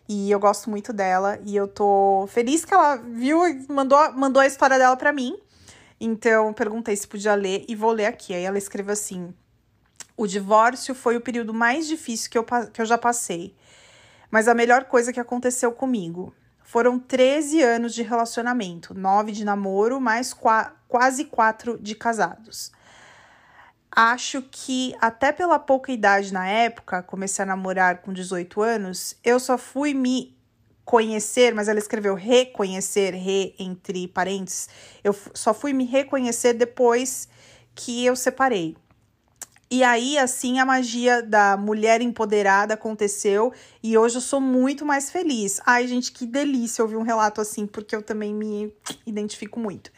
E 0.08 0.30
eu 0.30 0.40
gosto 0.40 0.68
muito 0.68 0.92
dela. 0.92 1.38
E 1.44 1.54
eu 1.54 1.68
tô 1.68 2.26
feliz 2.28 2.64
que 2.64 2.74
ela 2.74 2.96
viu 2.96 3.46
e 3.46 3.66
mandou, 3.68 4.12
mandou 4.12 4.42
a 4.42 4.46
história 4.46 4.78
dela 4.78 4.96
para 4.96 5.12
mim. 5.12 5.38
Então, 6.00 6.52
perguntei 6.52 6.96
se 6.96 7.06
podia 7.06 7.34
ler 7.34 7.64
e 7.68 7.76
vou 7.76 7.92
ler 7.92 8.06
aqui. 8.06 8.34
Aí 8.34 8.42
ela 8.42 8.58
escreveu 8.58 8.92
assim: 8.92 9.32
O 10.16 10.26
divórcio 10.26 10.94
foi 10.94 11.16
o 11.16 11.20
período 11.20 11.54
mais 11.54 11.86
difícil 11.86 12.30
que 12.30 12.38
eu, 12.38 12.44
que 12.44 12.80
eu 12.80 12.86
já 12.86 12.98
passei. 12.98 13.54
Mas 14.30 14.48
a 14.48 14.54
melhor 14.54 14.84
coisa 14.84 15.12
que 15.12 15.20
aconteceu 15.20 15.72
comigo. 15.72 16.34
Foram 16.64 16.98
13 16.98 17.60
anos 17.60 17.92
de 17.92 18.02
relacionamento, 18.02 18.94
9 18.94 19.30
de 19.32 19.44
namoro, 19.44 20.00
mais 20.00 20.32
qua 20.32 20.72
quase 20.88 21.26
4 21.26 21.78
de 21.78 21.94
casados 21.94 22.72
acho 23.94 24.42
que 24.42 24.94
até 25.00 25.30
pela 25.32 25.58
pouca 25.58 25.92
idade 25.92 26.32
na 26.32 26.46
época, 26.48 27.02
comecei 27.02 27.42
a 27.42 27.46
namorar 27.46 27.98
com 27.98 28.12
18 28.12 28.60
anos, 28.62 29.16
eu 29.22 29.38
só 29.38 29.58
fui 29.58 29.92
me 29.92 30.36
conhecer, 30.84 31.54
mas 31.54 31.68
ela 31.68 31.78
escreveu 31.78 32.14
reconhecer, 32.14 33.14
re 33.14 33.54
entre 33.58 34.08
parênteses, 34.08 34.68
eu 35.04 35.14
só 35.34 35.54
fui 35.54 35.72
me 35.72 35.84
reconhecer 35.84 36.54
depois 36.54 37.28
que 37.74 38.04
eu 38.04 38.16
separei. 38.16 38.76
E 39.70 39.82
aí, 39.82 40.18
assim, 40.18 40.58
a 40.58 40.66
magia 40.66 41.22
da 41.22 41.56
mulher 41.56 42.02
empoderada 42.02 42.74
aconteceu 42.74 43.54
e 43.82 43.96
hoje 43.96 44.16
eu 44.16 44.20
sou 44.20 44.38
muito 44.38 44.84
mais 44.84 45.10
feliz. 45.10 45.62
Ai, 45.64 45.86
gente, 45.86 46.12
que 46.12 46.26
delícia 46.26 46.84
ouvir 46.84 46.96
um 46.96 47.02
relato 47.02 47.40
assim, 47.40 47.66
porque 47.66 47.96
eu 47.96 48.02
também 48.02 48.34
me 48.34 48.70
identifico 49.06 49.58
muito. 49.58 49.90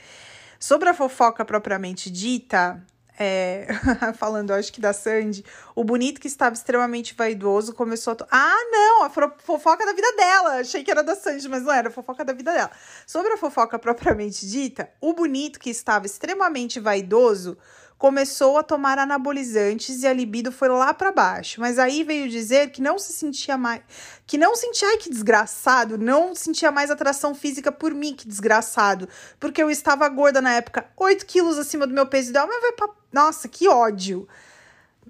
Sobre 0.61 0.89
a 0.89 0.95
fofoca 0.95 1.45
propriamente 1.45 2.09
dita, 2.09 2.81
é, 3.19 3.67
falando, 4.19 4.53
acho 4.53 4.73
que 4.73 4.81
da 4.81 4.93
Sandy, 4.93 5.45
o 5.75 5.85
bonito 5.85 6.21
que 6.21 6.27
estava 6.27 6.55
extremamente 6.55 7.15
vaidoso 7.15 7.73
começou 7.73 8.13
a. 8.13 8.27
Ah, 8.31 8.65
não! 8.71 9.05
A 9.05 9.11
fofoca 9.11 9.87
da 9.87 9.93
vida 9.93 10.13
dela! 10.17 10.61
Achei 10.61 10.83
que 10.83 10.91
era 10.91 11.03
da 11.03 11.15
Sandy, 11.15 11.49
mas 11.49 11.63
não 11.63 11.73
era, 11.73 11.89
a 11.89 11.93
fofoca 11.93 12.25
da 12.25 12.33
vida 12.33 12.53
dela. 12.53 12.71
Sobre 13.07 13.33
a 13.33 13.37
fofoca 13.37 13.79
propriamente 13.79 14.47
dita, 14.47 14.91
o 15.01 15.13
bonito 15.13 15.61
que 15.61 15.71
estava 15.71 16.07
extremamente 16.07 16.81
vaidoso 16.81 17.57
começou 17.99 18.59
a 18.59 18.63
tomar 18.63 18.99
anabolizantes 18.99 20.03
e 20.03 20.07
a 20.07 20.13
libido 20.13 20.53
foi 20.53 20.69
lá 20.69 20.93
para 20.93 21.13
baixo. 21.13 21.61
Mas 21.61 21.79
aí 21.79 22.03
veio 22.03 22.29
dizer 22.29 22.71
que 22.71 22.83
não 22.83 22.99
se 22.99 23.13
sentia 23.13 23.57
mais, 23.57 23.83
que 24.27 24.37
não 24.37 24.55
sentia, 24.55 24.89
ai 24.89 24.97
que 24.99 25.11
desgraçado, 25.11 25.97
não 25.97 26.35
sentia 26.35 26.71
mais 26.71 26.91
atração 26.91 27.35
física 27.35 27.71
por 27.73 27.95
mim, 27.95 28.15
que 28.15 28.27
desgraçado, 28.29 29.09
porque 29.39 29.63
eu 29.63 29.71
estava 29.71 30.09
gorda 30.09 30.41
na 30.41 30.53
época, 30.53 30.87
8 30.97 31.25
quilos 31.27 31.59
acima 31.59 31.87
do 31.87 31.95
meu 31.95 32.07
peso 32.07 32.31
ideal, 32.31 32.47
mas 32.47 32.61
vai 32.61 32.73
pra... 32.73 32.89
Nossa, 33.13 33.49
que 33.49 33.69
ódio. 33.69 34.29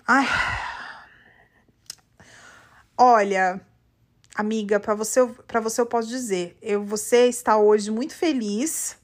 Ai. 0.06 0.26
Olha, 2.96 3.60
amiga, 4.34 4.78
para 4.78 4.94
você, 4.94 5.26
para 5.46 5.58
você 5.58 5.80
eu 5.80 5.86
posso 5.86 6.08
dizer, 6.08 6.56
eu 6.62 6.84
você 6.84 7.26
está 7.26 7.56
hoje 7.56 7.90
muito 7.90 8.14
feliz 8.14 8.96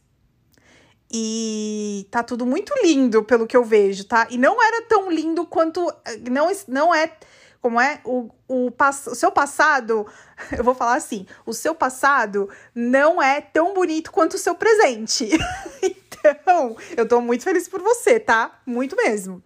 e 1.12 2.06
tá 2.10 2.22
tudo 2.22 2.46
muito 2.46 2.72
lindo 2.84 3.24
pelo 3.24 3.46
que 3.46 3.56
eu 3.56 3.64
vejo, 3.64 4.04
tá? 4.04 4.28
E 4.30 4.38
não 4.38 4.62
era 4.62 4.82
tão 4.82 5.10
lindo 5.10 5.44
quanto. 5.44 5.92
Não, 6.30 6.48
não 6.68 6.94
é. 6.94 7.12
Como 7.60 7.78
é? 7.80 8.00
O, 8.04 8.30
o, 8.48 8.70
o 8.70 9.14
seu 9.14 9.30
passado, 9.30 10.06
eu 10.56 10.62
vou 10.62 10.74
falar 10.74 10.94
assim: 10.94 11.26
o 11.44 11.52
seu 11.52 11.74
passado 11.74 12.48
não 12.74 13.20
é 13.20 13.40
tão 13.40 13.74
bonito 13.74 14.12
quanto 14.12 14.34
o 14.34 14.38
seu 14.38 14.54
presente. 14.54 15.28
então, 15.82 16.76
eu 16.96 17.06
tô 17.06 17.20
muito 17.20 17.42
feliz 17.42 17.68
por 17.68 17.82
você, 17.82 18.20
tá? 18.20 18.60
Muito 18.64 18.94
mesmo. 18.94 19.42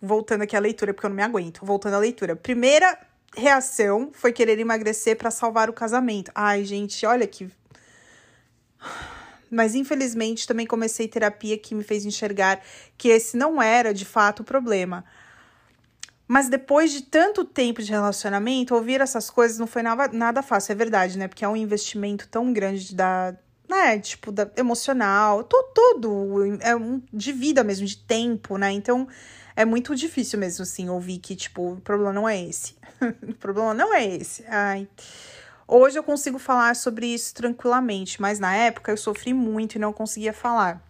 Voltando 0.00 0.42
aqui 0.42 0.56
à 0.56 0.60
leitura, 0.60 0.92
porque 0.92 1.06
eu 1.06 1.10
não 1.10 1.16
me 1.16 1.22
aguento. 1.22 1.64
Voltando 1.64 1.94
à 1.94 1.98
leitura. 1.98 2.36
Primeira 2.36 2.98
reação 3.34 4.10
foi 4.12 4.32
querer 4.32 4.58
emagrecer 4.58 5.16
para 5.16 5.30
salvar 5.30 5.70
o 5.70 5.72
casamento. 5.72 6.30
Ai, 6.34 6.64
gente, 6.64 7.06
olha 7.06 7.26
que 7.26 7.50
mas 9.52 9.74
infelizmente 9.74 10.46
também 10.46 10.66
comecei 10.66 11.06
terapia 11.06 11.58
que 11.58 11.74
me 11.74 11.84
fez 11.84 12.06
enxergar 12.06 12.62
que 12.96 13.08
esse 13.08 13.36
não 13.36 13.60
era 13.60 13.92
de 13.92 14.06
fato 14.06 14.40
o 14.40 14.44
problema. 14.44 15.04
Mas 16.26 16.48
depois 16.48 16.90
de 16.90 17.02
tanto 17.02 17.44
tempo 17.44 17.82
de 17.82 17.90
relacionamento, 17.90 18.74
ouvir 18.74 19.02
essas 19.02 19.28
coisas 19.28 19.58
não 19.58 19.66
foi 19.66 19.82
nada, 19.82 20.08
nada 20.08 20.42
fácil, 20.42 20.72
é 20.72 20.74
verdade, 20.74 21.18
né? 21.18 21.28
Porque 21.28 21.44
é 21.44 21.48
um 21.48 21.56
investimento 21.56 22.26
tão 22.28 22.50
grande 22.50 22.94
da, 22.94 23.36
né, 23.68 23.98
tipo, 23.98 24.32
da 24.32 24.50
emocional, 24.56 25.44
tudo, 25.44 26.58
é 26.60 26.74
um 26.74 27.02
de 27.12 27.32
vida 27.32 27.62
mesmo, 27.62 27.86
de 27.86 27.98
tempo, 27.98 28.56
né? 28.56 28.72
Então, 28.72 29.06
é 29.54 29.66
muito 29.66 29.94
difícil 29.94 30.38
mesmo, 30.38 30.62
assim, 30.62 30.88
ouvir 30.88 31.18
que, 31.18 31.36
tipo, 31.36 31.72
o 31.72 31.80
problema 31.82 32.14
não 32.14 32.26
é 32.26 32.42
esse. 32.42 32.76
o 33.28 33.34
problema 33.34 33.74
não 33.74 33.92
é 33.92 34.06
esse. 34.06 34.42
Ai. 34.48 34.88
Hoje 35.66 35.98
eu 35.98 36.02
consigo 36.02 36.38
falar 36.38 36.74
sobre 36.76 37.06
isso 37.06 37.34
tranquilamente, 37.34 38.20
mas 38.20 38.38
na 38.38 38.54
época 38.54 38.90
eu 38.90 38.96
sofri 38.96 39.32
muito 39.32 39.76
e 39.76 39.78
não 39.78 39.92
conseguia 39.92 40.32
falar. 40.32 40.82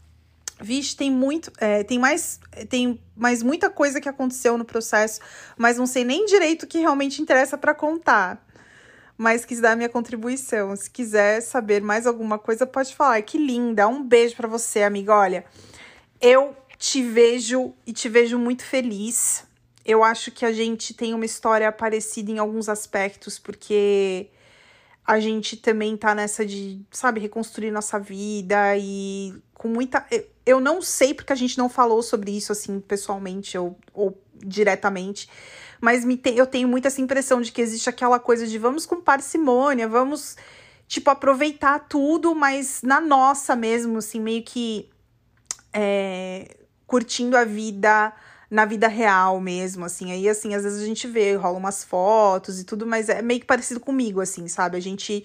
Vixe, 0.60 0.96
tem 0.96 1.10
muito, 1.10 1.52
é, 1.58 1.82
tem 1.82 1.98
mais, 1.98 2.38
tem 2.68 3.00
mais 3.16 3.42
muita 3.42 3.68
coisa 3.68 4.00
que 4.00 4.08
aconteceu 4.08 4.56
no 4.56 4.64
processo, 4.64 5.20
mas 5.56 5.76
não 5.76 5.86
sei 5.86 6.04
nem 6.04 6.24
direito 6.24 6.62
o 6.62 6.66
que 6.66 6.78
realmente 6.78 7.20
interessa 7.20 7.58
para 7.58 7.74
contar. 7.74 8.46
Mas 9.18 9.44
quis 9.44 9.60
dar 9.60 9.76
minha 9.76 9.88
contribuição. 9.88 10.74
Se 10.74 10.90
quiser 10.90 11.40
saber 11.42 11.82
mais 11.82 12.06
alguma 12.06 12.38
coisa, 12.38 12.66
pode 12.66 12.94
falar. 12.94 13.20
Que 13.22 13.38
linda! 13.38 13.86
Um 13.86 14.02
beijo 14.02 14.34
para 14.34 14.48
você, 14.48 14.82
amiga. 14.82 15.14
Olha, 15.14 15.44
eu 16.20 16.56
te 16.78 17.02
vejo 17.02 17.74
e 17.86 17.92
te 17.92 18.08
vejo 18.08 18.38
muito 18.38 18.64
feliz. 18.64 19.44
Eu 19.84 20.02
acho 20.02 20.30
que 20.30 20.44
a 20.44 20.52
gente 20.52 20.94
tem 20.94 21.12
uma 21.12 21.24
história 21.24 21.70
parecida 21.70 22.30
em 22.30 22.38
alguns 22.38 22.68
aspectos, 22.68 23.38
porque 23.38 24.28
a 25.12 25.20
gente 25.20 25.58
também 25.58 25.94
tá 25.94 26.14
nessa 26.14 26.44
de, 26.46 26.80
sabe, 26.90 27.20
reconstruir 27.20 27.70
nossa 27.70 27.98
vida 27.98 28.78
e 28.78 29.34
com 29.52 29.68
muita. 29.68 30.06
Eu 30.46 30.58
não 30.58 30.80
sei 30.80 31.12
porque 31.12 31.34
a 31.34 31.36
gente 31.36 31.58
não 31.58 31.68
falou 31.68 32.02
sobre 32.02 32.34
isso 32.34 32.50
assim 32.50 32.80
pessoalmente 32.80 33.58
ou, 33.58 33.76
ou 33.92 34.18
diretamente, 34.34 35.28
mas 35.82 36.02
me 36.02 36.16
te, 36.16 36.34
eu 36.34 36.46
tenho 36.46 36.66
muito 36.66 36.88
essa 36.88 37.02
impressão 37.02 37.42
de 37.42 37.52
que 37.52 37.60
existe 37.60 37.90
aquela 37.90 38.18
coisa 38.18 38.46
de 38.46 38.56
vamos 38.56 38.86
com 38.86 39.02
parcimônia, 39.02 39.86
vamos, 39.86 40.34
tipo, 40.88 41.10
aproveitar 41.10 41.80
tudo, 41.80 42.34
mas 42.34 42.80
na 42.82 42.98
nossa 42.98 43.54
mesmo, 43.54 43.98
assim, 43.98 44.18
meio 44.18 44.42
que 44.42 44.88
é, 45.74 46.56
curtindo 46.86 47.36
a 47.36 47.44
vida 47.44 48.14
na 48.53 48.66
vida 48.66 48.86
real 48.86 49.40
mesmo, 49.40 49.84
assim. 49.84 50.12
Aí, 50.12 50.28
assim, 50.28 50.55
às 50.55 50.62
vezes 50.62 50.82
a 50.82 50.86
gente 50.86 51.09
vê, 51.09 51.34
rola 51.34 51.57
umas 51.57 51.82
fotos 51.82 52.61
e 52.61 52.64
tudo, 52.64 52.86
mas 52.86 53.09
é 53.09 53.22
meio 53.22 53.40
que 53.40 53.46
parecido 53.46 53.80
comigo, 53.80 54.20
assim, 54.20 54.46
sabe? 54.46 54.76
A 54.76 54.80
gente 54.80 55.24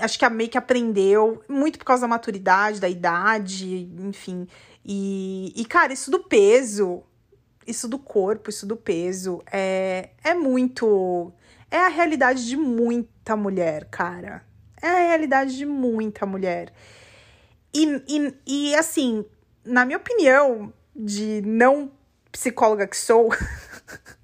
acho 0.00 0.18
que 0.18 0.24
a 0.24 0.30
meio 0.30 0.50
que 0.50 0.58
aprendeu, 0.58 1.42
muito 1.48 1.78
por 1.78 1.84
causa 1.84 2.02
da 2.02 2.08
maturidade, 2.08 2.80
da 2.80 2.88
idade, 2.88 3.88
enfim. 4.00 4.46
E, 4.84 5.52
e 5.56 5.64
cara, 5.64 5.92
isso 5.92 6.10
do 6.10 6.18
peso 6.18 7.02
isso 7.66 7.88
do 7.88 7.98
corpo, 7.98 8.50
isso 8.50 8.66
do 8.66 8.76
peso, 8.76 9.42
é, 9.50 10.10
é 10.22 10.34
muito. 10.34 11.32
É 11.70 11.78
a 11.78 11.88
realidade 11.88 12.46
de 12.46 12.56
muita 12.56 13.36
mulher, 13.36 13.86
cara. 13.86 14.44
É 14.80 14.88
a 14.88 15.08
realidade 15.08 15.56
de 15.56 15.64
muita 15.64 16.26
mulher. 16.26 16.72
E, 17.72 18.02
e, 18.08 18.34
e 18.46 18.74
assim, 18.74 19.24
na 19.64 19.84
minha 19.84 19.96
opinião, 19.96 20.72
de 20.94 21.40
não 21.42 21.90
psicóloga 22.32 22.86
que 22.86 22.96
sou, 22.96 23.28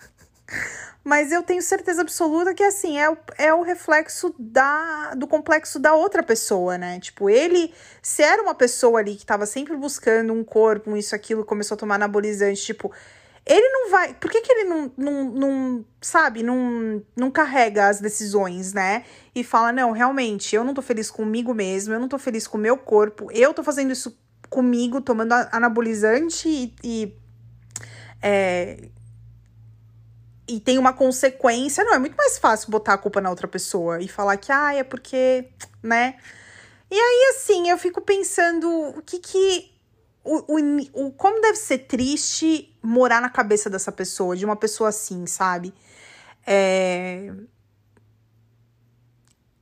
mas 1.04 1.30
eu 1.30 1.42
tenho 1.42 1.62
certeza 1.62 2.00
absoluta 2.00 2.54
que 2.54 2.64
assim 2.64 2.98
é 2.98 3.09
o, 3.09 3.16
é 3.36 3.54
o 3.54 3.62
reflexo 3.62 4.34
da, 4.38 5.14
do 5.14 5.26
complexo 5.26 5.78
da 5.78 5.94
outra 5.94 6.22
pessoa, 6.22 6.76
né? 6.76 6.98
Tipo, 6.98 7.30
ele, 7.30 7.72
se 8.02 8.22
era 8.22 8.42
uma 8.42 8.54
pessoa 8.54 8.98
ali 8.98 9.14
que 9.14 9.26
tava 9.26 9.46
sempre 9.46 9.76
buscando 9.76 10.32
um 10.32 10.42
corpo, 10.42 10.96
isso, 10.96 11.14
aquilo, 11.14 11.44
começou 11.44 11.76
a 11.76 11.78
tomar 11.78 11.96
anabolizante, 11.96 12.64
tipo, 12.64 12.92
ele 13.48 13.68
não 13.70 13.90
vai. 13.90 14.12
Por 14.12 14.30
que, 14.30 14.42
que 14.42 14.52
ele 14.52 14.64
não, 14.64 14.92
não, 14.96 15.24
não, 15.24 15.84
sabe, 16.02 16.42
não, 16.42 17.02
não 17.16 17.30
carrega 17.30 17.88
as 17.88 17.98
decisões, 17.98 18.74
né? 18.74 19.04
E 19.34 19.42
fala: 19.42 19.72
não, 19.72 19.90
realmente, 19.92 20.54
eu 20.54 20.62
não 20.62 20.74
tô 20.74 20.82
feliz 20.82 21.11
comigo 21.11 21.54
mesmo, 21.54 21.94
eu 21.94 22.00
não 22.00 22.09
tô 22.09 22.18
feliz 22.18 22.46
com 22.46 22.59
o 22.59 22.61
meu 22.61 22.76
corpo, 22.76 23.28
eu 23.32 23.54
tô 23.54 23.62
fazendo 23.64 23.90
isso 23.90 24.18
comigo, 24.50 25.00
tomando 25.00 25.32
anabolizante 25.50 26.46
e. 26.46 26.74
e 26.84 27.28
é, 28.23 28.89
e 30.49 30.59
tem 30.59 30.79
uma 30.79 30.93
consequência, 30.93 31.85
não, 31.85 31.95
é 31.95 31.99
muito 31.99 32.16
mais 32.16 32.39
fácil 32.39 32.71
botar 32.71 32.95
a 32.95 32.99
culpa 32.99 33.21
na 33.21 33.29
outra 33.29 33.47
pessoa 33.47 34.01
e 34.01 34.09
falar 34.09 34.37
que, 34.39 34.51
ah, 34.51 34.75
é 34.75 34.83
porque, 34.83 35.49
né? 35.83 36.19
E 36.91 36.95
aí, 36.95 37.35
assim, 37.37 37.69
eu 37.69 37.77
fico 37.77 38.01
pensando 38.01 38.66
o 38.71 39.03
que 39.03 39.19
que 39.19 39.71
o, 40.25 40.57
o, 40.57 41.07
o, 41.07 41.12
como 41.12 41.41
deve 41.41 41.57
ser 41.57 41.79
triste 41.79 42.75
morar 42.83 43.21
na 43.21 43.29
cabeça 43.29 43.69
dessa 43.69 43.93
pessoa, 43.93 44.37
de 44.37 44.45
uma 44.45 44.57
pessoa 44.57 44.89
assim, 44.89 45.27
sabe? 45.27 45.75
É... 46.47 47.31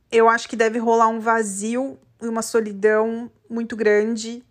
Eu 0.09 0.29
acho 0.29 0.47
que 0.47 0.55
deve 0.55 0.79
rolar 0.79 1.09
um 1.09 1.19
vazio 1.19 1.99
e 2.21 2.27
uma 2.27 2.41
solidão 2.41 3.29
muito 3.49 3.75
grande. 3.75 4.43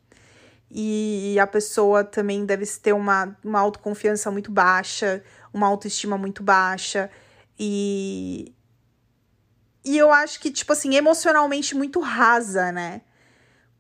E 0.71 1.39
a 1.41 1.47
pessoa 1.47 2.03
também 2.03 2.45
deve 2.45 2.67
ter 2.67 2.93
uma, 2.93 3.37
uma 3.45 3.61
autoconfiança 3.61 4.31
muito 4.31 4.51
baixa, 4.51 5.23
uma 5.53 5.67
autoestima 5.67 6.19
muito 6.19 6.43
baixa. 6.43 7.11
E, 7.59 8.53
e 9.85 9.97
eu 9.97 10.11
acho 10.11 10.41
que, 10.41 10.51
tipo 10.51 10.73
assim, 10.73 10.97
emocionalmente 10.97 11.75
muito 11.75 12.01
rasa, 12.01 12.73
né? 12.73 13.03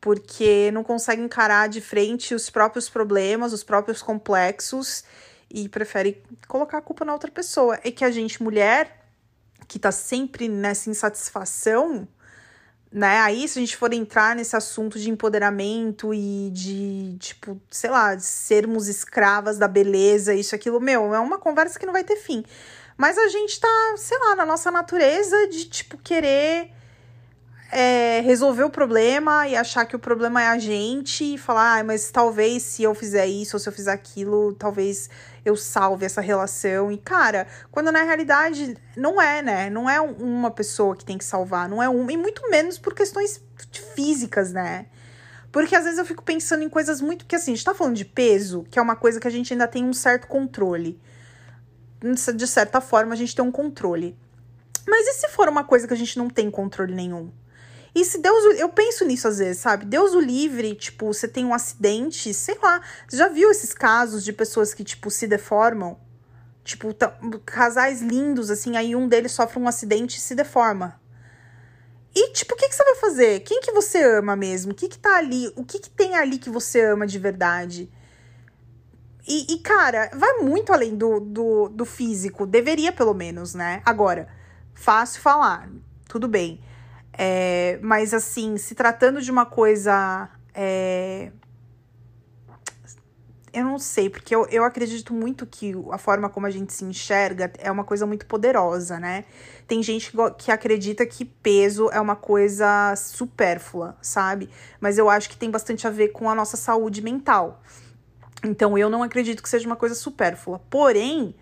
porque 0.06 0.70
não 0.72 0.84
consegue 0.84 1.20
encarar 1.20 1.68
de 1.68 1.80
frente 1.80 2.32
os 2.32 2.48
próprios 2.48 2.88
problemas, 2.88 3.52
os 3.52 3.64
próprios 3.64 4.00
complexos 4.00 5.02
e 5.50 5.68
prefere 5.68 6.22
colocar 6.46 6.78
a 6.78 6.80
culpa 6.80 7.04
na 7.04 7.12
outra 7.12 7.28
pessoa. 7.28 7.76
É 7.82 7.90
que 7.90 8.04
a 8.04 8.10
gente, 8.12 8.40
mulher, 8.40 9.04
que 9.66 9.80
tá 9.80 9.90
sempre 9.90 10.48
nessa 10.48 10.88
insatisfação, 10.88 12.06
né? 12.92 13.18
Aí, 13.20 13.46
se 13.48 13.58
a 13.58 13.60
gente 13.60 13.76
for 13.76 13.92
entrar 13.92 14.34
nesse 14.36 14.56
assunto 14.56 14.98
de 14.98 15.10
empoderamento 15.10 16.14
e 16.14 16.50
de, 16.52 17.16
tipo, 17.18 17.60
sei 17.70 17.90
lá, 17.90 18.14
de 18.14 18.24
sermos 18.24 18.88
escravas 18.88 19.58
da 19.58 19.68
beleza, 19.68 20.34
isso, 20.34 20.54
aquilo, 20.54 20.80
meu, 20.80 21.14
é 21.14 21.18
uma 21.18 21.38
conversa 21.38 21.78
que 21.78 21.86
não 21.86 21.92
vai 21.92 22.04
ter 22.04 22.16
fim. 22.16 22.44
Mas 22.96 23.18
a 23.18 23.28
gente 23.28 23.60
tá, 23.60 23.94
sei 23.96 24.18
lá, 24.18 24.36
na 24.36 24.46
nossa 24.46 24.70
natureza 24.70 25.48
de, 25.48 25.66
tipo, 25.66 25.98
querer 25.98 26.70
é, 27.70 28.20
resolver 28.20 28.64
o 28.64 28.70
problema 28.70 29.48
e 29.48 29.56
achar 29.56 29.84
que 29.86 29.96
o 29.96 29.98
problema 29.98 30.42
é 30.42 30.48
a 30.48 30.58
gente 30.58 31.34
e 31.34 31.38
falar, 31.38 31.80
ah, 31.80 31.84
mas 31.84 32.10
talvez 32.10 32.62
se 32.62 32.82
eu 32.82 32.94
fizer 32.94 33.26
isso 33.26 33.56
ou 33.56 33.60
se 33.60 33.68
eu 33.68 33.72
fizer 33.72 33.92
aquilo, 33.92 34.54
talvez 34.54 35.10
eu 35.44 35.56
salve 35.56 36.04
essa 36.04 36.20
relação. 36.20 36.90
E, 36.92 36.98
cara, 36.98 37.46
quando 37.70 37.90
na 37.90 38.02
realidade 38.02 38.76
não 38.96 39.20
é, 39.20 39.42
né? 39.42 39.70
Não 39.70 39.88
é 39.90 40.00
uma 40.00 40.50
pessoa 40.50 40.96
que 40.96 41.04
tem 41.04 41.18
que 41.18 41.24
salvar, 41.24 41.68
não 41.68 41.82
é 41.82 41.88
uma, 41.88 42.12
e 42.12 42.16
muito 42.16 42.48
menos 42.50 42.78
por 42.78 42.94
questões 42.94 43.42
físicas, 43.94 44.52
né? 44.52 44.86
Porque 45.50 45.74
às 45.74 45.84
vezes 45.84 45.98
eu 45.98 46.04
fico 46.04 46.22
pensando 46.22 46.62
em 46.62 46.68
coisas 46.68 47.00
muito 47.00 47.24
que 47.24 47.34
assim, 47.34 47.52
a 47.52 47.54
gente 47.54 47.64
tá 47.64 47.74
falando 47.74 47.96
de 47.96 48.04
peso, 48.04 48.64
que 48.70 48.78
é 48.78 48.82
uma 48.82 48.96
coisa 48.96 49.18
que 49.18 49.26
a 49.26 49.30
gente 49.30 49.52
ainda 49.52 49.66
tem 49.66 49.84
um 49.84 49.92
certo 49.92 50.26
controle. 50.26 51.00
De 52.00 52.46
certa 52.46 52.80
forma, 52.80 53.14
a 53.14 53.16
gente 53.16 53.34
tem 53.34 53.44
um 53.44 53.50
controle. 53.50 54.16
Mas 54.86 55.06
e 55.06 55.14
se 55.14 55.28
for 55.28 55.48
uma 55.48 55.64
coisa 55.64 55.88
que 55.88 55.94
a 55.94 55.96
gente 55.96 56.18
não 56.18 56.28
tem 56.28 56.50
controle 56.50 56.94
nenhum? 56.94 57.32
E 57.96 58.04
se 58.04 58.18
Deus. 58.18 58.44
Eu 58.58 58.68
penso 58.68 59.06
nisso 59.06 59.26
às 59.26 59.38
vezes, 59.38 59.56
sabe? 59.62 59.86
Deus 59.86 60.12
o 60.12 60.20
livre, 60.20 60.74
tipo, 60.74 61.06
você 61.06 61.26
tem 61.26 61.46
um 61.46 61.54
acidente, 61.54 62.34
sei 62.34 62.58
lá. 62.62 62.82
Você 63.08 63.16
já 63.16 63.26
viu 63.26 63.50
esses 63.50 63.72
casos 63.72 64.22
de 64.22 64.34
pessoas 64.34 64.74
que, 64.74 64.84
tipo, 64.84 65.10
se 65.10 65.26
deformam? 65.26 65.98
Tipo, 66.62 66.94
casais 67.46 68.02
lindos, 68.02 68.50
assim, 68.50 68.76
aí 68.76 68.94
um 68.94 69.08
deles 69.08 69.32
sofre 69.32 69.58
um 69.58 69.66
acidente 69.66 70.18
e 70.18 70.20
se 70.20 70.34
deforma. 70.34 71.00
E, 72.14 72.32
tipo, 72.32 72.52
o 72.52 72.56
que, 72.58 72.68
que 72.68 72.74
você 72.74 72.84
vai 72.84 72.96
fazer? 72.96 73.40
Quem 73.40 73.62
que 73.62 73.72
você 73.72 74.02
ama 74.02 74.36
mesmo? 74.36 74.72
O 74.72 74.74
que 74.74 74.88
que 74.88 74.98
tá 74.98 75.16
ali? 75.16 75.50
O 75.56 75.64
que 75.64 75.78
que 75.78 75.88
tem 75.88 76.16
ali 76.16 76.36
que 76.36 76.50
você 76.50 76.82
ama 76.82 77.06
de 77.06 77.18
verdade? 77.18 77.90
E, 79.26 79.54
e, 79.54 79.58
cara, 79.60 80.10
vai 80.14 80.34
muito 80.42 80.70
além 80.70 80.94
do, 80.94 81.18
do, 81.18 81.70
do 81.70 81.86
físico. 81.86 82.46
Deveria, 82.46 82.92
pelo 82.92 83.14
menos, 83.14 83.54
né? 83.54 83.80
Agora, 83.86 84.28
fácil 84.74 85.22
falar. 85.22 85.70
Tudo 86.06 86.28
bem. 86.28 86.60
É, 87.18 87.78
mas 87.82 88.12
assim, 88.12 88.56
se 88.58 88.74
tratando 88.74 89.22
de 89.22 89.30
uma 89.30 89.46
coisa. 89.46 90.28
É, 90.54 91.30
eu 93.56 93.64
não 93.64 93.78
sei, 93.78 94.10
porque 94.10 94.34
eu, 94.34 94.46
eu 94.50 94.64
acredito 94.64 95.14
muito 95.14 95.46
que 95.46 95.72
a 95.90 95.96
forma 95.96 96.28
como 96.28 96.46
a 96.46 96.50
gente 96.50 96.74
se 96.74 96.84
enxerga 96.84 97.50
é 97.58 97.70
uma 97.70 97.84
coisa 97.84 98.04
muito 98.04 98.26
poderosa, 98.26 99.00
né? 99.00 99.24
Tem 99.66 99.82
gente 99.82 100.10
que, 100.10 100.16
que 100.36 100.50
acredita 100.52 101.06
que 101.06 101.24
peso 101.24 101.88
é 101.90 101.98
uma 101.98 102.14
coisa 102.14 102.94
supérflua, 102.96 103.96
sabe? 104.02 104.50
Mas 104.78 104.98
eu 104.98 105.08
acho 105.08 105.30
que 105.30 105.38
tem 105.38 105.50
bastante 105.50 105.86
a 105.86 105.90
ver 105.90 106.08
com 106.08 106.28
a 106.28 106.34
nossa 106.34 106.56
saúde 106.56 107.00
mental. 107.00 107.62
Então 108.44 108.76
eu 108.76 108.90
não 108.90 109.02
acredito 109.02 109.42
que 109.42 109.48
seja 109.48 109.66
uma 109.66 109.76
coisa 109.76 109.94
supérflua. 109.94 110.60
Porém, 110.68 111.34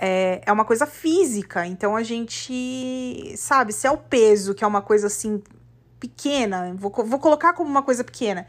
é, 0.00 0.40
é 0.46 0.50
uma 0.50 0.64
coisa 0.64 0.86
física. 0.86 1.66
Então 1.66 1.94
a 1.94 2.02
gente, 2.02 3.34
sabe, 3.36 3.72
se 3.72 3.86
é 3.86 3.90
o 3.90 3.98
peso, 3.98 4.54
que 4.54 4.64
é 4.64 4.66
uma 4.66 4.80
coisa 4.80 5.08
assim 5.08 5.42
pequena, 6.00 6.74
vou, 6.74 6.90
vou 6.90 7.18
colocar 7.18 7.52
como 7.52 7.68
uma 7.68 7.82
coisa 7.82 8.02
pequena, 8.02 8.46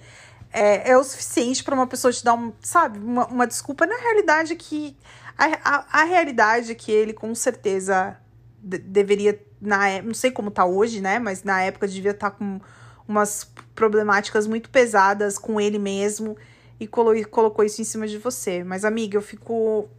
é, 0.54 0.92
é 0.92 0.98
o 0.98 1.04
suficiente 1.04 1.62
para 1.64 1.76
uma 1.76 1.86
pessoa 1.86 2.14
te 2.14 2.24
dar, 2.24 2.34
um, 2.34 2.54
sabe, 2.62 2.98
uma, 3.00 3.28
uma 3.28 3.46
desculpa. 3.46 3.86
Na 3.86 3.98
realidade, 3.98 4.56
que 4.56 4.96
a, 5.38 5.46
a, 5.64 6.02
a 6.02 6.04
realidade 6.06 6.74
que 6.76 6.90
ele 6.90 7.12
com 7.12 7.36
certeza 7.36 8.18
de, 8.58 8.78
deveria, 8.78 9.38
na 9.60 9.90
é, 9.90 10.02
não 10.02 10.14
sei 10.14 10.32
como 10.32 10.50
tá 10.50 10.66
hoje, 10.66 11.02
né, 11.02 11.20
mas 11.20 11.44
na 11.44 11.62
época 11.62 11.86
devia 11.86 12.12
estar 12.12 12.32
tá 12.32 12.38
com 12.38 12.62
umas 13.06 13.52
problemáticas 13.76 14.48
muito 14.48 14.70
pesadas 14.70 15.38
com 15.38 15.60
ele 15.60 15.78
mesmo 15.78 16.38
e 16.80 16.88
colo, 16.88 17.12
colocou 17.28 17.66
isso 17.66 17.82
em 17.82 17.86
cima 17.86 18.08
de 18.08 18.18
você. 18.18 18.64
Mas, 18.64 18.86
amiga, 18.86 19.18
eu 19.18 19.22
fico 19.22 19.90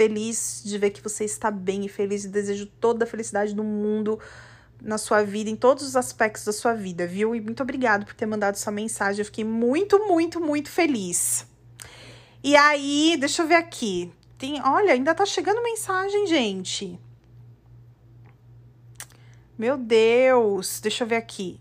feliz 0.00 0.62
de 0.64 0.78
ver 0.78 0.92
que 0.92 1.02
você 1.02 1.26
está 1.26 1.50
bem 1.50 1.84
e 1.84 1.88
feliz 1.88 2.24
e 2.24 2.28
desejo 2.28 2.64
toda 2.64 3.04
a 3.04 3.06
felicidade 3.06 3.54
do 3.54 3.62
mundo 3.62 4.18
na 4.80 4.96
sua 4.96 5.22
vida, 5.22 5.50
em 5.50 5.56
todos 5.56 5.84
os 5.86 5.94
aspectos 5.94 6.42
da 6.42 6.54
sua 6.54 6.72
vida, 6.72 7.06
viu? 7.06 7.34
E 7.34 7.40
muito 7.40 7.62
obrigado 7.62 8.06
por 8.06 8.14
ter 8.14 8.24
mandado 8.24 8.54
essa 8.54 8.70
mensagem. 8.70 9.20
Eu 9.20 9.26
fiquei 9.26 9.44
muito, 9.44 9.98
muito, 10.08 10.40
muito 10.40 10.70
feliz. 10.70 11.46
E 12.42 12.56
aí, 12.56 13.18
deixa 13.20 13.42
eu 13.42 13.46
ver 13.46 13.56
aqui. 13.56 14.10
Tem, 14.38 14.58
olha, 14.62 14.94
ainda 14.94 15.14
tá 15.14 15.26
chegando 15.26 15.62
mensagem, 15.62 16.26
gente. 16.26 16.98
Meu 19.58 19.76
Deus, 19.76 20.80
deixa 20.80 21.04
eu 21.04 21.08
ver 21.08 21.16
aqui. 21.16 21.60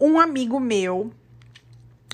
Um 0.00 0.18
amigo 0.18 0.58
meu, 0.58 1.12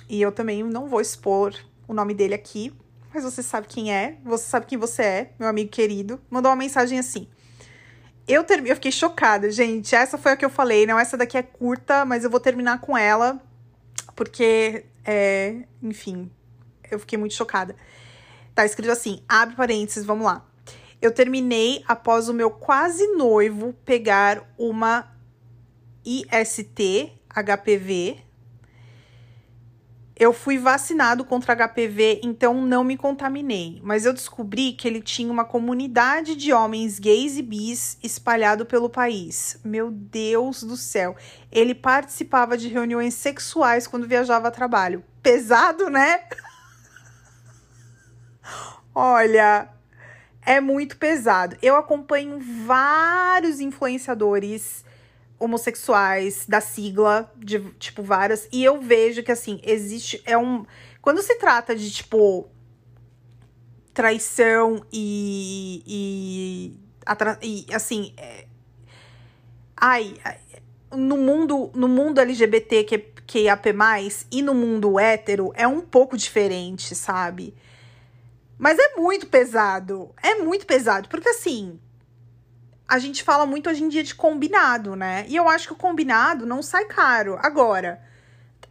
e 0.06 0.20
eu 0.20 0.30
também 0.30 0.62
não 0.62 0.86
vou 0.86 1.00
expor 1.00 1.54
o 1.86 1.94
nome 1.94 2.12
dele 2.12 2.34
aqui, 2.34 2.74
mas 3.18 3.24
você 3.24 3.42
sabe 3.42 3.66
quem 3.66 3.92
é, 3.92 4.16
você 4.24 4.44
sabe 4.44 4.66
quem 4.66 4.78
você 4.78 5.02
é, 5.02 5.32
meu 5.40 5.48
amigo 5.48 5.70
querido, 5.70 6.20
mandou 6.30 6.50
uma 6.50 6.56
mensagem 6.56 7.00
assim. 7.00 7.26
eu, 8.28 8.44
ter... 8.44 8.64
eu 8.64 8.76
fiquei 8.76 8.92
chocada, 8.92 9.50
gente. 9.50 9.92
Essa 9.92 10.16
foi 10.16 10.32
a 10.32 10.36
que 10.36 10.44
eu 10.44 10.50
falei. 10.50 10.86
Não, 10.86 10.96
essa 10.96 11.16
daqui 11.16 11.36
é 11.36 11.42
curta, 11.42 12.04
mas 12.04 12.22
eu 12.22 12.30
vou 12.30 12.38
terminar 12.38 12.80
com 12.80 12.96
ela. 12.96 13.42
Porque, 14.14 14.84
é... 15.04 15.64
enfim, 15.82 16.30
eu 16.88 17.00
fiquei 17.00 17.18
muito 17.18 17.34
chocada. 17.34 17.74
Tá 18.54 18.64
escrito 18.64 18.92
assim, 18.92 19.20
abre 19.28 19.56
parênteses, 19.56 20.04
vamos 20.04 20.24
lá. 20.24 20.46
Eu 21.02 21.12
terminei 21.12 21.82
após 21.88 22.28
o 22.28 22.34
meu 22.34 22.52
quase 22.52 23.04
noivo 23.16 23.72
pegar 23.84 24.48
uma 24.56 25.12
IST 26.04 27.12
HPV 27.28 28.27
eu 30.18 30.32
fui 30.32 30.58
vacinado 30.58 31.24
contra 31.24 31.54
HPV, 31.54 32.20
então 32.24 32.66
não 32.66 32.82
me 32.82 32.96
contaminei, 32.96 33.80
mas 33.84 34.04
eu 34.04 34.12
descobri 34.12 34.72
que 34.72 34.88
ele 34.88 35.00
tinha 35.00 35.30
uma 35.30 35.44
comunidade 35.44 36.34
de 36.34 36.52
homens 36.52 36.98
gays 36.98 37.36
e 37.36 37.42
bis 37.42 37.96
espalhado 38.02 38.66
pelo 38.66 38.90
país. 38.90 39.60
Meu 39.64 39.92
Deus 39.92 40.64
do 40.64 40.76
céu. 40.76 41.14
Ele 41.52 41.72
participava 41.72 42.58
de 42.58 42.66
reuniões 42.66 43.14
sexuais 43.14 43.86
quando 43.86 44.08
viajava 44.08 44.48
a 44.48 44.50
trabalho. 44.50 45.04
Pesado, 45.22 45.88
né? 45.88 46.24
Olha, 48.92 49.68
é 50.44 50.60
muito 50.60 50.96
pesado. 50.96 51.56
Eu 51.62 51.76
acompanho 51.76 52.40
vários 52.66 53.60
influenciadores 53.60 54.84
homossexuais 55.38 56.44
da 56.46 56.60
sigla, 56.60 57.32
de 57.36 57.60
tipo 57.78 58.02
várias, 58.02 58.48
e 58.52 58.64
eu 58.64 58.80
vejo 58.80 59.22
que 59.22 59.32
assim, 59.32 59.60
existe 59.64 60.22
é 60.24 60.36
um 60.36 60.64
quando 61.00 61.22
se 61.22 61.36
trata 61.36 61.74
de 61.74 61.90
tipo 61.90 62.48
traição 63.94 64.84
e 64.92 65.82
e, 65.86 66.78
e 67.42 67.74
assim, 67.74 68.12
é, 68.16 68.46
ai, 69.76 70.14
no 70.92 71.16
mundo 71.16 71.70
no 71.74 71.88
mundo 71.88 72.20
LGBT 72.20 72.84
que 72.84 72.98
que 73.28 73.46
AP+, 73.46 73.66
e 74.32 74.40
no 74.40 74.54
mundo 74.54 74.98
hétero 74.98 75.52
é 75.54 75.68
um 75.68 75.82
pouco 75.82 76.16
diferente, 76.16 76.94
sabe? 76.94 77.54
Mas 78.58 78.78
é 78.78 78.96
muito 78.96 79.26
pesado. 79.26 80.10
É 80.22 80.36
muito 80.36 80.66
pesado, 80.66 81.10
porque 81.10 81.28
assim, 81.28 81.78
a 82.88 82.98
gente 82.98 83.22
fala 83.22 83.44
muito 83.44 83.68
hoje 83.68 83.84
em 83.84 83.88
dia 83.88 84.02
de 84.02 84.14
combinado, 84.14 84.96
né? 84.96 85.26
E 85.28 85.36
eu 85.36 85.46
acho 85.46 85.66
que 85.66 85.74
o 85.74 85.76
combinado 85.76 86.46
não 86.46 86.62
sai 86.62 86.86
caro. 86.86 87.38
Agora, 87.42 88.00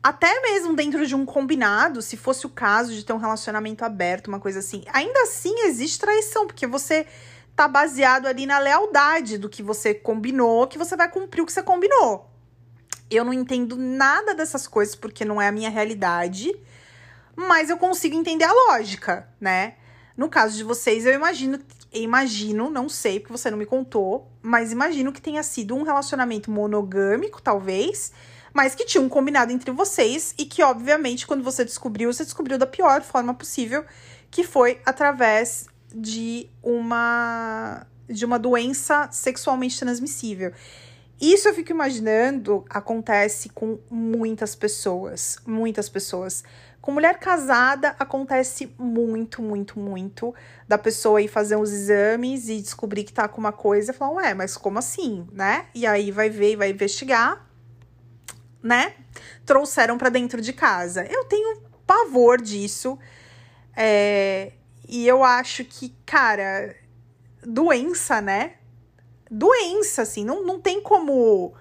até 0.01 0.41
mesmo 0.41 0.75
dentro 0.75 1.05
de 1.05 1.15
um 1.15 1.23
combinado, 1.23 2.01
se 2.01 2.17
fosse 2.17 2.47
o 2.47 2.49
caso 2.49 2.93
de 2.93 3.05
ter 3.05 3.13
um 3.13 3.17
relacionamento 3.17 3.85
aberto, 3.85 4.27
uma 4.27 4.39
coisa 4.39 4.57
assim, 4.59 4.83
ainda 4.91 5.21
assim 5.21 5.53
existe 5.65 5.99
traição, 5.99 6.47
porque 6.47 6.65
você 6.65 7.05
tá 7.55 7.67
baseado 7.67 8.25
ali 8.25 8.47
na 8.47 8.57
lealdade 8.57 9.37
do 9.37 9.47
que 9.47 9.61
você 9.61 9.93
combinou, 9.93 10.67
que 10.67 10.79
você 10.79 10.95
vai 10.95 11.09
cumprir 11.09 11.41
o 11.41 11.45
que 11.45 11.53
você 11.53 11.61
combinou. 11.61 12.27
Eu 13.11 13.23
não 13.23 13.33
entendo 13.33 13.77
nada 13.77 14.33
dessas 14.33 14.67
coisas 14.67 14.95
porque 14.95 15.23
não 15.23 15.39
é 15.39 15.47
a 15.47 15.51
minha 15.51 15.69
realidade, 15.69 16.55
mas 17.35 17.69
eu 17.69 17.77
consigo 17.77 18.15
entender 18.15 18.45
a 18.45 18.51
lógica, 18.51 19.29
né? 19.39 19.75
No 20.15 20.27
caso 20.27 20.57
de 20.57 20.63
vocês, 20.63 21.05
eu 21.05 21.13
imagino 21.13 21.59
imagino, 21.91 22.69
não 22.69 22.89
sei, 22.89 23.19
porque 23.19 23.31
você 23.31 23.49
não 23.49 23.57
me 23.57 23.65
contou, 23.65 24.31
mas 24.41 24.71
imagino 24.71 25.11
que 25.11 25.21
tenha 25.21 25.43
sido 25.43 25.75
um 25.75 25.83
relacionamento 25.83 26.51
monogâmico, 26.51 27.41
talvez, 27.41 28.11
mas 28.53 28.75
que 28.75 28.85
tinha 28.85 29.01
um 29.01 29.09
combinado 29.09 29.51
entre 29.51 29.71
vocês 29.71 30.33
e 30.37 30.45
que, 30.45 30.63
obviamente, 30.63 31.27
quando 31.27 31.43
você 31.43 31.63
descobriu, 31.63 32.11
você 32.11 32.23
descobriu 32.23 32.57
da 32.57 32.67
pior 32.67 33.01
forma 33.01 33.33
possível, 33.33 33.85
que 34.31 34.43
foi 34.43 34.81
através 34.85 35.67
de 35.93 36.49
uma 36.61 37.85
de 38.09 38.23
uma 38.23 38.39
doença 38.39 39.09
sexualmente 39.11 39.77
transmissível. 39.77 40.53
Isso 41.19 41.47
eu 41.49 41.53
fico 41.53 41.71
imaginando 41.71 42.63
acontece 42.69 43.49
com 43.49 43.79
muitas 43.89 44.55
pessoas, 44.55 45.37
muitas 45.45 45.89
pessoas. 45.89 46.43
Com 46.87 46.93
mulher 46.93 47.19
casada 47.19 47.97
acontece 47.99 48.73
muito, 48.79 49.41
muito, 49.41 49.77
muito 49.77 50.33
da 50.65 50.77
pessoa 50.77 51.21
ir 51.21 51.27
fazer 51.27 51.57
uns 51.57 51.69
exames 51.69 52.47
e 52.47 52.61
descobrir 52.61 53.03
que 53.03 53.11
tá 53.11 53.27
com 53.27 53.41
uma 53.41 53.51
coisa 53.51 53.91
e 53.91 53.93
falar, 53.93 54.11
ué, 54.13 54.33
mas 54.33 54.55
como 54.55 54.79
assim, 54.79 55.27
né? 55.33 55.65
E 55.75 55.85
aí 55.85 56.11
vai 56.11 56.29
ver 56.29 56.53
e 56.53 56.55
vai 56.55 56.69
investigar, 56.69 57.45
né? 58.63 58.93
Trouxeram 59.45 59.97
para 59.97 60.07
dentro 60.07 60.39
de 60.39 60.53
casa. 60.53 61.05
Eu 61.11 61.25
tenho 61.25 61.61
pavor 61.85 62.41
disso. 62.41 62.97
É, 63.75 64.53
e 64.87 65.05
eu 65.05 65.25
acho 65.25 65.65
que, 65.65 65.93
cara, 66.05 66.73
doença, 67.45 68.21
né? 68.21 68.53
Doença, 69.29 70.03
assim, 70.03 70.23
não, 70.23 70.41
não 70.41 70.57
tem 70.57 70.81
como 70.81 71.53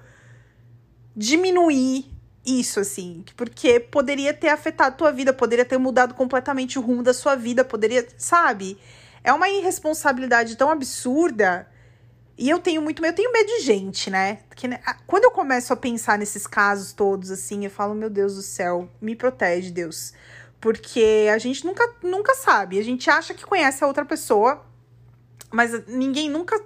diminuir 1.16 2.15
isso, 2.46 2.78
assim, 2.78 3.24
porque 3.36 3.80
poderia 3.80 4.32
ter 4.32 4.48
afetado 4.48 4.94
a 4.94 4.96
tua 4.96 5.12
vida, 5.12 5.32
poderia 5.32 5.64
ter 5.64 5.78
mudado 5.78 6.14
completamente 6.14 6.78
o 6.78 6.82
rumo 6.82 7.02
da 7.02 7.12
sua 7.12 7.34
vida, 7.34 7.64
poderia, 7.64 8.06
sabe? 8.16 8.78
É 9.24 9.32
uma 9.32 9.48
irresponsabilidade 9.48 10.56
tão 10.56 10.70
absurda. 10.70 11.68
E 12.38 12.48
eu 12.48 12.60
tenho 12.60 12.80
muito, 12.80 13.04
eu 13.04 13.12
tenho 13.12 13.32
medo 13.32 13.46
de 13.46 13.60
gente, 13.62 14.10
né? 14.10 14.38
Que, 14.54 14.68
né? 14.68 14.80
Quando 15.06 15.24
eu 15.24 15.30
começo 15.30 15.72
a 15.72 15.76
pensar 15.76 16.18
nesses 16.18 16.46
casos 16.46 16.92
todos, 16.92 17.30
assim, 17.30 17.64
eu 17.64 17.70
falo, 17.70 17.94
meu 17.94 18.08
Deus 18.08 18.36
do 18.36 18.42
céu, 18.42 18.88
me 19.00 19.16
protege, 19.16 19.70
Deus. 19.72 20.12
Porque 20.60 21.26
a 21.32 21.38
gente 21.38 21.64
nunca, 21.64 21.92
nunca 22.02 22.34
sabe. 22.34 22.78
A 22.78 22.84
gente 22.84 23.10
acha 23.10 23.34
que 23.34 23.44
conhece 23.44 23.82
a 23.82 23.86
outra 23.86 24.04
pessoa, 24.04 24.64
mas 25.50 25.86
ninguém 25.88 26.30
nunca, 26.30 26.62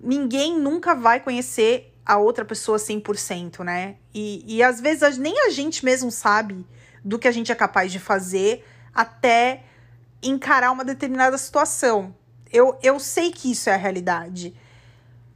ninguém 0.00 0.58
nunca 0.58 0.94
vai 0.94 1.20
conhecer 1.20 1.92
a 2.08 2.16
outra 2.16 2.42
pessoa 2.42 2.78
100%, 2.78 3.62
né? 3.62 3.96
E, 4.14 4.42
e 4.46 4.62
às 4.62 4.80
vezes 4.80 5.18
nem 5.18 5.46
a 5.46 5.50
gente 5.50 5.84
mesmo 5.84 6.10
sabe 6.10 6.66
do 7.04 7.18
que 7.18 7.28
a 7.28 7.30
gente 7.30 7.52
é 7.52 7.54
capaz 7.54 7.92
de 7.92 7.98
fazer 7.98 8.64
até 8.94 9.62
encarar 10.22 10.72
uma 10.72 10.86
determinada 10.86 11.36
situação. 11.36 12.16
Eu, 12.50 12.78
eu 12.82 12.98
sei 12.98 13.30
que 13.30 13.52
isso 13.52 13.68
é 13.68 13.74
a 13.74 13.76
realidade. 13.76 14.56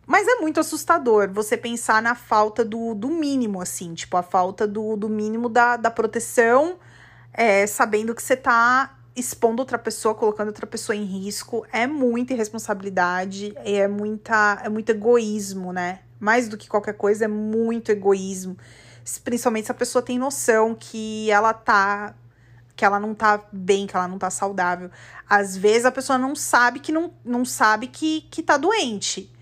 Mas 0.06 0.26
é 0.26 0.36
muito 0.36 0.60
assustador 0.60 1.30
você 1.30 1.58
pensar 1.58 2.02
na 2.02 2.14
falta 2.14 2.64
do, 2.64 2.94
do 2.94 3.08
mínimo, 3.08 3.60
assim, 3.60 3.92
tipo, 3.92 4.16
a 4.16 4.22
falta 4.22 4.66
do, 4.66 4.96
do 4.96 5.10
mínimo 5.10 5.50
da, 5.50 5.76
da 5.76 5.90
proteção, 5.90 6.78
é, 7.34 7.66
sabendo 7.66 8.14
que 8.14 8.22
você 8.22 8.34
tá 8.34 8.98
expondo 9.14 9.60
outra 9.60 9.78
pessoa, 9.78 10.14
colocando 10.14 10.48
outra 10.48 10.66
pessoa 10.66 10.96
em 10.96 11.04
risco. 11.04 11.66
É 11.70 11.86
muita 11.86 12.32
irresponsabilidade, 12.32 13.52
é 13.58 13.86
muita, 13.86 14.62
é 14.64 14.70
muito 14.70 14.88
egoísmo, 14.88 15.70
né? 15.70 16.00
Mais 16.22 16.48
do 16.48 16.56
que 16.56 16.68
qualquer 16.68 16.94
coisa, 16.94 17.24
é 17.24 17.28
muito 17.28 17.90
egoísmo. 17.90 18.56
Principalmente 19.24 19.66
se 19.66 19.72
a 19.72 19.74
pessoa 19.74 20.00
tem 20.00 20.20
noção 20.20 20.72
que 20.72 21.28
ela 21.28 21.52
tá. 21.52 22.14
que 22.76 22.84
ela 22.84 23.00
não 23.00 23.12
tá 23.12 23.42
bem, 23.52 23.88
que 23.88 23.96
ela 23.96 24.06
não 24.06 24.20
tá 24.20 24.30
saudável. 24.30 24.88
Às 25.28 25.56
vezes 25.56 25.84
a 25.84 25.90
pessoa 25.90 26.16
não 26.16 26.36
sabe 26.36 26.78
que 26.78 26.92
não, 26.92 27.12
não 27.24 27.44
sabe 27.44 27.88
que, 27.88 28.20
que 28.30 28.40
tá 28.40 28.56
doente. 28.56 29.32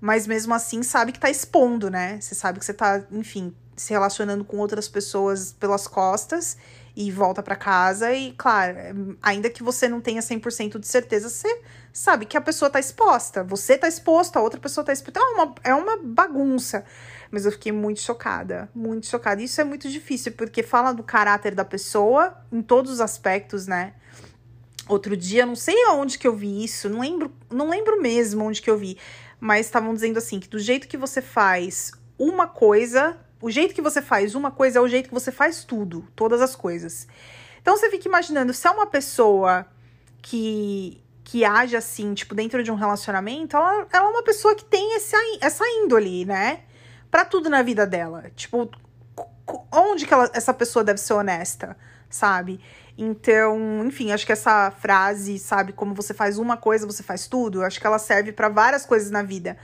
Mas 0.00 0.26
mesmo 0.26 0.52
assim 0.52 0.82
sabe 0.82 1.12
que 1.12 1.20
tá 1.20 1.30
expondo, 1.30 1.88
né? 1.88 2.20
Você 2.20 2.34
sabe 2.34 2.58
que 2.58 2.64
você 2.64 2.74
tá, 2.74 3.04
enfim, 3.12 3.54
se 3.76 3.92
relacionando 3.92 4.44
com 4.44 4.56
outras 4.58 4.88
pessoas 4.88 5.52
pelas 5.52 5.86
costas 5.86 6.56
e 6.96 7.10
volta 7.10 7.42
para 7.42 7.54
casa 7.54 8.12
e, 8.14 8.32
claro, 8.32 9.18
ainda 9.22 9.50
que 9.50 9.62
você 9.62 9.86
não 9.86 10.00
tenha 10.00 10.22
100% 10.22 10.78
de 10.78 10.86
certeza, 10.86 11.28
você 11.28 11.60
sabe 11.92 12.24
que 12.24 12.38
a 12.38 12.40
pessoa 12.40 12.70
tá 12.70 12.80
exposta. 12.80 13.44
Você 13.44 13.76
tá 13.76 13.86
exposto, 13.86 14.38
a 14.38 14.42
outra 14.42 14.58
pessoa 14.58 14.82
tá 14.82 14.94
exposta. 14.94 15.20
É 15.20 15.22
uma, 15.22 15.54
é 15.64 15.74
uma 15.74 15.98
bagunça. 15.98 16.86
Mas 17.30 17.44
eu 17.44 17.52
fiquei 17.52 17.70
muito 17.70 18.00
chocada, 18.00 18.70
muito 18.74 19.06
chocada. 19.06 19.42
Isso 19.42 19.60
é 19.60 19.64
muito 19.64 19.90
difícil, 19.90 20.32
porque 20.32 20.62
fala 20.62 20.92
do 20.92 21.02
caráter 21.02 21.54
da 21.54 21.66
pessoa 21.66 22.34
em 22.50 22.62
todos 22.62 22.90
os 22.90 23.00
aspectos, 23.02 23.66
né? 23.66 23.92
Outro 24.88 25.14
dia, 25.16 25.44
não 25.44 25.56
sei 25.56 25.74
aonde 25.84 26.18
que 26.18 26.26
eu 26.26 26.34
vi 26.34 26.64
isso, 26.64 26.88
não 26.88 27.00
lembro, 27.00 27.30
não 27.50 27.68
lembro 27.68 28.00
mesmo 28.00 28.44
onde 28.44 28.62
que 28.62 28.70
eu 28.70 28.78
vi, 28.78 28.96
mas 29.40 29.66
estavam 29.66 29.92
dizendo 29.92 30.16
assim 30.16 30.38
que 30.38 30.48
do 30.48 30.60
jeito 30.60 30.86
que 30.86 30.96
você 30.96 31.20
faz 31.20 31.90
uma 32.16 32.46
coisa, 32.46 33.18
o 33.40 33.50
jeito 33.50 33.74
que 33.74 33.82
você 33.82 34.00
faz 34.00 34.34
uma 34.34 34.50
coisa 34.50 34.78
é 34.78 34.82
o 34.82 34.88
jeito 34.88 35.08
que 35.08 35.14
você 35.14 35.30
faz 35.30 35.64
tudo, 35.64 36.06
todas 36.14 36.40
as 36.40 36.56
coisas. 36.56 37.06
Então 37.60 37.76
você 37.76 37.90
fica 37.90 38.08
imaginando, 38.08 38.52
se 38.52 38.66
é 38.66 38.70
uma 38.70 38.86
pessoa 38.86 39.66
que 40.22 41.02
que 41.26 41.44
age 41.44 41.76
assim, 41.76 42.14
tipo, 42.14 42.36
dentro 42.36 42.62
de 42.62 42.70
um 42.70 42.76
relacionamento, 42.76 43.56
ela, 43.56 43.84
ela 43.92 44.06
é 44.06 44.10
uma 44.10 44.22
pessoa 44.22 44.54
que 44.54 44.64
tem 44.64 44.94
esse, 44.94 45.16
essa 45.40 45.64
índole, 45.68 46.24
né? 46.24 46.60
Pra 47.10 47.24
tudo 47.24 47.50
na 47.50 47.62
vida 47.62 47.84
dela. 47.84 48.30
Tipo, 48.36 48.70
onde 49.72 50.06
que 50.06 50.14
ela, 50.14 50.30
essa 50.32 50.54
pessoa 50.54 50.84
deve 50.84 51.00
ser 51.00 51.14
honesta, 51.14 51.76
sabe? 52.08 52.60
Então, 52.96 53.84
enfim, 53.84 54.12
acho 54.12 54.24
que 54.24 54.30
essa 54.30 54.70
frase, 54.70 55.36
sabe, 55.40 55.72
como 55.72 55.94
você 55.94 56.14
faz 56.14 56.38
uma 56.38 56.56
coisa, 56.56 56.86
você 56.86 57.02
faz 57.02 57.26
tudo, 57.26 57.64
acho 57.64 57.80
que 57.80 57.86
ela 57.86 57.98
serve 57.98 58.30
para 58.30 58.48
várias 58.48 58.86
coisas 58.86 59.10
na 59.10 59.22
vida. 59.22 59.56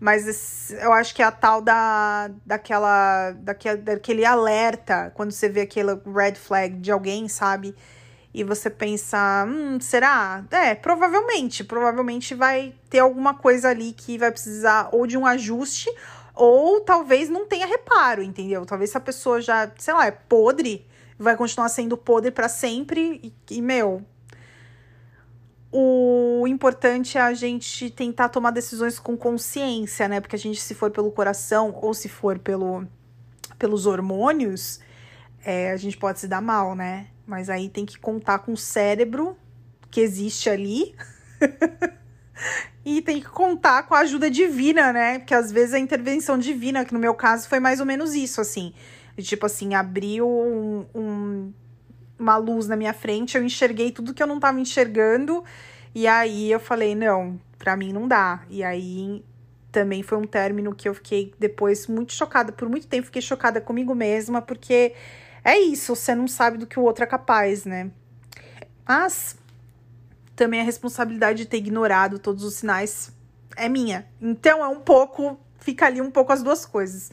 Mas 0.00 0.70
eu 0.72 0.92
acho 0.94 1.14
que 1.14 1.22
é 1.22 1.26
a 1.26 1.30
tal 1.30 1.60
da, 1.60 2.30
daquela, 2.44 3.32
daquele, 3.32 3.76
daquele 3.76 4.24
alerta, 4.24 5.12
quando 5.14 5.30
você 5.30 5.48
vê 5.48 5.60
aquele 5.60 6.00
red 6.06 6.34
flag 6.36 6.76
de 6.76 6.90
alguém, 6.90 7.28
sabe? 7.28 7.76
e 8.32 8.44
você 8.44 8.70
pensa, 8.70 9.44
hum, 9.46 9.80
será? 9.80 10.44
É, 10.50 10.74
provavelmente, 10.74 11.64
provavelmente 11.64 12.34
vai 12.34 12.72
ter 12.88 13.00
alguma 13.00 13.34
coisa 13.34 13.68
ali 13.68 13.92
que 13.92 14.16
vai 14.16 14.30
precisar 14.30 14.88
ou 14.92 15.06
de 15.06 15.18
um 15.18 15.26
ajuste 15.26 15.90
ou 16.34 16.80
talvez 16.80 17.28
não 17.28 17.46
tenha 17.46 17.66
reparo, 17.66 18.22
entendeu? 18.22 18.64
Talvez 18.64 18.90
se 18.90 18.96
a 18.96 19.00
pessoa 19.00 19.40
já, 19.40 19.70
sei 19.76 19.92
lá, 19.92 20.06
é 20.06 20.10
podre, 20.10 20.86
vai 21.18 21.36
continuar 21.36 21.68
sendo 21.68 21.96
podre 21.96 22.30
para 22.30 22.48
sempre 22.48 23.20
e, 23.22 23.56
e, 23.56 23.60
meu, 23.60 24.02
o 25.72 26.46
importante 26.48 27.16
é 27.16 27.20
a 27.20 27.32
gente 27.32 27.90
tentar 27.90 28.28
tomar 28.28 28.50
decisões 28.50 28.98
com 28.98 29.16
consciência, 29.16 30.08
né? 30.08 30.20
Porque 30.20 30.34
a 30.34 30.38
gente, 30.38 30.60
se 30.60 30.74
for 30.74 30.90
pelo 30.90 31.12
coração 31.12 31.72
ou 31.80 31.94
se 31.94 32.08
for 32.08 32.38
pelo, 32.38 32.86
pelos 33.58 33.86
hormônios, 33.86 34.80
é, 35.44 35.70
a 35.70 35.76
gente 35.76 35.96
pode 35.96 36.18
se 36.18 36.26
dar 36.26 36.40
mal, 36.40 36.74
né? 36.74 37.06
Mas 37.24 37.48
aí 37.48 37.68
tem 37.68 37.86
que 37.86 37.98
contar 37.98 38.40
com 38.40 38.52
o 38.52 38.56
cérebro 38.56 39.36
que 39.90 40.00
existe 40.00 40.50
ali. 40.50 40.94
e 42.84 43.00
tem 43.00 43.20
que 43.20 43.28
contar 43.28 43.84
com 43.84 43.94
a 43.94 44.00
ajuda 44.00 44.28
divina, 44.28 44.92
né? 44.92 45.20
Porque 45.20 45.34
às 45.34 45.52
vezes 45.52 45.74
a 45.74 45.78
intervenção 45.78 46.36
divina, 46.36 46.84
que 46.84 46.92
no 46.92 46.98
meu 46.98 47.14
caso 47.14 47.48
foi 47.48 47.60
mais 47.60 47.78
ou 47.78 47.86
menos 47.86 48.14
isso, 48.14 48.40
assim. 48.40 48.74
Tipo 49.18 49.46
assim, 49.46 49.74
abriu 49.74 50.28
um, 50.28 50.86
um 50.94 51.52
uma 52.20 52.36
luz 52.36 52.68
na 52.68 52.76
minha 52.76 52.92
frente, 52.92 53.36
eu 53.36 53.42
enxerguei 53.42 53.90
tudo 53.90 54.14
que 54.14 54.22
eu 54.22 54.26
não 54.26 54.38
tava 54.38 54.60
enxergando, 54.60 55.42
e 55.94 56.06
aí 56.06 56.50
eu 56.50 56.60
falei, 56.60 56.94
não, 56.94 57.40
pra 57.58 57.76
mim 57.76 57.92
não 57.92 58.06
dá. 58.06 58.42
E 58.48 58.62
aí 58.62 59.24
também 59.72 60.02
foi 60.02 60.18
um 60.18 60.26
término 60.26 60.74
que 60.74 60.88
eu 60.88 60.94
fiquei 60.94 61.32
depois 61.38 61.86
muito 61.86 62.12
chocada, 62.12 62.52
por 62.52 62.68
muito 62.68 62.86
tempo 62.86 63.06
fiquei 63.06 63.22
chocada 63.22 63.60
comigo 63.60 63.94
mesma, 63.94 64.42
porque 64.42 64.94
é 65.44 65.58
isso, 65.58 65.96
você 65.96 66.14
não 66.14 66.28
sabe 66.28 66.58
do 66.58 66.66
que 66.66 66.78
o 66.78 66.82
outro 66.82 67.04
é 67.04 67.06
capaz, 67.06 67.64
né? 67.64 67.90
Mas 68.86 69.36
também 70.36 70.60
a 70.60 70.64
responsabilidade 70.64 71.38
de 71.38 71.46
ter 71.46 71.58
ignorado 71.58 72.18
todos 72.18 72.44
os 72.44 72.54
sinais 72.54 73.12
é 73.56 73.68
minha. 73.68 74.06
Então 74.20 74.62
é 74.64 74.68
um 74.68 74.80
pouco, 74.80 75.38
fica 75.58 75.86
ali 75.86 76.00
um 76.00 76.10
pouco 76.10 76.32
as 76.32 76.42
duas 76.42 76.66
coisas. 76.66 77.10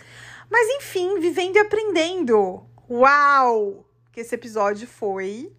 Mas 0.49 0.68
enfim, 0.78 1.20
vivendo 1.20 1.55
e 1.55 1.60
aprendendo. 1.60 2.64
Uau! 2.89 3.87
Que 4.18 4.22
esse 4.22 4.34
episódio 4.34 4.88
foi. 4.88 5.51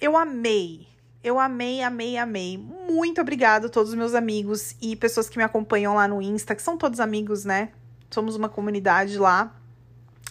Eu 0.00 0.16
amei. 0.16 0.88
Eu 1.22 1.38
amei, 1.38 1.80
amei, 1.80 2.16
amei. 2.18 2.58
Muito 2.58 3.20
obrigada 3.20 3.68
a 3.68 3.70
todos 3.70 3.90
os 3.90 3.94
meus 3.94 4.12
amigos 4.12 4.74
e 4.82 4.96
pessoas 4.96 5.28
que 5.28 5.38
me 5.38 5.44
acompanham 5.44 5.94
lá 5.94 6.08
no 6.08 6.20
Insta, 6.20 6.52
que 6.52 6.60
são 6.60 6.76
todos 6.76 6.98
amigos, 6.98 7.44
né? 7.44 7.70
Somos 8.10 8.34
uma 8.34 8.48
comunidade 8.48 9.16
lá. 9.18 9.54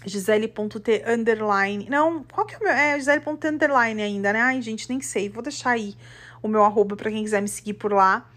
Gisele.t 0.05 1.05
underline. 1.07 1.87
Não, 1.89 2.25
qual 2.25 2.45
que 2.45 2.55
é 2.55 2.57
o 2.57 2.61
meu? 2.61 2.73
É 2.73 2.99
Gisele.t 2.99 3.47
underline 3.47 4.01
ainda, 4.01 4.33
né? 4.33 4.41
Ai, 4.41 4.61
gente, 4.61 4.89
nem 4.89 4.99
sei. 4.99 5.29
Vou 5.29 5.41
deixar 5.41 5.69
aí 5.69 5.95
o 6.41 6.49
meu 6.49 6.65
arroba 6.65 6.97
pra 6.97 7.09
quem 7.09 7.23
quiser 7.23 7.41
me 7.41 7.47
seguir 7.47 7.75
por 7.75 7.93
lá. 7.93 8.29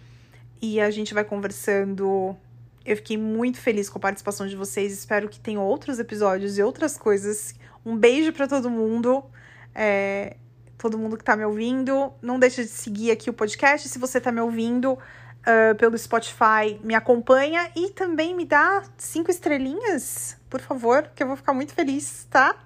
E 0.63 0.81
a 0.81 0.93
gente 0.93 1.13
vai 1.13 1.25
conversando. 1.25 2.37
Eu 2.85 2.95
fiquei 2.95 3.19
muito 3.19 3.59
feliz 3.59 3.91
com 3.91 3.99
a 3.99 4.01
participação 4.01 4.47
de 4.47 4.55
vocês. 4.55 4.93
Espero 4.93 5.29
que 5.29 5.41
tenham 5.41 5.65
outros 5.65 5.99
episódios 5.99 6.57
e 6.57 6.63
outras 6.63 6.97
coisas 6.97 7.53
um 7.87 7.97
beijo 7.97 8.33
para 8.33 8.49
todo 8.49 8.69
mundo. 8.69 9.25
É, 9.73 10.37
todo 10.77 10.99
mundo 10.99 11.17
que 11.17 11.25
tá 11.25 11.37
me 11.37 11.45
ouvindo. 11.45 12.13
Não 12.21 12.39
deixa 12.39 12.63
de 12.63 12.69
seguir 12.69 13.13
aqui 13.13 13.31
o 13.31 13.33
podcast. 13.33 13.89
Se 13.89 13.99
você 13.99 14.21
tá 14.21 14.33
me 14.33 14.41
ouvindo 14.41 14.95
uh, 14.95 15.75
pelo 15.79 15.97
Spotify, 15.97 16.81
me 16.83 16.95
acompanha 16.95 17.71
e 17.77 17.91
também 17.91 18.35
me 18.35 18.45
dá 18.45 18.83
cinco 18.97 19.31
estrelinhas, 19.31 20.37
por 20.51 20.61
favor, 20.61 21.11
que 21.15 21.23
eu 21.23 21.29
vou 21.29 21.37
ficar 21.37 21.55
muito 21.55 21.73
feliz, 21.73 22.27
tá? 22.29 22.57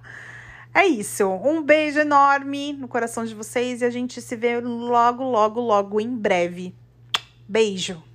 É 0.73 0.87
isso. 0.87 1.29
Um 1.29 1.63
beijo 1.63 2.01
enorme 2.01 2.73
no 2.73 2.89
coração 2.89 3.25
de 3.25 3.35
vocês 3.35 3.83
e 3.83 3.85
a 3.85 3.91
gente 3.91 4.23
se 4.23 4.37
vê 4.37 4.59
logo, 4.61 5.25
logo, 5.25 5.61
logo 5.61 6.01
em 6.01 6.17
breve. 6.17 6.75
Beijo! 7.49 8.10